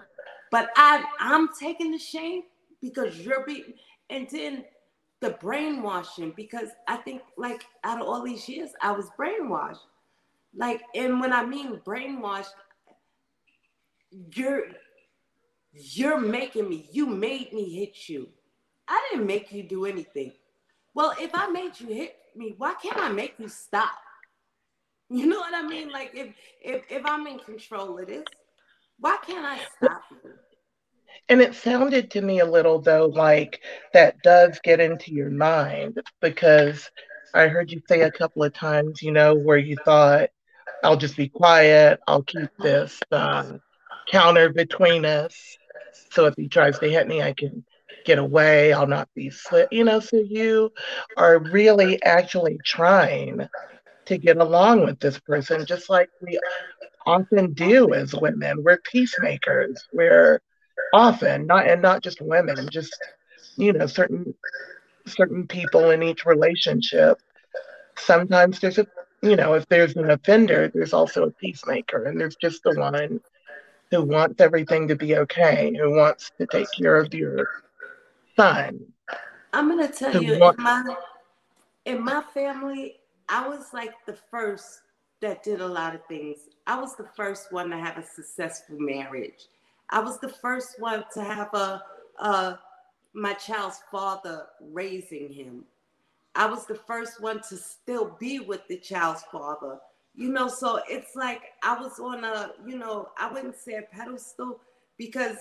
But 0.50 0.70
I, 0.76 1.04
I'm 1.20 1.48
taking 1.58 1.90
the 1.92 1.98
shame 1.98 2.42
because 2.80 3.18
you're 3.18 3.44
beating. 3.44 3.74
And 4.10 4.28
then 4.30 4.64
the 5.20 5.30
brainwashing, 5.30 6.32
because 6.36 6.68
I 6.88 6.96
think, 6.96 7.22
like, 7.36 7.64
out 7.84 8.00
of 8.00 8.06
all 8.06 8.22
these 8.22 8.48
years, 8.48 8.70
I 8.80 8.92
was 8.92 9.08
brainwashed. 9.18 9.78
Like, 10.54 10.82
and 10.94 11.20
when 11.20 11.32
I 11.32 11.44
mean 11.44 11.80
brainwashed, 11.84 12.46
you're 14.34 14.64
you're 15.72 16.18
making 16.18 16.68
me, 16.68 16.88
you 16.90 17.06
made 17.06 17.52
me 17.52 17.68
hit 17.68 18.08
you. 18.08 18.28
I 18.88 19.08
didn't 19.10 19.26
make 19.26 19.52
you 19.52 19.62
do 19.62 19.84
anything. 19.84 20.32
Well, 20.96 21.12
if 21.20 21.30
I 21.34 21.48
made 21.48 21.78
you 21.78 21.88
hit 21.88 22.16
me, 22.34 22.54
why 22.56 22.72
can't 22.82 22.96
I 22.96 23.10
make 23.10 23.34
you 23.38 23.48
stop? 23.48 23.90
You 25.10 25.26
know 25.26 25.36
what 25.36 25.54
I 25.54 25.60
mean? 25.60 25.90
Like 25.92 26.12
if 26.14 26.34
if 26.64 26.84
if 26.90 27.04
I'm 27.04 27.26
in 27.26 27.38
control 27.38 27.98
of 27.98 28.06
this, 28.06 28.24
why 28.98 29.18
can't 29.24 29.44
I 29.44 29.58
stop 29.76 30.00
you? 30.10 30.32
And 31.28 31.42
it 31.42 31.54
sounded 31.54 32.12
to 32.12 32.22
me 32.22 32.40
a 32.40 32.46
little 32.46 32.80
though 32.80 33.12
like 33.14 33.60
that 33.92 34.22
does 34.22 34.58
get 34.64 34.80
into 34.80 35.12
your 35.12 35.28
mind 35.28 35.98
because 36.22 36.90
I 37.34 37.48
heard 37.48 37.70
you 37.70 37.82
say 37.86 38.00
a 38.00 38.10
couple 38.10 38.42
of 38.42 38.54
times, 38.54 39.02
you 39.02 39.12
know, 39.12 39.34
where 39.34 39.58
you 39.58 39.76
thought, 39.84 40.30
I'll 40.82 40.96
just 40.96 41.18
be 41.18 41.28
quiet, 41.28 42.00
I'll 42.06 42.22
keep 42.22 42.48
this 42.58 42.98
um, 43.12 43.60
counter 44.10 44.48
between 44.48 45.04
us. 45.04 45.58
So 46.10 46.24
if 46.24 46.34
he 46.38 46.48
tries 46.48 46.78
to 46.78 46.88
hit 46.88 47.06
me, 47.06 47.20
I 47.20 47.34
can 47.34 47.66
get 48.06 48.18
away. 48.18 48.72
I'll 48.72 48.86
not 48.86 49.08
be 49.14 49.30
slit. 49.30 49.68
You 49.72 49.84
know, 49.84 50.00
so 50.00 50.16
you 50.16 50.72
are 51.16 51.38
really 51.38 52.02
actually 52.02 52.58
trying 52.64 53.46
to 54.06 54.18
get 54.18 54.38
along 54.38 54.84
with 54.84 55.00
this 55.00 55.18
person, 55.20 55.66
just 55.66 55.90
like 55.90 56.08
we 56.22 56.38
often 57.04 57.52
do 57.52 57.92
as 57.92 58.14
women. 58.14 58.62
We're 58.62 58.78
peacemakers. 58.78 59.82
We're 59.92 60.40
often 60.94 61.46
not, 61.46 61.68
and 61.68 61.82
not 61.82 62.02
just 62.02 62.20
women, 62.22 62.68
just 62.70 62.96
you 63.56 63.72
know, 63.72 63.86
certain 63.86 64.34
certain 65.06 65.46
people 65.46 65.90
in 65.90 66.02
each 66.02 66.24
relationship. 66.24 67.18
Sometimes 67.98 68.60
there's 68.60 68.78
a, 68.78 68.86
you 69.22 69.36
know, 69.36 69.54
if 69.54 69.66
there's 69.68 69.96
an 69.96 70.10
offender, 70.10 70.70
there's 70.72 70.92
also 70.92 71.24
a 71.24 71.30
peacemaker, 71.32 72.04
and 72.04 72.20
there's 72.20 72.36
just 72.36 72.62
the 72.62 72.74
one 72.74 73.20
who 73.90 74.02
wants 74.02 74.40
everything 74.40 74.88
to 74.88 74.96
be 74.96 75.16
okay, 75.16 75.72
who 75.78 75.96
wants 75.96 76.30
to 76.40 76.46
take 76.46 76.66
care 76.78 76.96
of 76.96 77.14
your 77.14 77.48
son. 78.36 78.80
I'm 79.52 79.68
gonna 79.68 79.88
tell 79.88 80.22
you, 80.22 80.34
in 80.34 80.54
my 80.58 80.96
in 81.84 82.04
my 82.04 82.22
family, 82.34 82.96
I 83.28 83.48
was 83.48 83.72
like 83.72 83.92
the 84.06 84.16
first 84.30 84.82
that 85.20 85.42
did 85.42 85.60
a 85.60 85.66
lot 85.66 85.94
of 85.94 86.04
things. 86.06 86.38
I 86.66 86.78
was 86.78 86.94
the 86.96 87.08
first 87.16 87.52
one 87.52 87.70
to 87.70 87.78
have 87.78 87.96
a 87.96 88.06
successful 88.06 88.76
marriage. 88.78 89.48
I 89.90 90.00
was 90.00 90.20
the 90.20 90.28
first 90.28 90.80
one 90.80 91.04
to 91.14 91.22
have 91.24 91.54
a, 91.54 91.82
a 92.18 92.58
my 93.14 93.32
child's 93.34 93.80
father 93.90 94.46
raising 94.60 95.32
him. 95.32 95.64
I 96.34 96.46
was 96.46 96.66
the 96.66 96.74
first 96.74 97.22
one 97.22 97.40
to 97.48 97.56
still 97.56 98.16
be 98.20 98.40
with 98.40 98.60
the 98.68 98.76
child's 98.76 99.22
father 99.32 99.78
you 100.16 100.30
know 100.30 100.48
so 100.48 100.80
it's 100.88 101.14
like 101.14 101.42
i 101.62 101.78
was 101.78 102.00
on 102.00 102.24
a 102.24 102.50
you 102.66 102.76
know 102.76 103.08
i 103.18 103.30
wouldn't 103.30 103.54
say 103.54 103.74
a 103.74 103.82
pedestal 103.94 104.58
because 104.96 105.36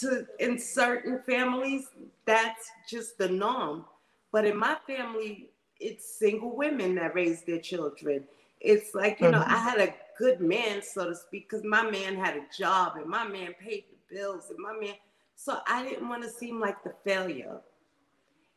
to 0.00 0.26
in 0.38 0.58
certain 0.58 1.20
families 1.26 1.88
that's 2.24 2.70
just 2.88 3.18
the 3.18 3.28
norm. 3.28 3.84
But 4.32 4.44
in 4.44 4.56
my 4.56 4.76
family 4.86 5.50
it's 5.80 6.18
single 6.18 6.56
women 6.56 6.94
that 6.96 7.14
raise 7.14 7.42
their 7.42 7.60
children. 7.60 8.24
It's 8.60 8.94
like 8.94 9.20
you 9.20 9.26
mm-hmm. 9.26 9.38
know 9.38 9.44
i 9.46 9.56
had 9.56 9.80
a 9.80 9.94
good 10.18 10.40
man 10.40 10.82
so 10.82 11.08
to 11.08 11.14
speak 11.14 11.48
because 11.48 11.64
my 11.64 11.88
man 11.88 12.16
had 12.16 12.36
a 12.36 12.44
job 12.56 12.96
and 12.96 13.06
my 13.06 13.26
man 13.26 13.54
paid 13.60 13.84
the 13.88 14.16
bills 14.16 14.50
and 14.50 14.58
my 14.58 14.72
man 14.72 14.94
so 15.36 15.60
i 15.68 15.84
didn't 15.84 16.08
want 16.08 16.24
to 16.24 16.28
seem 16.28 16.58
like 16.60 16.82
the 16.82 16.92
failure. 17.04 17.58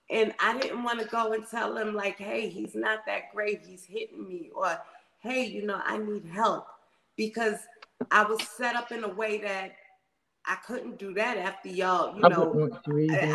And 0.10 0.34
i 0.40 0.58
didn't 0.58 0.84
want 0.84 1.00
to 1.00 1.08
go 1.08 1.34
and 1.34 1.46
tell 1.48 1.78
him 1.78 1.94
like 1.94 2.18
hey 2.18 2.50
he's 2.50 2.74
not 2.74 3.06
that 3.06 3.32
great 3.34 3.62
he's 3.64 3.86
hitting 3.86 4.28
me 4.28 4.50
or 4.56 4.78
hey, 5.22 5.46
you 5.46 5.66
know, 5.66 5.80
I 5.86 5.98
need 5.98 6.26
help 6.26 6.68
because 7.16 7.56
I 8.10 8.24
was 8.24 8.42
set 8.48 8.76
up 8.76 8.92
in 8.92 9.04
a 9.04 9.14
way 9.14 9.38
that 9.40 9.74
I 10.46 10.56
couldn't 10.66 10.98
do 10.98 11.14
that 11.14 11.38
after 11.38 11.70
y'all, 11.70 12.16
you 12.16 12.22
know, 12.22 12.70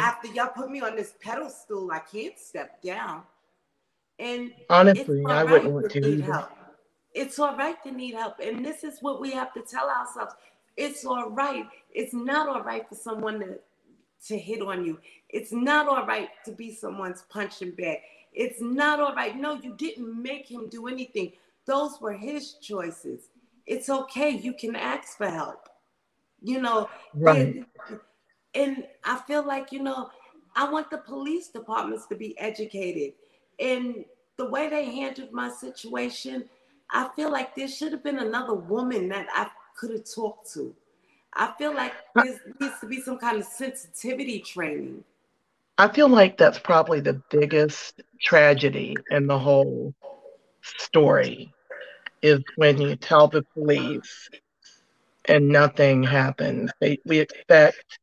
after 0.00 0.28
y'all 0.28 0.48
put 0.48 0.70
me 0.70 0.80
on 0.80 0.96
this 0.96 1.14
pedestal, 1.20 1.90
I 1.92 2.00
can't 2.00 2.38
step 2.38 2.82
down. 2.82 3.22
And 4.18 4.52
honestly, 4.70 5.22
I 5.26 5.42
right 5.42 5.50
wouldn't 5.50 5.72
want 5.72 5.90
to 5.90 6.00
need 6.00 6.20
help. 6.20 6.50
It's 7.14 7.38
all 7.38 7.57
right 7.57 7.82
to 7.84 7.92
need 7.92 8.14
help. 8.14 8.40
And 8.42 8.64
this 8.64 8.82
is 8.82 8.98
what 9.00 9.20
we 9.20 9.30
have 9.32 9.52
to 9.54 9.62
tell 9.62 9.88
ourselves. 9.88 10.34
It's 10.76 11.04
all 11.04 11.30
right. 11.30 11.66
It's 11.92 12.12
not 12.12 12.48
all 12.48 12.62
right 12.62 12.86
for 12.88 12.94
someone 12.94 13.40
to, 13.40 13.59
to 14.28 14.38
hit 14.38 14.61
on 14.61 14.84
you. 14.84 14.98
It's 15.30 15.52
not 15.52 15.88
all 15.88 16.07
right 16.07 16.28
to 16.44 16.52
be 16.52 16.74
someone's 16.74 17.22
punching 17.30 17.72
bag. 17.72 17.98
It's 18.32 18.61
not 18.61 19.00
all 19.00 19.14
right. 19.14 19.36
No, 19.36 19.54
you 19.54 19.74
didn't 19.76 20.22
make 20.22 20.50
him 20.50 20.68
do 20.68 20.88
anything. 20.88 21.32
Those 21.66 22.00
were 22.00 22.12
his 22.12 22.54
choices. 22.54 23.28
It's 23.66 23.88
okay. 23.88 24.30
You 24.30 24.52
can 24.52 24.76
ask 24.76 25.16
for 25.16 25.28
help. 25.28 25.68
You 26.47 26.61
know, 26.61 26.88
right. 27.12 27.38
and, 27.38 27.66
and 28.55 28.84
I 29.03 29.16
feel 29.26 29.44
like, 29.44 29.72
you 29.72 29.82
know, 29.82 30.11
I 30.55 30.70
want 30.70 30.90
the 30.90 30.99
police 30.99 31.49
departments 31.49 32.07
to 32.07 32.14
be 32.14 32.38
educated. 32.38 33.14
And 33.59 34.05
the 34.36 34.49
way 34.49 34.68
they 34.68 34.84
handled 34.84 35.32
my 35.32 35.51
situation, 35.51 36.44
I 36.92 37.09
feel 37.16 37.32
like 37.32 37.57
there 37.57 37.66
should 37.66 37.90
have 37.90 38.05
been 38.05 38.20
another 38.20 38.55
woman 38.55 39.09
that 39.09 39.26
I 39.34 39.49
could 39.76 39.90
have 39.90 40.05
talked 40.05 40.53
to. 40.55 40.72
I 41.34 41.53
feel 41.59 41.74
like 41.74 41.94
there 42.14 42.40
needs 42.61 42.78
to 42.80 42.86
be 42.86 43.01
some 43.01 43.18
kind 43.18 43.38
of 43.38 43.44
sensitivity 43.44 44.38
training. 44.38 45.03
I 45.78 45.88
feel 45.88 46.09
like 46.09 46.38
that's 46.38 46.61
probably 46.61 47.01
the 47.01 47.20
biggest 47.28 48.01
tragedy 48.22 48.94
in 49.11 49.26
the 49.26 49.38
whole 49.38 49.92
story 50.62 51.53
is 52.22 52.40
when 52.55 52.80
you 52.80 52.94
tell 52.94 53.26
the 53.26 53.42
police 53.53 54.30
and 55.29 55.49
nothing 55.49 56.03
happens. 56.03 56.70
We 56.81 57.20
expect 57.20 57.99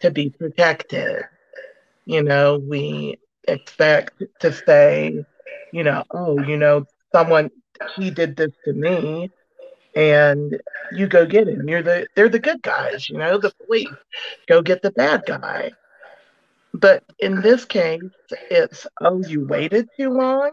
to 0.00 0.10
be 0.10 0.30
protected. 0.30 1.24
You 2.04 2.22
know, 2.22 2.58
we 2.58 3.18
expect 3.48 4.22
to 4.40 4.52
say, 4.52 5.24
you 5.72 5.84
know, 5.84 6.04
oh, 6.10 6.40
you 6.40 6.56
know, 6.56 6.84
someone 7.12 7.50
he 7.96 8.10
did 8.10 8.36
this 8.36 8.52
to 8.64 8.72
me 8.72 9.30
and 9.94 10.60
you 10.92 11.06
go 11.06 11.26
get 11.26 11.48
him. 11.48 11.68
You're 11.68 11.82
the 11.82 12.06
they're 12.14 12.28
the 12.28 12.38
good 12.38 12.62
guys, 12.62 13.08
you 13.08 13.18
know, 13.18 13.38
the 13.38 13.52
police. 13.64 13.88
Go 14.48 14.62
get 14.62 14.82
the 14.82 14.90
bad 14.92 15.24
guy. 15.26 15.72
But 16.74 17.04
in 17.18 17.40
this 17.40 17.64
case, 17.64 18.02
it's 18.50 18.86
oh, 19.00 19.22
you 19.26 19.46
waited 19.46 19.88
too 19.96 20.10
long. 20.10 20.52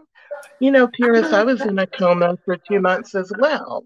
You 0.60 0.70
know, 0.70 0.88
Paris, 0.88 1.32
I 1.32 1.44
was 1.44 1.60
in 1.60 1.78
a 1.78 1.86
coma 1.86 2.38
for 2.44 2.56
two 2.56 2.80
months 2.80 3.14
as 3.14 3.32
well. 3.38 3.84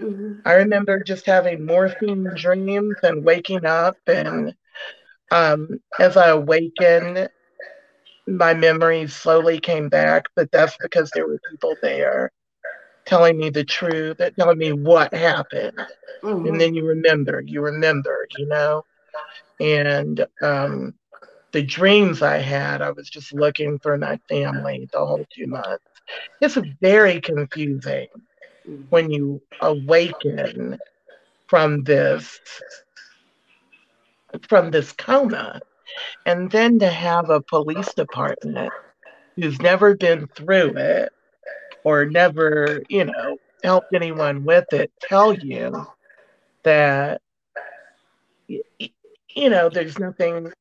Mm-hmm. 0.00 0.40
I 0.44 0.54
remember 0.54 1.02
just 1.02 1.26
having 1.26 1.64
morphine 1.64 2.30
dreams 2.36 2.96
and 3.02 3.24
waking 3.24 3.64
up, 3.64 3.96
and 4.06 4.54
um, 5.30 5.80
as 5.98 6.16
I 6.16 6.28
awakened, 6.28 7.28
my 8.26 8.54
memories 8.54 9.14
slowly 9.14 9.58
came 9.58 9.88
back. 9.88 10.24
But 10.34 10.50
that's 10.52 10.76
because 10.80 11.10
there 11.10 11.26
were 11.26 11.40
people 11.50 11.74
there 11.82 12.30
telling 13.06 13.38
me 13.38 13.50
the 13.50 13.64
truth, 13.64 14.20
telling 14.38 14.58
me 14.58 14.72
what 14.72 15.14
happened, 15.14 15.78
mm-hmm. 16.22 16.46
and 16.46 16.60
then 16.60 16.74
you 16.74 16.84
remember, 16.84 17.40
you 17.40 17.60
remember, 17.62 18.26
you 18.36 18.46
know, 18.46 18.84
and 19.60 20.26
um, 20.42 20.94
the 21.52 21.62
dreams 21.62 22.20
I 22.20 22.38
had, 22.38 22.82
I 22.82 22.90
was 22.90 23.08
just 23.08 23.32
looking 23.32 23.78
for 23.78 23.96
my 23.96 24.18
family 24.28 24.88
the 24.92 25.04
whole 25.04 25.24
two 25.34 25.46
months. 25.46 25.84
It's 26.40 26.58
very 26.80 27.20
confusing 27.20 28.08
Mm-hmm. 28.68 28.82
when 28.88 29.10
you 29.10 29.42
awaken 29.60 30.78
from 31.48 31.84
this 31.84 32.40
from 34.48 34.70
this 34.70 34.92
coma 34.92 35.60
and 36.26 36.50
then 36.50 36.78
to 36.80 36.88
have 36.88 37.30
a 37.30 37.40
police 37.42 37.94
department 37.94 38.72
who's 39.36 39.60
never 39.62 39.96
been 39.96 40.26
through 40.28 40.76
it 40.76 41.10
or 41.84 42.06
never 42.06 42.82
you 42.88 43.04
know 43.04 43.38
helped 43.62 43.92
anyone 43.94 44.44
with 44.44 44.72
it 44.72 44.92
tell 45.00 45.32
you 45.32 45.86
that 46.64 47.20
you 48.48 49.50
know 49.50 49.68
there's 49.68 49.98
nothing 49.98 50.52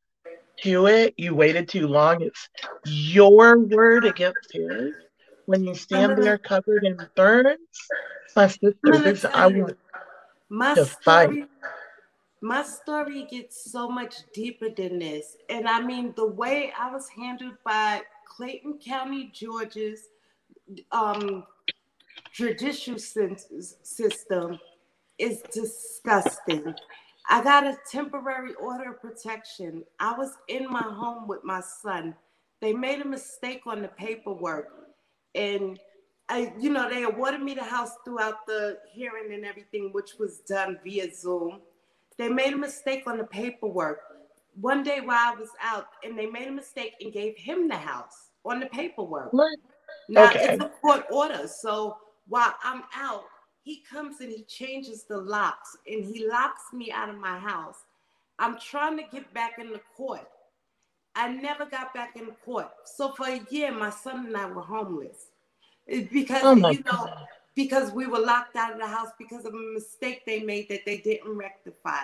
to 0.64 0.88
it. 0.88 1.14
You 1.18 1.36
waited 1.36 1.70
too 1.70 1.88
long. 1.88 2.22
It's 2.22 2.50
your 2.86 3.60
word 3.60 4.06
against 4.06 4.52
his 4.54 4.94
when 5.46 5.64
you 5.64 5.76
stand 5.76 6.18
there 6.22 6.38
covered 6.38 6.84
in 6.84 6.98
burns, 7.16 7.58
my 8.36 8.48
sister, 8.48 9.30
I 9.34 9.48
want 9.48 9.78
my 10.50 10.74
to 10.76 10.86
story, 10.86 11.04
fight. 11.04 11.50
My 12.42 12.64
story 12.64 13.28
gets 13.30 13.72
so 13.72 13.90
much 13.90 14.16
deeper 14.34 14.70
than 14.70 15.00
this. 15.00 15.38
And 15.50 15.68
I 15.68 15.82
mean, 15.82 16.14
the 16.16 16.28
way 16.28 16.72
I 16.78 16.92
was 16.92 17.08
handled 17.10 17.56
by 17.64 18.02
Clayton 18.28 18.80
County, 18.86 19.32
Georgia's 19.34 20.10
um, 20.92 21.46
judicial 22.34 23.00
system 23.00 24.60
is 25.18 25.42
disgusting. 25.52 26.74
I 27.30 27.44
got 27.44 27.66
a 27.66 27.78
temporary 27.90 28.54
order 28.56 28.92
of 28.92 29.02
protection. 29.02 29.84
I 30.00 30.16
was 30.18 30.32
in 30.48 30.70
my 30.70 30.84
home 30.84 31.28
with 31.28 31.44
my 31.44 31.62
son. 31.62 32.16
They 32.62 32.74
made 32.74 33.02
a 33.02 33.08
mistake 33.08 33.62
on 33.66 33.82
the 33.82 33.88
paperwork 33.88 34.85
and 35.36 35.80
I, 36.30 36.54
you 36.60 36.72
know, 36.72 36.90
they 36.90 37.04
awarded 37.04 37.42
me 37.42 37.54
the 37.54 37.64
house 37.64 37.92
throughout 38.04 38.48
the 38.48 38.80
hearing 38.92 39.34
and 39.34 39.46
everything, 39.46 39.90
which 39.92 40.12
was 40.18 40.40
done 40.40 40.80
via 40.84 41.14
Zoom. 41.14 41.60
They 42.18 42.30
made 42.30 42.54
a 42.54 42.58
mistake 42.58 43.04
on 43.06 43.18
the 43.18 43.26
paperwork. 43.26 44.00
One 44.60 44.82
day 44.82 45.02
while 45.02 45.34
I 45.34 45.36
was 45.36 45.50
out, 45.62 45.88
and 46.04 46.18
they 46.18 46.26
made 46.26 46.48
a 46.48 46.52
mistake 46.52 46.94
and 47.02 47.14
gave 47.14 47.38
him 47.38 47.68
the 47.68 47.76
house 47.76 48.30
on 48.46 48.60
the 48.60 48.68
paperwork. 48.68 49.34
What? 49.34 49.60
Now 50.08 50.30
okay. 50.30 50.54
it's 50.54 50.64
a 50.64 50.70
court 50.82 51.06
order. 51.12 51.48
So 51.48 51.98
while 52.28 52.56
I'm 52.64 52.84
out, 52.96 53.26
he 53.64 53.84
comes 53.90 54.22
and 54.22 54.32
he 54.32 54.44
changes 54.44 55.04
the 55.04 55.18
locks 55.18 55.76
and 55.88 56.06
he 56.06 56.28
locks 56.28 56.62
me 56.72 56.92
out 56.92 57.10
of 57.10 57.18
my 57.18 57.38
house. 57.38 57.84
I'm 58.40 58.58
trying 58.60 58.98
to 58.98 59.04
get 59.12 59.34
back 59.34 59.54
in 59.60 59.72
the 59.72 59.82
court. 59.96 60.28
I 61.16 61.30
never 61.30 61.66
got 61.66 61.94
back 61.94 62.18
in 62.18 62.28
court. 62.44 62.70
So 62.84 63.14
for 63.14 63.28
a 63.28 63.42
year, 63.50 63.72
my 63.72 63.90
son 63.90 64.26
and 64.28 64.38
I 64.38 64.46
were 64.48 64.62
homeless 64.62 65.28
because 65.88 66.42
oh 66.44 66.56
you 66.56 66.80
know 66.80 66.84
God. 66.84 67.28
because 67.56 67.92
we 67.92 68.08
were 68.08 68.20
locked 68.20 68.56
out 68.56 68.74
of 68.74 68.80
the 68.80 68.88
house 68.88 69.10
because 69.18 69.46
of 69.46 69.54
a 69.54 69.74
mistake 69.74 70.24
they 70.26 70.42
made 70.42 70.68
that 70.70 70.86
they 70.86 70.98
didn't 70.98 71.36
rectify. 71.36 72.04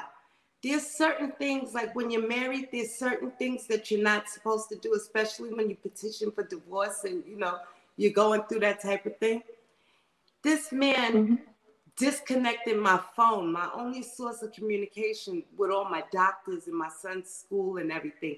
There's 0.63 0.85
certain 0.85 1.31
things 1.31 1.73
like 1.73 1.95
when 1.95 2.11
you're 2.11 2.27
married, 2.27 2.69
there's 2.71 2.93
certain 2.93 3.31
things 3.31 3.65
that 3.67 3.89
you're 3.89 4.03
not 4.03 4.29
supposed 4.29 4.69
to 4.69 4.75
do, 4.75 4.93
especially 4.93 5.51
when 5.53 5.69
you 5.69 5.75
petition 5.75 6.31
for 6.31 6.43
divorce 6.43 7.03
and 7.03 7.23
you 7.27 7.37
know 7.37 7.57
you're 7.97 8.13
going 8.13 8.43
through 8.43 8.61
that 8.61 8.81
type 8.81 9.05
of 9.05 9.17
thing. 9.17 9.43
This 10.43 10.71
man 10.71 11.13
mm-hmm. 11.13 11.35
disconnected 11.97 12.77
my 12.77 12.99
phone, 13.15 13.51
my 13.51 13.69
only 13.73 14.03
source 14.03 14.41
of 14.41 14.53
communication 14.53 15.43
with 15.57 15.69
all 15.69 15.85
my 15.85 16.03
doctors 16.11 16.67
and 16.67 16.77
my 16.77 16.89
son's 16.89 17.29
school 17.29 17.77
and 17.77 17.91
everything 17.91 18.37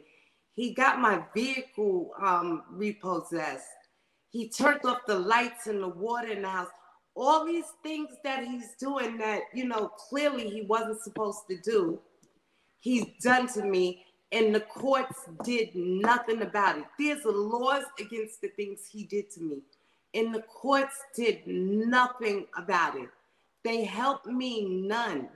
he 0.56 0.74
got 0.74 1.00
my 1.00 1.24
vehicle 1.34 2.12
um, 2.22 2.64
repossessed. 2.72 3.66
He 4.30 4.50
turned 4.50 4.86
off 4.86 5.00
the 5.08 5.18
lights 5.18 5.68
and 5.68 5.82
the 5.82 5.88
water 5.88 6.28
in 6.32 6.44
the 6.44 6.50
house. 6.50 6.70
All 7.16 7.46
these 7.46 7.66
things 7.84 8.10
that 8.24 8.44
he's 8.44 8.74
doing 8.80 9.18
that, 9.18 9.42
you 9.54 9.66
know, 9.66 9.90
clearly 9.90 10.50
he 10.50 10.62
wasn't 10.64 11.02
supposed 11.02 11.42
to 11.50 11.58
do, 11.62 12.00
he's 12.80 13.06
done 13.22 13.48
to 13.54 13.64
me. 13.64 14.06
And 14.32 14.54
the 14.54 14.62
courts 14.62 15.30
did 15.44 15.76
nothing 15.76 16.42
about 16.42 16.80
it. 16.80 16.86
There's 16.98 17.24
laws 17.24 17.84
against 18.00 18.42
the 18.42 18.48
things 18.48 18.80
he 18.92 19.04
did 19.04 19.30
to 19.32 19.42
me. 19.42 19.62
And 20.16 20.34
the 20.34 20.42
courts 20.42 20.96
did 21.16 21.46
nothing 21.46 22.48
about 22.58 22.96
it. 22.96 23.10
They 23.64 23.84
helped 23.84 24.26
me 24.26 24.66
none. 24.88 25.30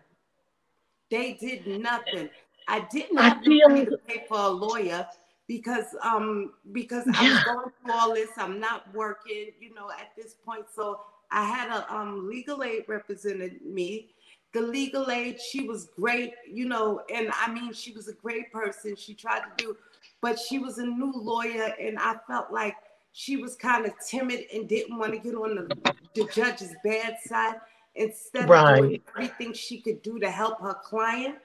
They 1.11 1.33
did 1.33 1.67
nothing. 1.79 2.29
I 2.67 2.81
didn't 2.91 3.17
have 3.17 3.43
the 3.43 3.61
money 3.67 3.85
to 3.85 3.97
pay 3.97 4.25
for 4.27 4.37
a 4.37 4.49
lawyer 4.49 5.07
because 5.47 5.95
um 6.03 6.51
because 6.71 7.05
yeah. 7.07 7.13
I 7.15 7.29
was 7.29 7.43
going 7.43 7.71
through 7.83 7.93
all 7.93 8.13
this. 8.13 8.29
I'm 8.37 8.59
not 8.59 8.93
working, 8.93 9.51
you 9.59 9.73
know, 9.73 9.89
at 9.89 10.11
this 10.15 10.33
point. 10.33 10.65
So 10.73 11.01
I 11.31 11.45
had 11.45 11.69
a 11.69 11.93
um 11.93 12.27
legal 12.27 12.63
aid 12.63 12.83
represented 12.87 13.61
me. 13.65 14.09
The 14.53 14.61
legal 14.61 15.11
aid, 15.11 15.41
she 15.41 15.67
was 15.67 15.89
great, 15.99 16.33
you 16.49 16.67
know, 16.67 17.01
and 17.13 17.29
I 17.33 17.51
mean 17.51 17.73
she 17.73 17.91
was 17.91 18.07
a 18.07 18.13
great 18.13 18.51
person. 18.51 18.95
She 18.95 19.13
tried 19.13 19.41
to 19.41 19.51
do, 19.57 19.77
but 20.21 20.39
she 20.39 20.59
was 20.59 20.77
a 20.77 20.85
new 20.85 21.13
lawyer, 21.13 21.73
and 21.79 21.97
I 21.99 22.15
felt 22.27 22.51
like 22.51 22.75
she 23.13 23.37
was 23.37 23.55
kind 23.55 23.85
of 23.85 23.93
timid 24.05 24.45
and 24.53 24.67
didn't 24.67 24.97
want 24.97 25.11
to 25.13 25.19
get 25.19 25.35
on 25.35 25.55
the, 25.55 25.93
the 26.13 26.29
judge's 26.33 26.73
bad 26.83 27.17
side 27.25 27.55
instead 27.95 28.47
right. 28.47 28.73
of 28.73 28.85
doing 28.85 29.01
everything 29.15 29.53
she 29.53 29.81
could 29.81 30.01
do 30.01 30.19
to 30.19 30.29
help 30.29 30.61
her 30.61 30.75
client 30.75 31.35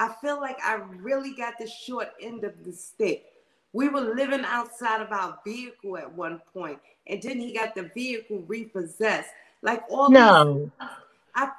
I 0.00 0.14
feel 0.22 0.40
like 0.40 0.56
I 0.64 0.76
really 0.96 1.34
got 1.34 1.58
the 1.60 1.68
short 1.68 2.08
end 2.22 2.42
of 2.42 2.64
the 2.64 2.72
stick. 2.72 3.26
We 3.74 3.90
were 3.90 4.00
living 4.00 4.44
outside 4.46 5.02
of 5.02 5.12
our 5.12 5.38
vehicle 5.46 5.98
at 5.98 6.10
one 6.10 6.40
point, 6.54 6.78
and 7.06 7.22
then 7.22 7.38
he 7.38 7.52
got 7.52 7.74
the 7.74 7.90
vehicle 7.94 8.42
repossessed. 8.48 9.28
Like 9.60 9.82
all 9.90 10.08
no. 10.08 10.70
These, 10.80 10.88
I 11.34 11.50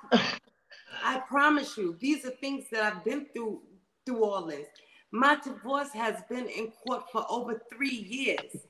I 1.04 1.20
promise 1.20 1.78
you, 1.78 1.96
these 2.00 2.26
are 2.26 2.32
things 2.32 2.66
that 2.72 2.82
I've 2.82 3.06
been 3.06 3.28
through 3.32 3.62
through 4.08 4.26
all 4.26 4.48
this. 4.48 4.66
My 5.12 5.38
divorce 5.44 5.92
has 5.94 6.16
been 6.28 6.48
in 6.48 6.72
court 6.86 7.04
for 7.12 7.24
over 7.30 7.62
three 7.72 8.08
years. 8.10 8.66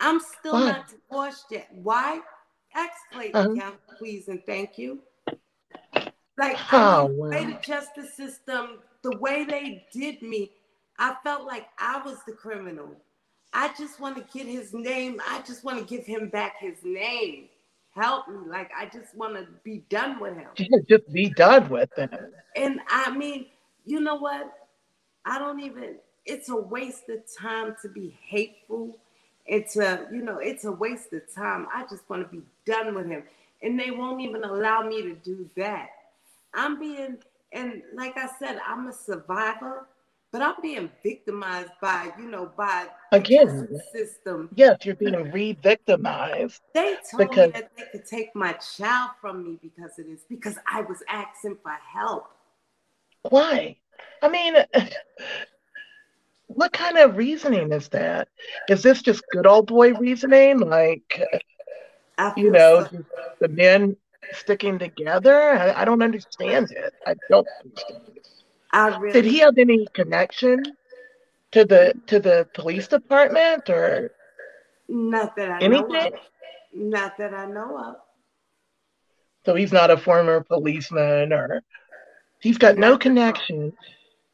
I'm 0.00 0.18
still 0.18 0.54
what? 0.54 0.66
not 0.66 0.88
divorced 0.88 1.44
yet. 1.50 1.68
Why? 1.74 2.20
Clayton 3.12 3.60
uh-huh. 3.60 3.72
please 3.98 4.28
and 4.28 4.42
thank 4.46 4.78
you. 4.78 5.00
Like 6.38 6.56
oh, 6.72 6.78
I 6.78 7.04
wow. 7.04 7.30
the 7.30 7.58
justice 7.62 8.14
system 8.14 8.78
the 9.04 9.16
way 9.18 9.44
they 9.44 9.86
did 9.92 10.20
me, 10.22 10.50
I 10.98 11.14
felt 11.22 11.44
like 11.46 11.68
I 11.78 12.00
was 12.04 12.18
the 12.26 12.32
criminal. 12.32 12.90
I 13.52 13.72
just 13.78 14.00
want 14.00 14.16
to 14.16 14.36
get 14.36 14.48
his 14.48 14.72
name. 14.72 15.20
I 15.28 15.42
just 15.42 15.62
want 15.62 15.78
to 15.78 15.84
give 15.84 16.04
him 16.04 16.28
back 16.28 16.58
his 16.58 16.78
name. 16.82 17.48
Help 17.94 18.26
me. 18.26 18.38
Like, 18.48 18.70
I 18.76 18.86
just 18.86 19.14
want 19.14 19.34
to 19.34 19.46
be 19.62 19.84
done 19.90 20.18
with 20.18 20.36
him. 20.36 20.48
Just 20.88 21.12
be 21.12 21.28
done 21.28 21.68
with 21.68 21.96
him. 21.96 22.10
And 22.56 22.80
I 22.88 23.16
mean, 23.16 23.46
you 23.84 24.00
know 24.00 24.16
what? 24.16 24.52
I 25.24 25.38
don't 25.38 25.60
even, 25.60 25.96
it's 26.26 26.48
a 26.48 26.56
waste 26.56 27.08
of 27.08 27.20
time 27.38 27.76
to 27.82 27.88
be 27.88 28.18
hateful. 28.26 28.98
It's 29.46 29.76
a, 29.76 30.08
you 30.10 30.22
know, 30.22 30.38
it's 30.38 30.64
a 30.64 30.72
waste 30.72 31.12
of 31.12 31.22
time. 31.32 31.68
I 31.72 31.84
just 31.88 32.08
want 32.08 32.22
to 32.22 32.36
be 32.36 32.42
done 32.64 32.94
with 32.94 33.06
him. 33.06 33.22
And 33.62 33.78
they 33.78 33.90
won't 33.90 34.20
even 34.22 34.42
allow 34.42 34.82
me 34.82 35.02
to 35.02 35.14
do 35.14 35.48
that. 35.56 35.90
I'm 36.54 36.80
being 36.80 37.18
And 37.54 37.82
like 37.94 38.16
I 38.16 38.28
said, 38.38 38.60
I'm 38.66 38.88
a 38.88 38.92
survivor, 38.92 39.86
but 40.32 40.42
I'm 40.42 40.56
being 40.60 40.90
victimized 41.04 41.70
by, 41.80 42.12
you 42.18 42.28
know, 42.28 42.50
by 42.56 42.88
again 43.12 43.68
system. 43.92 44.50
Yes, 44.56 44.78
you're 44.84 44.96
being 44.96 45.30
re-victimized. 45.30 46.60
They 46.74 46.96
told 47.10 47.30
because... 47.30 47.52
me 47.52 47.60
that 47.60 47.70
they 47.76 47.84
could 47.92 48.04
take 48.06 48.34
my 48.34 48.52
child 48.54 49.12
from 49.20 49.44
me 49.44 49.58
because 49.62 49.96
of 49.98 50.06
this, 50.06 50.22
because 50.28 50.58
I 50.70 50.80
was 50.82 50.98
asking 51.08 51.58
for 51.62 51.72
help. 51.92 52.26
Why? 53.22 53.76
I 54.20 54.28
mean, 54.28 54.56
what 56.48 56.72
kind 56.72 56.98
of 56.98 57.16
reasoning 57.16 57.72
is 57.72 57.88
that? 57.90 58.28
Is 58.68 58.82
this 58.82 59.02
just 59.02 59.22
good 59.30 59.46
old 59.46 59.68
boy 59.68 59.94
reasoning? 59.94 60.58
Like, 60.58 61.22
you 62.36 62.50
know, 62.50 62.88
so. 62.90 63.04
the 63.40 63.48
men 63.48 63.96
sticking 64.32 64.78
together? 64.78 65.40
I, 65.40 65.82
I, 65.82 65.84
don't 65.84 66.02
understand 66.02 66.70
it. 66.70 66.92
I 67.06 67.14
don't 67.28 67.46
understand 67.60 68.02
it. 68.16 68.26
I 68.72 68.96
really 68.96 69.12
Did 69.12 69.30
he 69.30 69.38
have 69.38 69.58
any 69.58 69.86
connection 69.92 70.62
to 71.52 71.64
the 71.64 71.94
to 72.08 72.18
the 72.18 72.48
police 72.54 72.88
department 72.88 73.70
or 73.70 74.10
not 74.88 75.36
that 75.36 75.50
I 75.50 75.58
anything? 75.60 76.12
Not 76.72 77.16
that 77.18 77.32
I 77.32 77.46
know 77.46 77.78
of. 77.78 77.96
So 79.46 79.54
he's 79.54 79.72
not 79.72 79.90
a 79.90 79.96
former 79.96 80.42
policeman 80.42 81.32
or 81.32 81.62
he's 82.40 82.58
got 82.58 82.76
no 82.76 82.98
connection 82.98 83.72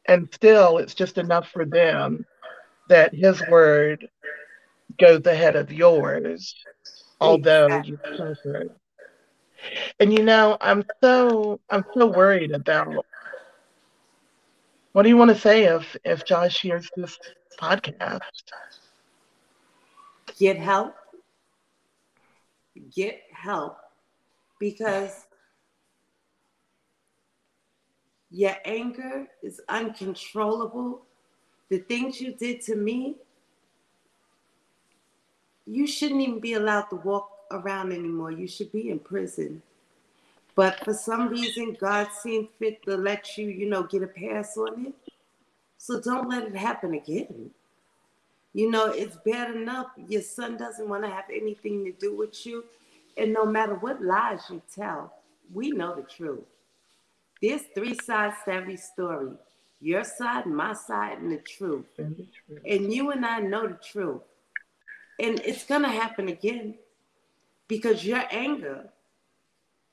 and 0.07 0.27
still 0.33 0.77
it's 0.77 0.95
just 0.95 1.17
enough 1.17 1.49
for 1.49 1.65
them 1.65 2.25
that 2.89 3.13
his 3.13 3.41
word 3.47 4.07
goes 4.99 5.25
ahead 5.25 5.55
of 5.55 5.71
yours, 5.71 6.55
although 7.19 7.81
you 7.83 7.99
suffered. 8.17 8.71
And 9.99 10.13
you 10.13 10.23
know, 10.23 10.57
I'm 10.61 10.83
so 11.01 11.59
I'm 11.69 11.85
so 11.93 12.07
worried 12.07 12.51
about 12.51 13.05
what 14.93 15.03
do 15.03 15.09
you 15.09 15.17
want 15.17 15.29
to 15.31 15.37
say 15.37 15.63
if 15.65 15.95
if 16.03 16.25
Josh 16.25 16.61
hears 16.61 16.89
this 16.95 17.17
podcast? 17.59 18.21
Get 20.37 20.57
help. 20.57 20.95
Get 22.95 23.21
help 23.33 23.77
because 24.59 25.27
your 28.29 28.55
anger 28.65 29.27
is 29.43 29.61
uncontrollable. 29.69 31.01
The 31.69 31.79
things 31.79 32.19
you 32.21 32.33
did 32.33 32.61
to 32.61 32.75
me, 32.75 33.15
you 35.65 35.87
shouldn't 35.87 36.21
even 36.21 36.39
be 36.39 36.53
allowed 36.53 36.89
to 36.89 36.95
walk 36.97 37.30
around 37.51 37.91
anymore. 37.91 38.31
You 38.31 38.47
should 38.47 38.71
be 38.71 38.89
in 38.89 38.99
prison. 38.99 39.61
But 40.55 40.83
for 40.83 40.93
some 40.93 41.29
reason, 41.29 41.77
God 41.79 42.09
seemed 42.21 42.49
fit 42.59 42.83
to 42.83 42.97
let 42.97 43.37
you, 43.37 43.47
you 43.47 43.69
know, 43.69 43.83
get 43.83 44.03
a 44.03 44.07
pass 44.07 44.57
on 44.57 44.87
it. 44.87 44.93
So 45.77 45.99
don't 45.99 46.29
let 46.29 46.43
it 46.43 46.55
happen 46.55 46.93
again. 46.93 47.51
You 48.53 48.69
know, 48.69 48.87
it's 48.87 49.17
bad 49.25 49.55
enough 49.55 49.87
your 50.09 50.21
son 50.21 50.57
doesn't 50.57 50.87
want 50.87 51.03
to 51.03 51.09
have 51.09 51.25
anything 51.33 51.85
to 51.85 51.91
do 51.93 52.15
with 52.15 52.45
you. 52.45 52.65
And 53.17 53.33
no 53.33 53.45
matter 53.45 53.75
what 53.75 54.01
lies 54.01 54.41
you 54.49 54.61
tell, 54.75 55.13
we 55.53 55.71
know 55.71 55.95
the 55.95 56.03
truth. 56.03 56.43
There's 57.41 57.61
three 57.73 57.97
sides 58.03 58.35
to 58.45 58.53
every 58.53 58.77
story 58.77 59.31
your 59.81 60.03
side, 60.03 60.45
my 60.45 60.73
side, 60.73 61.17
and 61.17 61.31
the 61.31 61.37
truth. 61.37 61.87
And, 61.97 62.15
the 62.15 62.27
truth. 62.45 62.61
and 62.67 62.93
you 62.93 63.09
and 63.09 63.25
I 63.25 63.39
know 63.39 63.67
the 63.67 63.79
truth. 63.83 64.21
And 65.19 65.39
it's 65.39 65.65
going 65.65 65.81
to 65.81 65.89
happen 65.89 66.29
again 66.29 66.75
because 67.71 68.03
your 68.05 68.21
anger, 68.31 68.89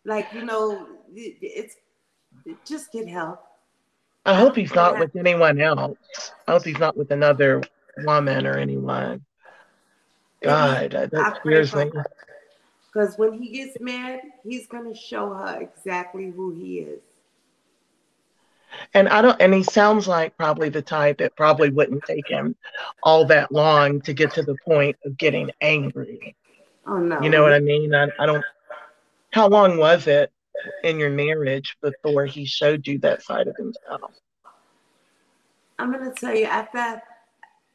like, 0.04 0.26
you 0.34 0.44
know, 0.44 0.88
it's 1.14 1.76
just 2.66 2.90
get 2.90 3.06
help. 3.06 3.40
I 4.26 4.34
hope 4.34 4.56
he's 4.56 4.74
not 4.74 4.98
with 4.98 5.14
anyone 5.14 5.60
else. 5.60 5.96
I 6.48 6.52
hope 6.52 6.64
he's 6.64 6.80
not 6.80 6.96
with 6.96 7.12
another 7.12 7.62
woman 7.98 8.48
or 8.48 8.58
anyone. 8.58 9.24
God, 10.42 10.90
that 10.90 11.36
scares 11.40 11.72
me. 11.72 11.92
Because 12.92 13.16
when 13.16 13.34
he 13.34 13.50
gets 13.50 13.76
mad, 13.80 14.22
he's 14.42 14.66
going 14.66 14.92
to 14.92 14.98
show 14.98 15.32
her 15.32 15.60
exactly 15.60 16.32
who 16.34 16.50
he 16.50 16.80
is. 16.80 17.00
And 18.92 19.08
I 19.08 19.22
don't, 19.22 19.40
and 19.40 19.54
he 19.54 19.62
sounds 19.62 20.08
like 20.08 20.36
probably 20.36 20.68
the 20.68 20.82
type 20.82 21.18
that 21.18 21.36
probably 21.36 21.70
wouldn't 21.70 22.02
take 22.04 22.26
him 22.26 22.56
all 23.04 23.24
that 23.26 23.52
long 23.52 24.00
to 24.00 24.12
get 24.12 24.32
to 24.32 24.42
the 24.42 24.56
point 24.64 24.96
of 25.04 25.16
getting 25.16 25.52
angry. 25.60 26.34
Oh 26.88 26.98
no. 26.98 27.20
You 27.20 27.28
know 27.28 27.42
what 27.42 27.52
I 27.52 27.60
mean? 27.60 27.94
I, 27.94 28.08
I 28.18 28.26
don't. 28.26 28.44
How 29.32 29.46
long 29.46 29.76
was 29.76 30.06
it 30.06 30.32
in 30.82 30.98
your 30.98 31.10
marriage 31.10 31.76
before 31.82 32.24
he 32.24 32.46
showed 32.46 32.86
you 32.86 32.98
that 33.00 33.22
side 33.22 33.46
of 33.46 33.56
himself? 33.56 34.00
I'm 35.78 35.92
gonna 35.92 36.12
tell 36.12 36.34
you. 36.34 36.46
After 36.46 37.00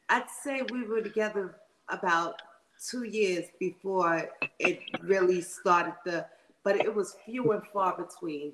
I'd 0.08 0.28
say 0.42 0.62
we 0.70 0.84
were 0.84 1.00
together 1.00 1.56
about 1.88 2.42
two 2.90 3.04
years 3.04 3.46
before 3.60 4.28
it 4.58 4.80
really 5.02 5.40
started 5.40 5.94
the, 6.04 6.26
but 6.64 6.76
it 6.76 6.92
was 6.92 7.16
few 7.24 7.52
and 7.52 7.62
far 7.72 7.96
between. 7.96 8.52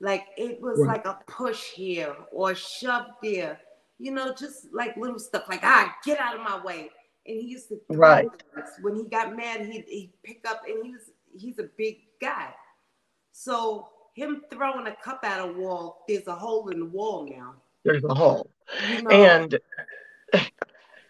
Like 0.00 0.26
it 0.36 0.60
was 0.60 0.78
right. 0.78 1.04
like 1.04 1.06
a 1.06 1.18
push 1.26 1.70
here 1.70 2.14
or 2.30 2.54
shove 2.54 3.06
there, 3.22 3.58
you 3.98 4.12
know, 4.12 4.32
just 4.32 4.68
like 4.72 4.96
little 4.96 5.18
stuff 5.18 5.44
like 5.48 5.60
ah, 5.64 5.96
get 6.04 6.20
out 6.20 6.36
of 6.36 6.42
my 6.42 6.62
way. 6.62 6.90
And 7.28 7.36
he 7.36 7.46
used 7.46 7.68
to 7.68 7.78
right 7.90 8.26
when 8.80 8.96
he 8.96 9.04
got 9.04 9.36
mad, 9.36 9.60
he'd, 9.66 9.84
he'd 9.86 10.12
pick 10.22 10.44
up 10.48 10.62
and 10.66 10.84
he 10.84 10.92
was 10.92 11.10
he's 11.36 11.58
a 11.58 11.68
big 11.76 11.98
guy. 12.20 12.54
So 13.32 13.88
him 14.14 14.42
throwing 14.50 14.86
a 14.86 14.96
cup 14.96 15.20
at 15.22 15.40
a 15.40 15.52
wall, 15.52 16.04
there's 16.08 16.26
a 16.26 16.34
hole 16.34 16.70
in 16.70 16.80
the 16.80 16.86
wall 16.86 17.28
now. 17.30 17.54
There's 17.84 18.02
a 18.04 18.14
hole. 18.14 18.50
You 18.90 19.02
know, 19.02 19.10
and 19.10 19.58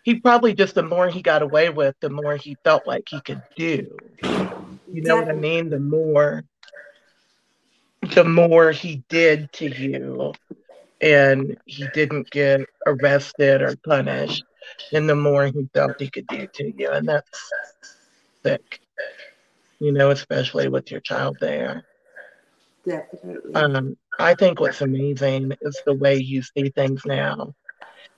he 0.03 0.17
probably 0.17 0.55
just 0.55 0.75
the 0.75 0.83
more 0.83 1.09
he 1.09 1.23
got 1.23 1.43
away 1.43 1.71
with, 1.71 1.95
the 2.01 2.11
more 2.11 2.37
he 2.37 2.57
felt 2.65 2.87
like 2.87 3.09
he 3.09 3.21
could 3.21 3.43
do. 3.57 3.97
You 4.23 5.03
know 5.03 5.21
Definitely. 5.21 5.21
what 5.21 5.29
I 5.29 5.33
mean? 5.35 5.71
The 5.71 5.81
more 5.81 6.45
the 8.15 8.25
more 8.25 8.73
he 8.73 9.03
did 9.09 9.53
to 9.53 9.69
you 9.69 10.33
and 11.01 11.57
he 11.67 11.87
didn't 11.95 12.31
get 12.31 12.61
arrested 12.87 13.63
or 13.63 13.77
punished, 13.85 14.45
and 14.93 15.09
the 15.09 15.15
more 15.15 15.47
he 15.47 15.69
felt 15.75 16.01
he 16.01 16.09
could 16.09 16.27
do 16.27 16.47
to 16.47 16.73
you. 16.77 16.91
And 16.91 17.09
that's 17.09 17.53
sick, 18.45 18.81
you 19.81 19.93
know, 19.93 20.11
especially 20.11 20.69
with 20.69 20.91
your 20.91 21.01
child 21.01 21.39
there. 21.41 21.83
Definitely. 22.87 23.55
Um, 23.55 23.97
I 24.19 24.35
think 24.35 24.61
what's 24.61 24.81
amazing 24.81 25.53
is 25.61 25.81
the 25.85 25.95
way 25.95 26.17
you 26.17 26.43
see 26.43 26.71
things 26.71 27.03
now 27.05 27.55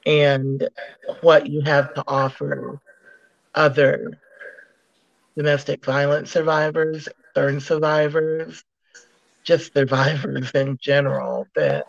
and 0.06 0.68
what 1.20 1.46
you 1.46 1.62
have 1.62 1.92
to 1.94 2.04
offer 2.06 2.78
other 3.54 4.12
domestic 5.36 5.84
violence 5.84 6.30
survivors, 6.30 7.08
burn 7.34 7.60
survivors, 7.60 8.62
just 9.44 9.72
survivors 9.74 10.50
in 10.52 10.78
general 10.80 11.46
that, 11.54 11.84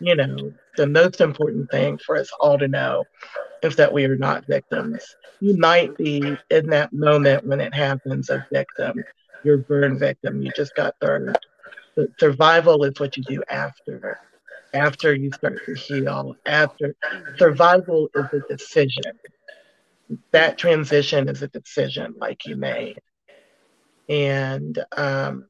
you 0.00 0.14
know, 0.14 0.52
the 0.76 0.86
most 0.86 1.20
important 1.20 1.70
thing 1.70 1.98
for 1.98 2.16
us 2.16 2.30
all 2.40 2.58
to 2.58 2.68
know 2.68 3.04
is 3.62 3.76
that 3.76 3.92
we 3.92 4.04
are 4.04 4.16
not 4.16 4.46
victims. 4.46 5.16
You 5.40 5.56
might 5.58 5.96
be 5.96 6.40
in 6.50 6.68
that 6.70 6.92
moment 6.92 7.44
when 7.46 7.60
it 7.60 7.74
happens 7.74 8.30
a 8.30 8.42
victim. 8.52 9.04
You're 9.42 9.58
burn 9.58 9.98
victim. 9.98 10.42
You 10.42 10.50
just 10.52 10.74
got 10.74 10.94
burned. 11.00 11.38
Survival 12.18 12.84
is 12.84 12.98
what 12.98 13.16
you 13.16 13.24
do 13.24 13.42
after. 13.48 14.18
After 14.72 15.14
you 15.14 15.32
start 15.32 15.62
to 15.66 15.74
heal. 15.74 16.36
After 16.46 16.94
survival 17.38 18.08
is 18.14 18.26
a 18.32 18.40
decision. 18.40 19.18
That 20.32 20.58
transition 20.58 21.28
is 21.28 21.42
a 21.42 21.48
decision 21.48 22.14
like 22.18 22.46
you 22.46 22.56
made. 22.56 22.98
And 24.08 24.78
um, 24.96 25.46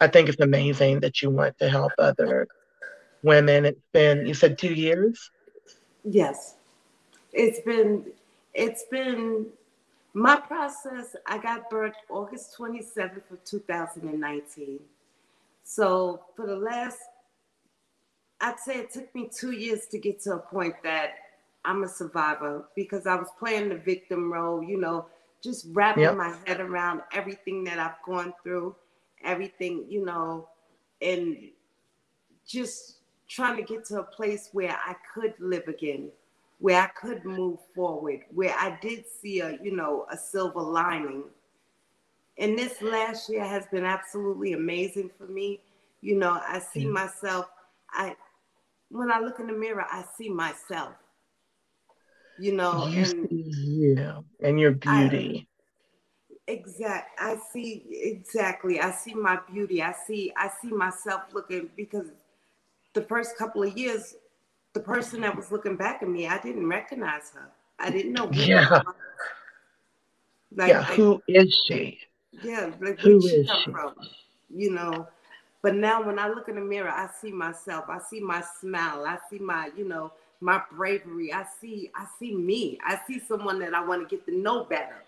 I 0.00 0.08
think 0.08 0.28
it's 0.28 0.40
amazing 0.40 1.00
that 1.00 1.22
you 1.22 1.30
want 1.30 1.58
to 1.58 1.68
help 1.68 1.94
other 1.98 2.48
women. 3.22 3.64
It's 3.66 3.80
been, 3.92 4.26
you 4.26 4.34
said 4.34 4.58
two 4.58 4.72
years? 4.72 5.30
Yes. 6.04 6.56
It's 7.34 7.60
been, 7.60 8.06
it's 8.54 8.84
been 8.90 9.46
my 10.14 10.36
process. 10.36 11.16
I 11.26 11.38
got 11.38 11.70
birthed 11.70 11.92
August 12.08 12.56
27th 12.56 13.30
of 13.30 13.44
2019. 13.44 14.80
So 15.64 16.22
for 16.36 16.46
the 16.46 16.56
last, 16.56 16.98
I'd 18.40 18.58
say 18.60 18.76
it 18.76 18.92
took 18.92 19.14
me 19.14 19.28
two 19.34 19.52
years 19.52 19.86
to 19.90 19.98
get 19.98 20.22
to 20.22 20.34
a 20.34 20.38
point 20.38 20.74
that 20.84 21.14
I'm 21.64 21.82
a 21.82 21.88
survivor 21.88 22.64
because 22.76 23.06
I 23.06 23.16
was 23.16 23.28
playing 23.38 23.68
the 23.68 23.76
victim 23.76 24.32
role, 24.32 24.62
you 24.62 24.78
know, 24.78 25.06
just 25.42 25.66
wrapping 25.72 26.04
yep. 26.04 26.16
my 26.16 26.34
head 26.46 26.60
around 26.60 27.02
everything 27.12 27.64
that 27.64 27.78
I've 27.78 28.02
gone 28.06 28.32
through 28.42 28.74
everything, 29.24 29.86
you 29.88 30.04
know, 30.04 30.48
and 31.02 31.36
just 32.46 32.98
trying 33.28 33.56
to 33.56 33.62
get 33.62 33.84
to 33.86 34.00
a 34.00 34.02
place 34.02 34.50
where 34.52 34.78
I 34.86 34.94
could 35.12 35.34
live 35.38 35.66
again, 35.66 36.10
where 36.58 36.80
I 36.80 36.86
could 36.86 37.24
move 37.24 37.58
forward, 37.74 38.20
where 38.32 38.54
I 38.58 38.78
did 38.80 39.04
see 39.20 39.40
a, 39.40 39.58
you 39.62 39.74
know, 39.74 40.06
a 40.10 40.16
silver 40.16 40.60
lining. 40.60 41.24
And 42.38 42.58
this 42.58 42.80
last 42.82 43.28
year 43.28 43.44
has 43.44 43.66
been 43.66 43.84
absolutely 43.84 44.52
amazing 44.52 45.10
for 45.16 45.26
me. 45.26 45.60
You 46.00 46.18
know, 46.18 46.40
I 46.46 46.58
see 46.58 46.84
mm. 46.84 46.92
myself, 46.92 47.46
I 47.90 48.16
when 48.90 49.10
I 49.10 49.18
look 49.18 49.40
in 49.40 49.46
the 49.46 49.52
mirror, 49.52 49.84
I 49.90 50.04
see 50.16 50.28
myself. 50.28 50.94
You 52.38 52.52
know, 52.52 52.88
you 52.88 53.02
and 53.02 53.28
you 53.30 54.24
and 54.42 54.58
your 54.58 54.72
beauty. 54.72 55.48
I, 56.48 56.52
exact. 56.52 57.20
I 57.20 57.36
see 57.52 57.84
exactly. 57.90 58.80
I 58.80 58.90
see 58.90 59.14
my 59.14 59.38
beauty. 59.50 59.82
I 59.82 59.94
see. 60.06 60.32
I 60.36 60.50
see 60.60 60.72
myself 60.72 61.22
looking 61.32 61.70
because 61.76 62.08
the 62.94 63.02
first 63.02 63.36
couple 63.36 63.62
of 63.62 63.76
years, 63.76 64.14
the 64.74 64.80
person 64.80 65.20
that 65.22 65.34
was 65.34 65.50
looking 65.50 65.76
back 65.76 66.02
at 66.02 66.08
me, 66.08 66.26
I 66.26 66.38
didn't 66.38 66.68
recognize 66.68 67.30
her. 67.34 67.48
I 67.78 67.90
didn't 67.90 68.12
know. 68.12 68.28
yeah. 68.32 68.82
Like, 70.56 70.68
yeah. 70.68 70.84
Who 70.84 71.22
is 71.26 71.52
she? 71.66 71.98
Yeah. 72.42 72.70
Like, 72.80 73.00
who 73.00 73.18
is 73.18 73.24
she? 73.30 73.44
she? 73.64 73.70
From? 73.72 73.94
You 74.54 74.70
know. 74.70 75.08
But 75.62 75.76
now 75.76 76.04
when 76.06 76.18
I 76.18 76.28
look 76.28 76.48
in 76.48 76.56
the 76.56 76.60
mirror, 76.60 76.90
I 76.90 77.08
see 77.20 77.32
myself. 77.32 77.86
I 77.88 77.98
see 77.98 78.20
my 78.20 78.44
smile. 78.60 79.04
I 79.06 79.18
see 79.30 79.38
my, 79.38 79.70
you 79.76 79.88
know, 79.88 80.12
my 80.40 80.60
bravery. 80.76 81.32
I 81.32 81.44
see, 81.60 81.90
I 81.96 82.06
see 82.18 82.34
me. 82.34 82.78
I 82.84 83.00
see 83.06 83.18
someone 83.18 83.58
that 83.60 83.74
I 83.74 83.84
want 83.84 84.08
to 84.08 84.16
get 84.16 84.26
to 84.26 84.36
know 84.36 84.64
better. 84.64 85.02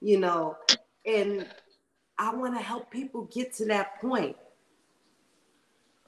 You 0.00 0.20
know, 0.20 0.56
and 1.06 1.46
I 2.18 2.34
want 2.34 2.56
to 2.56 2.62
help 2.62 2.90
people 2.90 3.22
get 3.32 3.54
to 3.54 3.64
that 3.66 4.00
point. 4.00 4.36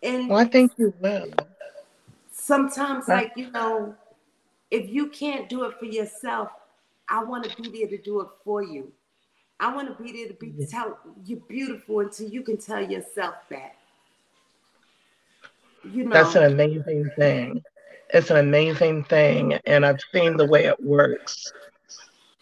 And 0.03 0.29
well, 0.29 0.39
I 0.39 0.45
think 0.45 0.73
you 0.77 0.95
will. 1.01 1.31
Sometimes, 2.41 3.07
like, 3.07 3.33
you 3.37 3.51
know, 3.51 3.95
if 4.71 4.89
you 4.89 5.09
can't 5.09 5.49
do 5.49 5.65
it 5.65 5.79
for 5.79 5.85
yourself, 5.85 6.49
I 7.09 7.23
want 7.23 7.45
to 7.45 7.63
be 7.63 7.69
there 7.69 7.89
to 7.89 7.99
do 8.03 8.21
it 8.23 8.29
for 8.45 8.63
you. 8.63 8.93
I 9.59 9.75
want 9.75 9.95
to 9.95 10.03
be 10.03 10.11
there 10.13 10.29
to 10.29 10.35
be 10.35 10.55
yeah. 10.57 10.67
tell 10.67 10.99
you're 11.27 11.41
beautiful 11.41 12.01
until 12.01 12.29
you 12.29 12.43
can 12.43 12.57
tell 12.57 12.83
yourself 12.83 13.35
that. 13.51 13.77
You 15.85 16.05
know, 16.05 16.11
that's 16.11 16.35
an 16.35 16.45
amazing 16.45 17.11
thing. 17.17 17.63
It's 18.13 18.31
an 18.31 18.39
amazing 18.39 19.05
thing, 19.05 19.55
and 19.67 19.85
I've 19.85 20.01
seen 20.13 20.37
the 20.37 20.47
way 20.47 20.65
it 20.65 20.83
works. 20.83 21.53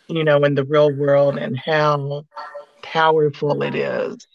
You 0.07 0.22
know, 0.22 0.44
in 0.44 0.55
the 0.55 0.64
real 0.64 0.94
world, 0.94 1.38
and 1.38 1.59
how 1.59 2.24
powerful 2.82 3.62
it 3.62 3.74
is 3.74 4.26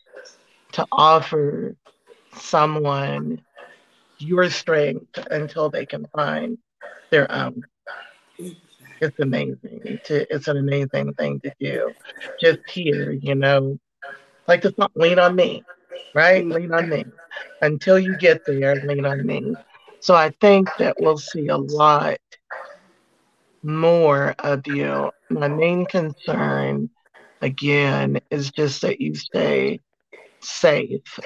to 0.74 0.86
offer 0.92 1.76
someone 2.36 3.42
your 4.24 4.50
strength 4.50 5.20
until 5.32 5.70
they 5.70 5.86
can 5.86 6.06
find 6.16 6.58
their 7.12 7.32
own 7.32 7.64
it's 9.02 9.20
amazing. 9.20 10.00
To, 10.06 10.34
it's 10.34 10.48
an 10.48 10.58
amazing 10.58 11.14
thing 11.14 11.42
to 11.42 11.54
do. 11.60 11.94
Just 12.40 12.60
here, 12.70 13.12
you 13.12 13.36
know, 13.36 13.78
like 14.48 14.62
the 14.62 14.74
song 14.80 14.90
"Lean 14.96 15.20
on 15.20 15.36
Me," 15.36 15.64
right? 16.14 16.46
Lean 16.46 16.74
on 16.74 16.90
me. 16.90 17.06
Until 17.62 18.00
you 18.00 18.16
get 18.16 18.46
there, 18.46 18.76
lean 18.78 19.06
on 19.06 19.26
me. 19.26 19.58
So 20.00 20.16
I 20.16 20.32
think 20.42 20.70
that 20.78 20.96
we'll 21.00 21.18
see 21.18 21.48
a 21.48 21.58
lot 21.58 22.18
more 23.64 24.36
of 24.40 24.68
you. 24.68 25.12
My 25.30 25.48
main 25.48 25.86
concern, 25.86 26.90
again, 27.42 28.20
is 28.32 28.52
just 28.52 28.82
that 28.82 29.02
you 29.02 29.16
stay 29.16 29.82
safe 30.42 31.20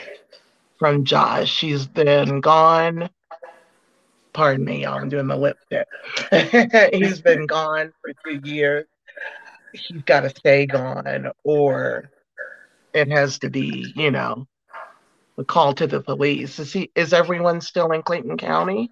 from 0.80 1.06
Josh. 1.06 1.50
She's 1.50 1.88
been 1.88 2.42
gone 2.42 3.10
pardon 4.38 4.64
me, 4.64 4.84
y'all, 4.84 5.00
I'm 5.00 5.10
doing 5.10 5.26
my 5.26 5.36
lipstick. 5.36 5.88
He's 6.94 7.22
been 7.22 7.48
gone 7.48 7.92
for 8.02 8.14
two 8.24 8.40
years. 8.48 8.86
He's 9.74 10.04
got 10.04 10.22
to 10.22 10.30
stay 10.30 10.68
gone, 10.68 11.32
or 11.44 12.12
it 12.94 13.10
has 13.10 13.40
to 13.40 13.50
be, 13.50 13.92
you 13.96 14.12
know, 14.12 14.48
a 15.40 15.44
call 15.44 15.74
to 15.74 15.88
the 15.88 16.02
police. 16.02 16.60
Is 16.60 16.72
he? 16.72 16.92
Is 16.96 17.14
everyone 17.14 17.62
still 17.62 17.92
in 17.92 18.04
Clayton 18.04 18.38
County? 18.38 18.92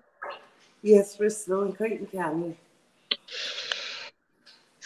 Yes, 0.82 1.18
we're 1.20 1.30
still 1.30 1.62
in 1.64 1.74
Clayton 1.74 2.08
County. 2.08 2.58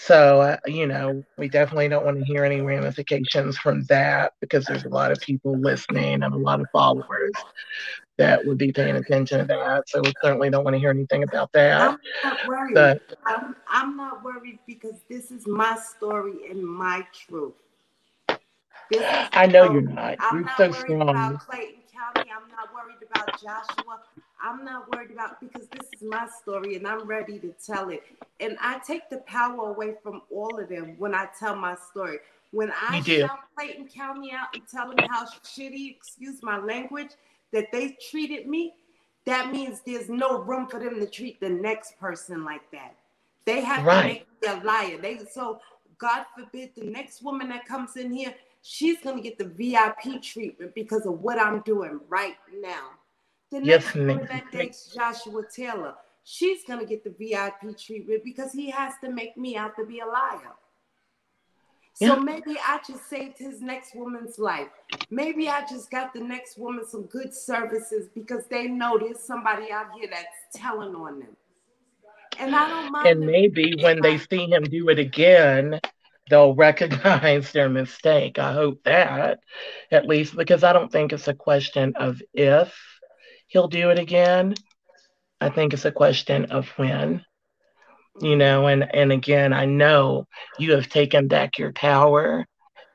So, 0.01 0.41
uh, 0.41 0.57
you 0.65 0.87
know, 0.87 1.23
we 1.37 1.49
definitely 1.49 1.89
don't 1.89 2.05
want 2.05 2.17
to 2.19 2.25
hear 2.25 2.45
any 2.45 2.61
ramifications 2.61 3.57
from 3.57 3.83
that 3.85 4.33
because 4.39 4.65
there's 4.65 4.85
a 4.85 4.89
lot 4.89 5.11
of 5.11 5.19
people 5.19 5.59
listening 5.59 6.23
and 6.23 6.33
a 6.33 6.37
lot 6.37 6.61
of 6.61 6.67
followers 6.71 7.33
that 8.17 8.45
would 8.45 8.57
be 8.57 8.71
paying 8.71 8.95
attention 8.95 9.39
to 9.39 9.45
that. 9.45 9.89
So 9.89 10.01
we 10.01 10.13
certainly 10.23 10.49
don't 10.49 10.63
want 10.63 10.75
to 10.75 10.79
hear 10.79 10.89
anything 10.89 11.23
about 11.23 11.51
that. 11.51 11.81
I'm 11.81 11.97
not 12.23 12.47
worried. 12.47 12.73
But, 12.73 13.01
I'm, 13.25 13.55
I'm 13.67 13.97
not 13.97 14.23
worried 14.23 14.59
because 14.65 14.95
this 15.09 15.31
is 15.31 15.45
my 15.45 15.77
story 15.77 16.49
and 16.49 16.63
my 16.63 17.05
truth. 17.13 17.53
I 18.91 19.47
know 19.47 19.71
you're 19.71 19.81
not. 19.81 20.15
I'm 20.19 20.37
you're 20.37 20.45
not 20.45 20.57
so 20.57 20.69
worried 20.69 20.75
strong. 20.77 21.09
about 21.09 21.39
Clayton 21.47 21.81
County. 21.93 22.31
I'm 22.31 22.49
not 22.49 22.73
worried 22.73 22.97
about 23.11 23.39
Joshua. 23.39 23.99
I'm 24.41 24.63
not 24.63 24.93
worried 24.93 25.11
about 25.11 25.39
because 25.39 25.67
this 25.67 25.87
is 25.95 26.01
my 26.01 26.27
story 26.41 26.75
and 26.75 26.87
I'm 26.87 27.05
ready 27.05 27.39
to 27.39 27.53
tell 27.65 27.89
it. 27.89 28.03
And 28.39 28.57
I 28.61 28.79
take 28.79 29.09
the 29.09 29.17
power 29.19 29.69
away 29.69 29.95
from 30.01 30.21
all 30.33 30.59
of 30.59 30.69
them 30.69 30.95
when 30.97 31.13
I 31.13 31.27
tell 31.37 31.55
my 31.55 31.75
story. 31.89 32.19
When 32.51 32.71
I 32.71 33.01
shout 33.01 33.39
Clayton 33.55 33.89
County 33.89 34.31
out 34.31 34.47
and 34.53 34.63
tell 34.67 34.89
them 34.89 35.05
how 35.09 35.25
shitty, 35.25 35.95
excuse 35.95 36.41
my 36.41 36.57
language, 36.57 37.11
that 37.51 37.71
they 37.71 37.97
treated 38.09 38.47
me, 38.47 38.73
that 39.25 39.51
means 39.51 39.81
there's 39.85 40.09
no 40.09 40.39
room 40.39 40.67
for 40.67 40.79
them 40.79 40.99
to 40.99 41.05
treat 41.05 41.39
the 41.39 41.49
next 41.49 41.99
person 41.99 42.43
like 42.43 42.69
that. 42.71 42.95
They 43.45 43.61
have 43.61 43.85
right. 43.85 44.01
to 44.01 44.07
make 44.07 44.27
me 44.41 44.61
a 44.61 44.65
liar. 44.65 44.97
They 44.99 45.19
so 45.31 45.59
God 45.99 46.25
forbid 46.37 46.71
the 46.75 46.85
next 46.85 47.21
woman 47.21 47.49
that 47.49 47.65
comes 47.65 47.97
in 47.97 48.11
here, 48.11 48.33
she's 48.61 48.99
gonna 49.01 49.21
get 49.21 49.37
the 49.37 49.45
VIP 49.45 50.21
treatment 50.21 50.73
because 50.73 51.05
of 51.05 51.21
what 51.21 51.39
I'm 51.39 51.61
doing 51.61 51.99
right 52.09 52.37
now. 52.61 52.91
The 53.51 53.61
next 53.61 53.67
yes, 53.67 53.95
woman 53.95 54.27
that 54.29 54.51
dates 54.51 54.93
Joshua 54.93 55.43
Taylor, 55.53 55.95
she's 56.23 56.63
gonna 56.67 56.85
get 56.85 57.03
the 57.03 57.09
VIP 57.09 57.77
treatment 57.77 58.23
because 58.23 58.51
he 58.51 58.69
has 58.69 58.93
to 59.03 59.11
make 59.11 59.37
me 59.37 59.55
out 59.57 59.75
to 59.77 59.85
be 59.85 59.99
a 59.99 60.05
liar. 60.05 60.53
So 62.01 62.17
maybe 62.17 62.57
I 62.65 62.79
just 62.87 63.09
saved 63.09 63.37
his 63.37 63.61
next 63.61 63.93
woman's 63.93 64.39
life. 64.39 64.69
Maybe 65.09 65.49
I 65.49 65.65
just 65.69 65.91
got 65.91 66.13
the 66.13 66.21
next 66.21 66.57
woman 66.57 66.87
some 66.87 67.03
good 67.07 67.33
services 67.33 68.07
because 68.15 68.45
they 68.47 68.67
know 68.67 68.97
there's 68.97 69.19
somebody 69.19 69.69
out 69.69 69.87
here 69.99 70.07
that's 70.09 70.27
telling 70.55 70.95
on 70.95 71.19
them. 71.19 71.35
And 72.39 72.55
I 72.55 72.69
don't 72.69 72.91
mind. 72.91 73.07
And 73.07 73.19
maybe 73.19 73.73
when 73.81 74.01
they 74.01 74.17
see 74.17 74.45
him 74.45 74.63
do 74.63 74.87
it 74.87 74.97
again, 74.97 75.81
they'll 76.29 76.55
recognize 76.69 77.51
their 77.51 77.67
mistake. 77.67 78.39
I 78.39 78.53
hope 78.53 78.81
that, 78.85 79.41
at 79.91 80.07
least, 80.07 80.37
because 80.37 80.63
I 80.63 80.71
don't 80.71 80.91
think 80.91 81.11
it's 81.11 81.27
a 81.27 81.33
question 81.33 81.93
of 81.97 82.21
if 82.33 82.73
he'll 83.49 83.67
do 83.67 83.89
it 83.89 83.99
again. 83.99 84.55
I 85.41 85.49
think 85.49 85.73
it's 85.73 85.85
a 85.85 85.91
question 85.91 86.45
of 86.45 86.67
when 86.77 87.23
you 88.21 88.35
know 88.35 88.67
and 88.67 88.83
and 88.93 89.11
again 89.11 89.53
i 89.53 89.65
know 89.65 90.27
you 90.57 90.73
have 90.73 90.89
taken 90.89 91.27
back 91.27 91.57
your 91.57 91.71
power 91.71 92.45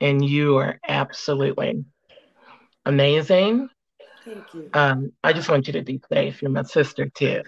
and 0.01 0.25
you 0.25 0.57
are 0.59 0.79
absolutely 0.87 1.85
amazing. 2.85 3.69
Thank 4.25 4.55
you. 4.55 4.71
Um 4.75 5.13
i 5.23 5.33
just 5.33 5.49
want 5.49 5.67
you 5.67 5.75
to 5.75 5.83
be 5.83 6.01
safe. 6.13 6.43
You're 6.43 6.51
my 6.51 6.63
sister 6.63 7.09
too. 7.09 7.43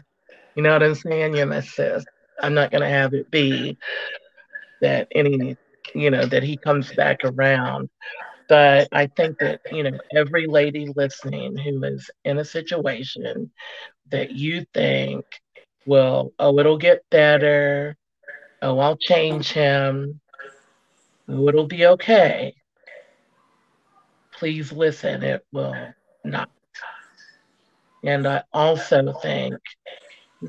You 0.55 0.63
know 0.63 0.73
what 0.73 0.83
i'm 0.83 0.95
saying? 0.95 1.35
You're 1.35 1.47
my 1.47 1.61
sis. 1.61 2.05
I'm 2.41 2.55
not 2.55 2.71
going 2.71 2.83
to 2.83 2.89
have 2.89 3.15
it 3.15 3.31
be 3.31 3.79
that 4.81 5.09
any 5.15 5.57
you 5.95 6.11
know 6.11 6.27
that 6.27 6.43
he 6.43 6.57
comes 6.57 6.93
back 6.93 7.21
around 7.25 7.89
but 8.49 8.89
i 8.93 9.07
think 9.07 9.39
that 9.39 9.61
you 9.73 9.83
know 9.83 9.99
every 10.15 10.47
lady 10.47 10.89
listening 10.95 11.57
who 11.57 11.83
is 11.85 12.11
in 12.25 12.39
a 12.39 12.45
situation 12.45 13.51
that 14.11 14.31
you 14.31 14.65
think 14.75 15.25
well, 15.87 16.33
oh, 16.41 16.59
it'll 16.59 16.79
get 16.79 17.05
better. 17.11 17.97
Oh, 18.61 18.79
I'll 18.81 18.97
change 18.97 19.53
him. 19.53 20.21
Oh, 21.29 21.49
it'll 21.49 21.69
be 21.69 21.87
okay. 21.87 22.55
Please 24.35 24.73
listen, 24.73 25.23
it 25.23 25.45
will 25.53 25.77
not. 26.25 26.51
And 28.03 28.27
I 28.27 28.43
also 28.53 29.13
think 29.23 29.55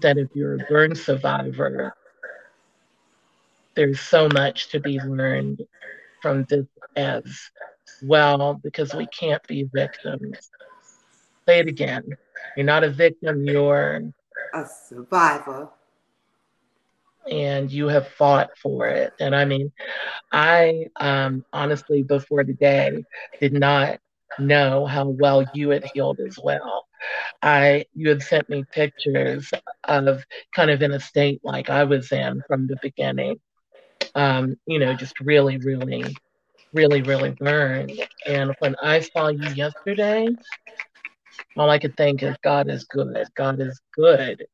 that 0.02 0.18
if 0.18 0.30
you're 0.34 0.56
a 0.56 0.66
burn 0.70 0.96
survivor, 0.96 1.94
there's 3.76 4.00
so 4.00 4.28
much 4.28 4.70
to 4.72 4.80
be 4.80 5.00
learned 5.00 5.62
from 6.22 6.46
this 6.46 6.66
as 6.96 7.24
well 8.04 8.60
because 8.64 8.94
we 8.94 9.08
can't 9.08 9.46
be 9.48 9.70
victims. 9.74 10.50
Say 11.48 11.60
it 11.60 11.68
again. 11.68 12.04
You're 12.56 12.66
not 12.66 12.84
a 12.84 12.90
victim, 12.90 13.46
you're 13.46 14.14
a 14.54 14.66
survivor. 14.66 15.70
And 17.30 17.70
you 17.70 17.88
have 17.88 18.08
fought 18.08 18.58
for 18.58 18.88
it. 18.88 19.14
And 19.20 19.36
I 19.36 19.46
mean, 19.46 19.72
I 20.32 20.88
um, 21.00 21.44
honestly, 21.52 22.04
before 22.04 22.44
today, 22.44 23.04
did 23.42 23.54
not 23.54 24.00
know 24.40 24.86
how 24.86 25.10
well 25.10 25.46
you 25.54 25.70
had 25.70 25.86
healed 25.94 26.20
as 26.20 26.38
well. 26.42 26.86
I 27.42 27.86
you 27.94 28.10
had 28.10 28.22
sent 28.22 28.50
me 28.50 28.64
pictures 28.72 29.52
of 29.84 30.24
kind 30.56 30.72
of 30.72 30.82
in 30.82 30.92
a 30.92 31.00
state 31.00 31.42
like 31.44 31.70
I 31.70 31.84
was 31.84 32.12
in 32.12 32.42
from 32.48 32.68
the 32.68 32.78
beginning. 32.82 33.40
Um, 34.16 34.58
you 34.66 34.80
know, 34.80 34.94
just 34.94 35.20
really, 35.20 35.58
really, 35.58 36.16
really, 36.74 37.02
really 37.02 37.32
burned. 37.32 37.92
And 38.26 38.56
when 38.60 38.76
I 38.82 39.00
saw 39.00 39.30
you 39.30 39.50
yesterday, 39.50 40.28
all 41.56 41.70
I 41.70 41.80
could 41.80 41.96
think 41.98 42.24
is 42.24 42.36
God 42.44 42.70
is 42.70 42.86
good. 42.86 43.28
God 43.36 43.60
is 43.60 43.80
good, 43.96 44.46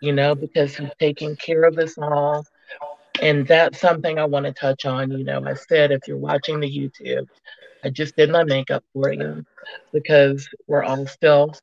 you 0.00 0.12
know, 0.12 0.34
because 0.34 0.76
He's 0.76 0.90
taking 0.98 1.36
care 1.36 1.64
of 1.64 1.78
us 1.78 1.96
all. 1.98 2.44
And 3.20 3.46
that's 3.46 3.80
something 3.80 4.18
I 4.18 4.24
want 4.26 4.46
to 4.46 4.52
touch 4.52 4.86
on. 4.86 5.10
You 5.10 5.24
know, 5.24 5.44
I 5.44 5.54
said 5.54 5.90
if 5.90 6.06
you're 6.06 6.16
watching 6.16 6.60
the 6.60 6.70
YouTube, 6.70 7.26
I 7.84 7.90
just 7.90 8.16
did 8.16 8.30
my 8.30 8.44
makeup 8.44 8.84
for 8.92 9.12
you 9.12 9.44
because 9.92 10.48
we're 10.66 10.84
all 10.84 11.06
still 11.06 11.54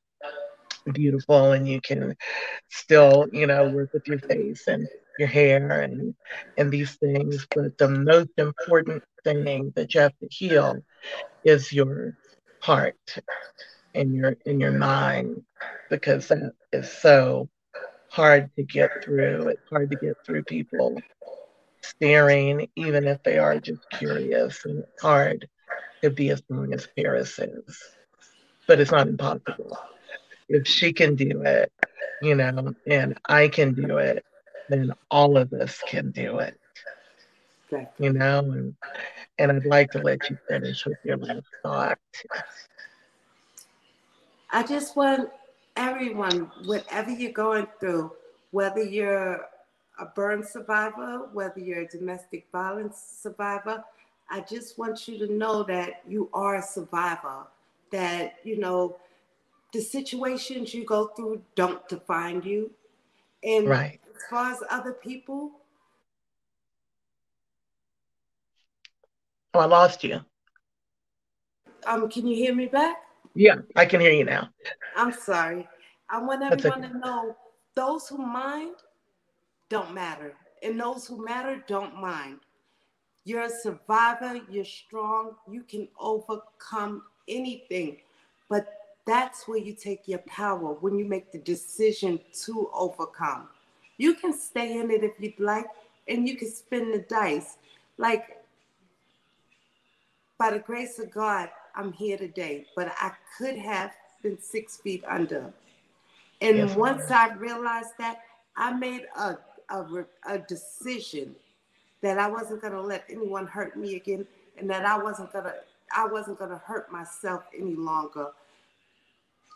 beautiful 0.92 1.52
and 1.54 1.68
you 1.68 1.82
can 1.82 2.16
still, 2.70 3.26
you 3.32 3.48
know, 3.48 3.70
work 3.70 3.92
with 3.94 4.08
your 4.08 4.20
face 4.20 4.68
and 4.68 4.88
your 5.18 5.28
hair 5.28 5.82
and 5.82 6.16
and 6.58 6.72
these 6.72 6.96
things. 6.96 7.48
But 7.54 7.78
the 7.78 7.90
most 7.90 8.32
important 8.38 9.04
thing 9.24 9.74
that 9.76 9.94
you 9.94 10.02
have 10.02 10.18
to 10.20 10.28
heal 10.30 10.84
is 11.44 11.72
your 11.72 12.14
heart 12.62 12.96
and 13.94 14.14
your 14.16 14.36
in 14.46 14.60
your 14.60 14.72
mind 14.72 15.44
because 15.90 16.28
that 16.30 16.54
is 16.72 16.92
so 16.92 17.50
hard 18.10 18.50
to 18.56 18.64
get 18.64 18.92
through. 19.04 19.50
It's 19.50 19.70
hard 19.70 19.90
to 19.92 19.98
get 19.98 20.18
through 20.26 20.44
people 20.44 21.02
staring, 21.84 22.70
even 22.76 23.08
if 23.08 23.22
they 23.24 23.38
are 23.38 23.60
just 23.60 23.90
curious, 23.92 24.66
and 24.66 24.80
it's 24.80 25.02
hard 25.02 25.48
to 26.02 26.10
be 26.10 26.30
as 26.30 26.40
strong 26.40 26.74
as 26.74 26.88
Paris 26.98 27.40
is. 27.40 27.82
But 28.68 28.80
it's 28.80 28.92
not 28.92 29.08
impossible. 29.08 29.78
If 30.50 30.68
she 30.68 30.94
can 30.94 31.16
do 31.16 31.44
it, 31.44 31.72
you 32.22 32.36
know, 32.36 32.74
and 32.88 33.18
I 33.28 33.48
can 33.48 33.74
do 33.74 33.98
it, 33.98 34.24
then 34.70 34.94
all 35.12 35.38
of 35.38 35.54
us 35.54 35.82
can 35.88 36.12
do 36.12 36.40
it. 36.40 36.60
Okay. 37.72 37.88
You 37.98 38.14
know, 38.14 38.40
and 38.40 38.76
and 39.38 39.52
I'd 39.52 39.66
like 39.66 39.92
to 39.92 40.00
let 40.00 40.30
you 40.30 40.38
finish 40.48 40.86
with 40.86 40.98
your 41.04 41.18
last 41.18 41.46
thought. 41.62 41.98
I 44.52 44.64
just 44.64 44.96
want 44.96 45.30
everyone, 45.76 46.52
whatever 46.64 47.12
you're 47.12 47.32
going 47.32 47.68
through, 47.80 48.14
whether 48.52 48.82
you're 48.82 49.46
a 50.00 50.06
burn 50.16 50.44
survivor, 50.44 51.28
whether 51.34 51.60
you're 51.60 51.82
a 51.82 51.88
domestic 51.88 52.46
violence 52.52 53.20
survivor, 53.22 53.84
I 54.30 54.42
just 54.42 54.78
want 54.78 55.08
you 55.08 55.18
to 55.20 55.34
know 55.34 55.64
that 55.64 56.02
you 56.08 56.30
are 56.34 56.56
a 56.56 56.62
survivor, 56.62 57.44
that, 57.92 58.36
you 58.44 58.58
know, 58.58 58.98
the 59.74 59.82
situations 59.82 60.74
you 60.74 60.86
go 60.86 61.08
through 61.08 61.42
don't 61.56 61.88
define 61.90 62.42
you. 62.44 62.72
And 63.44 63.68
right. 63.68 64.00
As 64.16 64.22
far 64.30 64.52
as 64.52 64.64
other 64.70 64.94
people, 64.94 65.52
Oh, 69.56 69.60
I 69.60 69.66
lost 69.68 70.04
you. 70.04 70.20
Um, 71.88 72.10
can 72.10 72.28
you 72.28 72.36
hear 72.36 72.54
me 72.54 72.66
back? 72.66 72.98
Yeah, 73.36 73.56
I 73.78 73.86
can 73.86 74.02
hear 74.02 74.12
you 74.12 74.26
now. 74.26 74.50
I'm 74.98 75.14
sorry. 75.14 75.66
I 76.10 76.22
want 76.22 76.44
everyone 76.44 76.84
okay. 76.84 76.92
to 76.92 76.98
know 76.98 77.38
those 77.74 78.10
who 78.10 78.18
mind 78.18 78.76
don't 79.70 79.94
matter, 79.94 80.34
and 80.62 80.78
those 80.78 81.08
who 81.08 81.24
matter 81.24 81.64
don't 81.70 81.96
mind. 81.96 82.40
You're 83.24 83.44
a 83.44 83.50
survivor, 83.50 84.42
you're 84.50 84.66
strong, 84.66 85.36
you 85.50 85.64
can 85.64 85.88
overcome 85.98 87.04
anything. 87.30 88.00
But 88.50 88.68
that's 89.08 89.48
where 89.48 89.58
you 89.58 89.74
take 89.74 90.06
your 90.06 90.20
power 90.28 90.74
when 90.74 91.00
you 91.00 91.06
make 91.06 91.32
the 91.32 91.40
decision 91.40 92.20
to 92.44 92.70
overcome. 92.74 93.48
You 93.98 94.16
can 94.16 94.34
stay 94.34 94.78
in 94.78 94.92
it 94.92 95.04
if 95.04 95.14
you'd 95.20 95.40
like, 95.40 95.66
and 96.08 96.28
you 96.28 96.36
can 96.38 96.50
spin 96.50 96.92
the 96.92 97.00
dice. 97.00 97.58
Like 97.98 98.44
by 100.38 100.52
the 100.52 100.60
grace 100.60 101.00
of 101.00 101.12
God, 101.12 101.50
I'm 101.76 101.92
here 101.92 102.18
today, 102.18 102.66
but 102.76 102.92
I 103.00 103.12
could 103.38 103.58
have 103.58 103.92
been 104.22 104.42
six 104.42 104.78
feet 104.78 105.04
under. 105.08 105.54
And 106.42 106.58
yes, 106.58 106.76
once 106.76 107.12
I 107.12 107.34
realized 107.34 107.94
that, 108.00 108.22
I 108.58 108.74
made 108.74 109.06
a, 109.18 109.38
a, 109.70 110.06
a 110.28 110.40
decision 110.40 111.36
that 112.02 112.20
I 112.20 112.28
wasn't 112.28 112.62
going 112.62 112.74
to 112.74 112.82
let 112.82 113.04
anyone 113.10 113.48
hurt 113.48 113.76
me 113.76 113.96
again 113.96 114.28
and 114.58 114.70
that 114.70 114.86
I 114.86 114.98
wasn't 114.98 115.32
going 115.34 115.46
to 115.46 115.54
I 115.96 116.08
wasn't 116.08 116.40
going 116.40 116.52
to 116.52 116.58
hurt 116.58 116.92
myself 116.92 117.44
any 117.58 117.76
longer. 117.76 118.32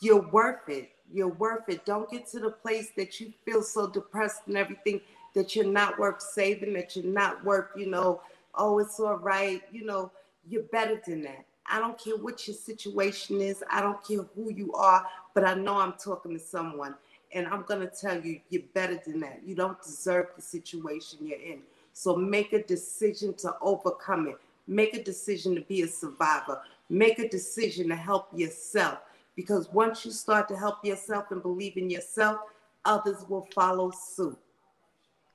You're 0.01 0.27
worth 0.29 0.67
it. 0.67 0.91
You're 1.11 1.27
worth 1.27 1.67
it. 1.67 1.85
Don't 1.85 2.09
get 2.09 2.27
to 2.27 2.39
the 2.39 2.51
place 2.51 2.91
that 2.95 3.19
you 3.19 3.33
feel 3.45 3.63
so 3.63 3.87
depressed 3.87 4.43
and 4.47 4.57
everything 4.57 5.01
that 5.33 5.55
you're 5.55 5.65
not 5.65 5.99
worth 5.99 6.21
saving, 6.21 6.73
that 6.73 6.95
you're 6.95 7.05
not 7.05 7.43
worth, 7.43 7.67
you 7.75 7.87
know, 7.87 8.21
oh, 8.55 8.79
it's 8.79 8.99
all 8.99 9.17
right, 9.17 9.61
you 9.71 9.85
know, 9.85 10.11
you're 10.47 10.63
better 10.63 11.01
than 11.05 11.21
that. 11.23 11.45
I 11.69 11.79
don't 11.79 11.97
care 11.97 12.17
what 12.17 12.47
your 12.47 12.55
situation 12.55 13.41
is. 13.41 13.63
I 13.69 13.81
don't 13.81 14.03
care 14.03 14.25
who 14.35 14.51
you 14.51 14.73
are, 14.73 15.05
but 15.35 15.43
I 15.43 15.53
know 15.53 15.77
I'm 15.77 15.93
talking 15.93 16.33
to 16.33 16.39
someone. 16.39 16.95
And 17.31 17.45
I'm 17.45 17.61
going 17.61 17.81
to 17.81 17.87
tell 17.87 18.19
you, 18.19 18.39
you're 18.49 18.63
better 18.73 18.99
than 19.05 19.19
that. 19.19 19.41
You 19.45 19.53
don't 19.53 19.81
deserve 19.83 20.27
the 20.35 20.41
situation 20.41 21.19
you're 21.21 21.39
in. 21.39 21.59
So 21.93 22.15
make 22.15 22.53
a 22.53 22.63
decision 22.63 23.35
to 23.35 23.55
overcome 23.61 24.27
it. 24.29 24.37
Make 24.67 24.95
a 24.95 25.03
decision 25.03 25.53
to 25.55 25.61
be 25.61 25.83
a 25.83 25.87
survivor. 25.87 26.61
Make 26.89 27.19
a 27.19 27.29
decision 27.29 27.89
to 27.89 27.95
help 27.95 28.29
yourself. 28.33 28.99
Because 29.39 29.69
once 29.71 30.03
you 30.03 30.11
start 30.11 30.49
to 30.49 30.57
help 30.57 30.83
yourself 30.83 31.31
and 31.31 31.41
believe 31.41 31.77
in 31.77 31.89
yourself, 31.89 32.39
others 32.83 33.23
will 33.29 33.47
follow 33.55 33.89
suit. 33.89 34.37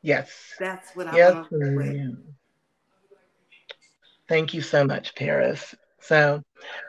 Yes. 0.03 0.31
That's 0.61 0.95
what 0.95 1.07
I 1.07 1.17
yes, 1.17 1.33
want 1.33 1.49
to 1.49 2.17
Thank 4.29 4.53
you 4.53 4.61
so 4.61 4.85
much, 4.85 5.15
Paris. 5.15 5.75
So 6.01 6.43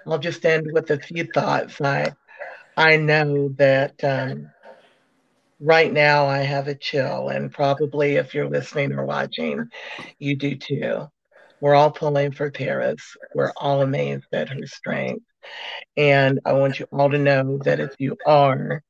I'll 0.05 0.20
just 0.20 0.45
end 0.45 0.68
with 0.74 0.89
a 0.89 0.99
few 0.99 1.24
thoughts. 1.24 1.80
I 1.80 2.11
I 2.76 2.97
know 2.97 3.47
that 3.57 4.03
um, 4.03 4.51
right 5.61 5.93
now 5.93 6.26
I 6.26 6.39
have 6.39 6.68
a 6.68 6.76
chill, 6.76 7.30
and 7.30 7.49
probably 7.49 8.16
if 8.18 8.34
you're 8.34 8.49
listening 8.49 8.91
or 8.91 9.05
watching, 9.05 9.70
you 10.20 10.36
do 10.36 10.57
too. 10.57 11.07
We're 11.61 11.76
all 11.76 11.91
pulling 11.91 12.34
for 12.34 12.51
Paris. 12.51 13.16
We're 13.34 13.53
all 13.55 13.82
amazed 13.84 14.28
at 14.34 14.49
her 14.49 14.68
strength. 14.68 15.24
And 15.98 16.39
I 16.46 16.54
want 16.54 16.80
you 16.80 16.88
all 16.91 17.10
to 17.10 17.18
know 17.18 17.58
that 17.60 17.80
if 17.80 17.96
you 18.00 18.18
are 18.26 18.84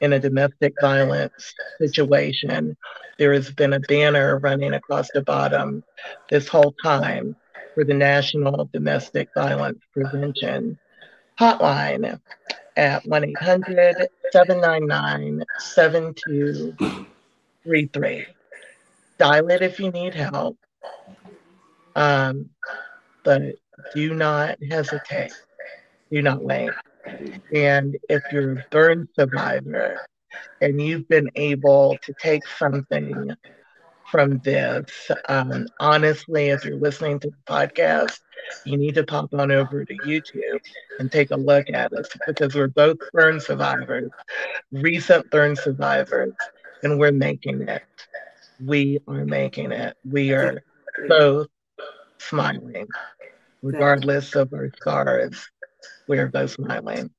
in 0.00 0.12
a 0.12 0.18
domestic 0.18 0.74
violence 0.80 1.54
situation, 1.78 2.76
there 3.18 3.32
has 3.32 3.50
been 3.50 3.72
a 3.72 3.80
banner 3.80 4.38
running 4.38 4.74
across 4.74 5.10
the 5.12 5.22
bottom 5.22 5.82
this 6.30 6.46
whole 6.48 6.74
time 6.82 7.34
for 7.74 7.84
the 7.84 7.94
National 7.94 8.68
Domestic 8.72 9.28
Violence 9.34 9.78
Prevention 9.92 10.78
Hotline 11.38 12.18
at 12.76 13.06
1 13.06 13.24
800 13.24 14.08
799 14.32 15.44
7233. 15.58 18.26
Dial 19.18 19.50
it 19.50 19.62
if 19.62 19.80
you 19.80 19.90
need 19.90 20.14
help. 20.14 20.58
Um, 21.94 22.50
but 23.24 23.56
do 23.94 24.14
not 24.14 24.62
hesitate. 24.62 25.32
Do 26.10 26.22
not 26.22 26.42
wait. 26.42 26.70
And 27.52 27.96
if 28.08 28.22
you're 28.32 28.52
a 28.52 28.64
burn 28.70 29.08
survivor 29.18 29.98
and 30.60 30.80
you've 30.80 31.08
been 31.08 31.30
able 31.36 31.98
to 32.02 32.12
take 32.14 32.46
something 32.46 33.30
from 34.04 34.38
this. 34.38 35.10
Um, 35.28 35.66
honestly, 35.80 36.48
if 36.48 36.64
you're 36.64 36.76
listening 36.78 37.18
to 37.20 37.30
the 37.30 37.52
podcast, 37.52 38.20
you 38.64 38.76
need 38.76 38.94
to 38.94 39.04
pop 39.04 39.32
on 39.34 39.50
over 39.50 39.84
to 39.84 39.94
YouTube 39.98 40.60
and 40.98 41.10
take 41.10 41.30
a 41.30 41.36
look 41.36 41.66
at 41.72 41.92
us 41.92 42.08
because 42.26 42.54
we're 42.54 42.68
both 42.68 42.98
burn 43.12 43.40
survivors, 43.40 44.10
recent 44.72 45.30
burn 45.30 45.56
survivors, 45.56 46.34
and 46.82 46.98
we're 46.98 47.12
making 47.12 47.62
it. 47.62 47.82
We 48.64 49.00
are 49.08 49.24
making 49.24 49.72
it. 49.72 49.96
We 50.04 50.32
are 50.32 50.62
both 51.08 51.48
smiling, 52.18 52.86
regardless 53.62 54.34
of 54.34 54.52
our 54.52 54.70
scars. 54.76 55.48
We 56.08 56.18
are 56.18 56.28
both 56.28 56.52
smiling. 56.52 57.10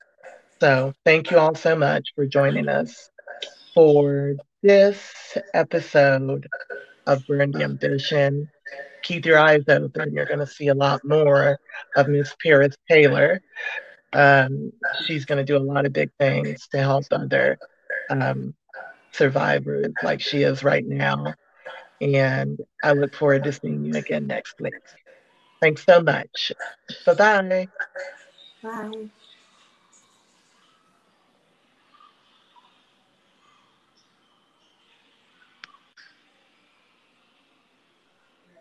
So, 0.61 0.93
thank 1.05 1.31
you 1.31 1.37
all 1.37 1.55
so 1.55 1.75
much 1.75 2.09
for 2.15 2.25
joining 2.25 2.67
us 2.69 3.09
for 3.75 4.35
this 4.63 5.37
episode 5.53 6.47
of 7.05 7.25
Burned 7.27 7.55
Ambition. 7.55 8.49
Keep 9.03 9.25
your 9.25 9.39
eyes 9.39 9.63
open. 9.67 10.13
You're 10.13 10.25
going 10.25 10.39
to 10.39 10.47
see 10.47 10.67
a 10.67 10.73
lot 10.73 11.01
more 11.03 11.57
of 11.95 12.07
Miss 12.07 12.33
Paris 12.41 12.75
Taylor. 12.89 13.41
Um, 14.13 14.71
she's 15.05 15.25
going 15.25 15.37
to 15.37 15.43
do 15.43 15.57
a 15.57 15.59
lot 15.63 15.85
of 15.85 15.93
big 15.93 16.09
things 16.19 16.67
to 16.69 16.79
help 16.79 17.05
other 17.11 17.59
um, 18.09 18.53
survivors 19.13 19.93
like 20.01 20.21
she 20.21 20.43
is 20.43 20.63
right 20.63 20.85
now. 20.85 21.33
And 22.01 22.59
I 22.83 22.93
look 22.93 23.15
forward 23.15 23.43
to 23.43 23.51
seeing 23.51 23.83
you 23.85 23.95
again 23.95 24.27
next 24.27 24.55
week. 24.59 24.73
Thanks 25.61 25.83
so 25.85 26.01
much. 26.01 26.51
Bye-bye. 27.05 27.67
Bye. 28.63 29.09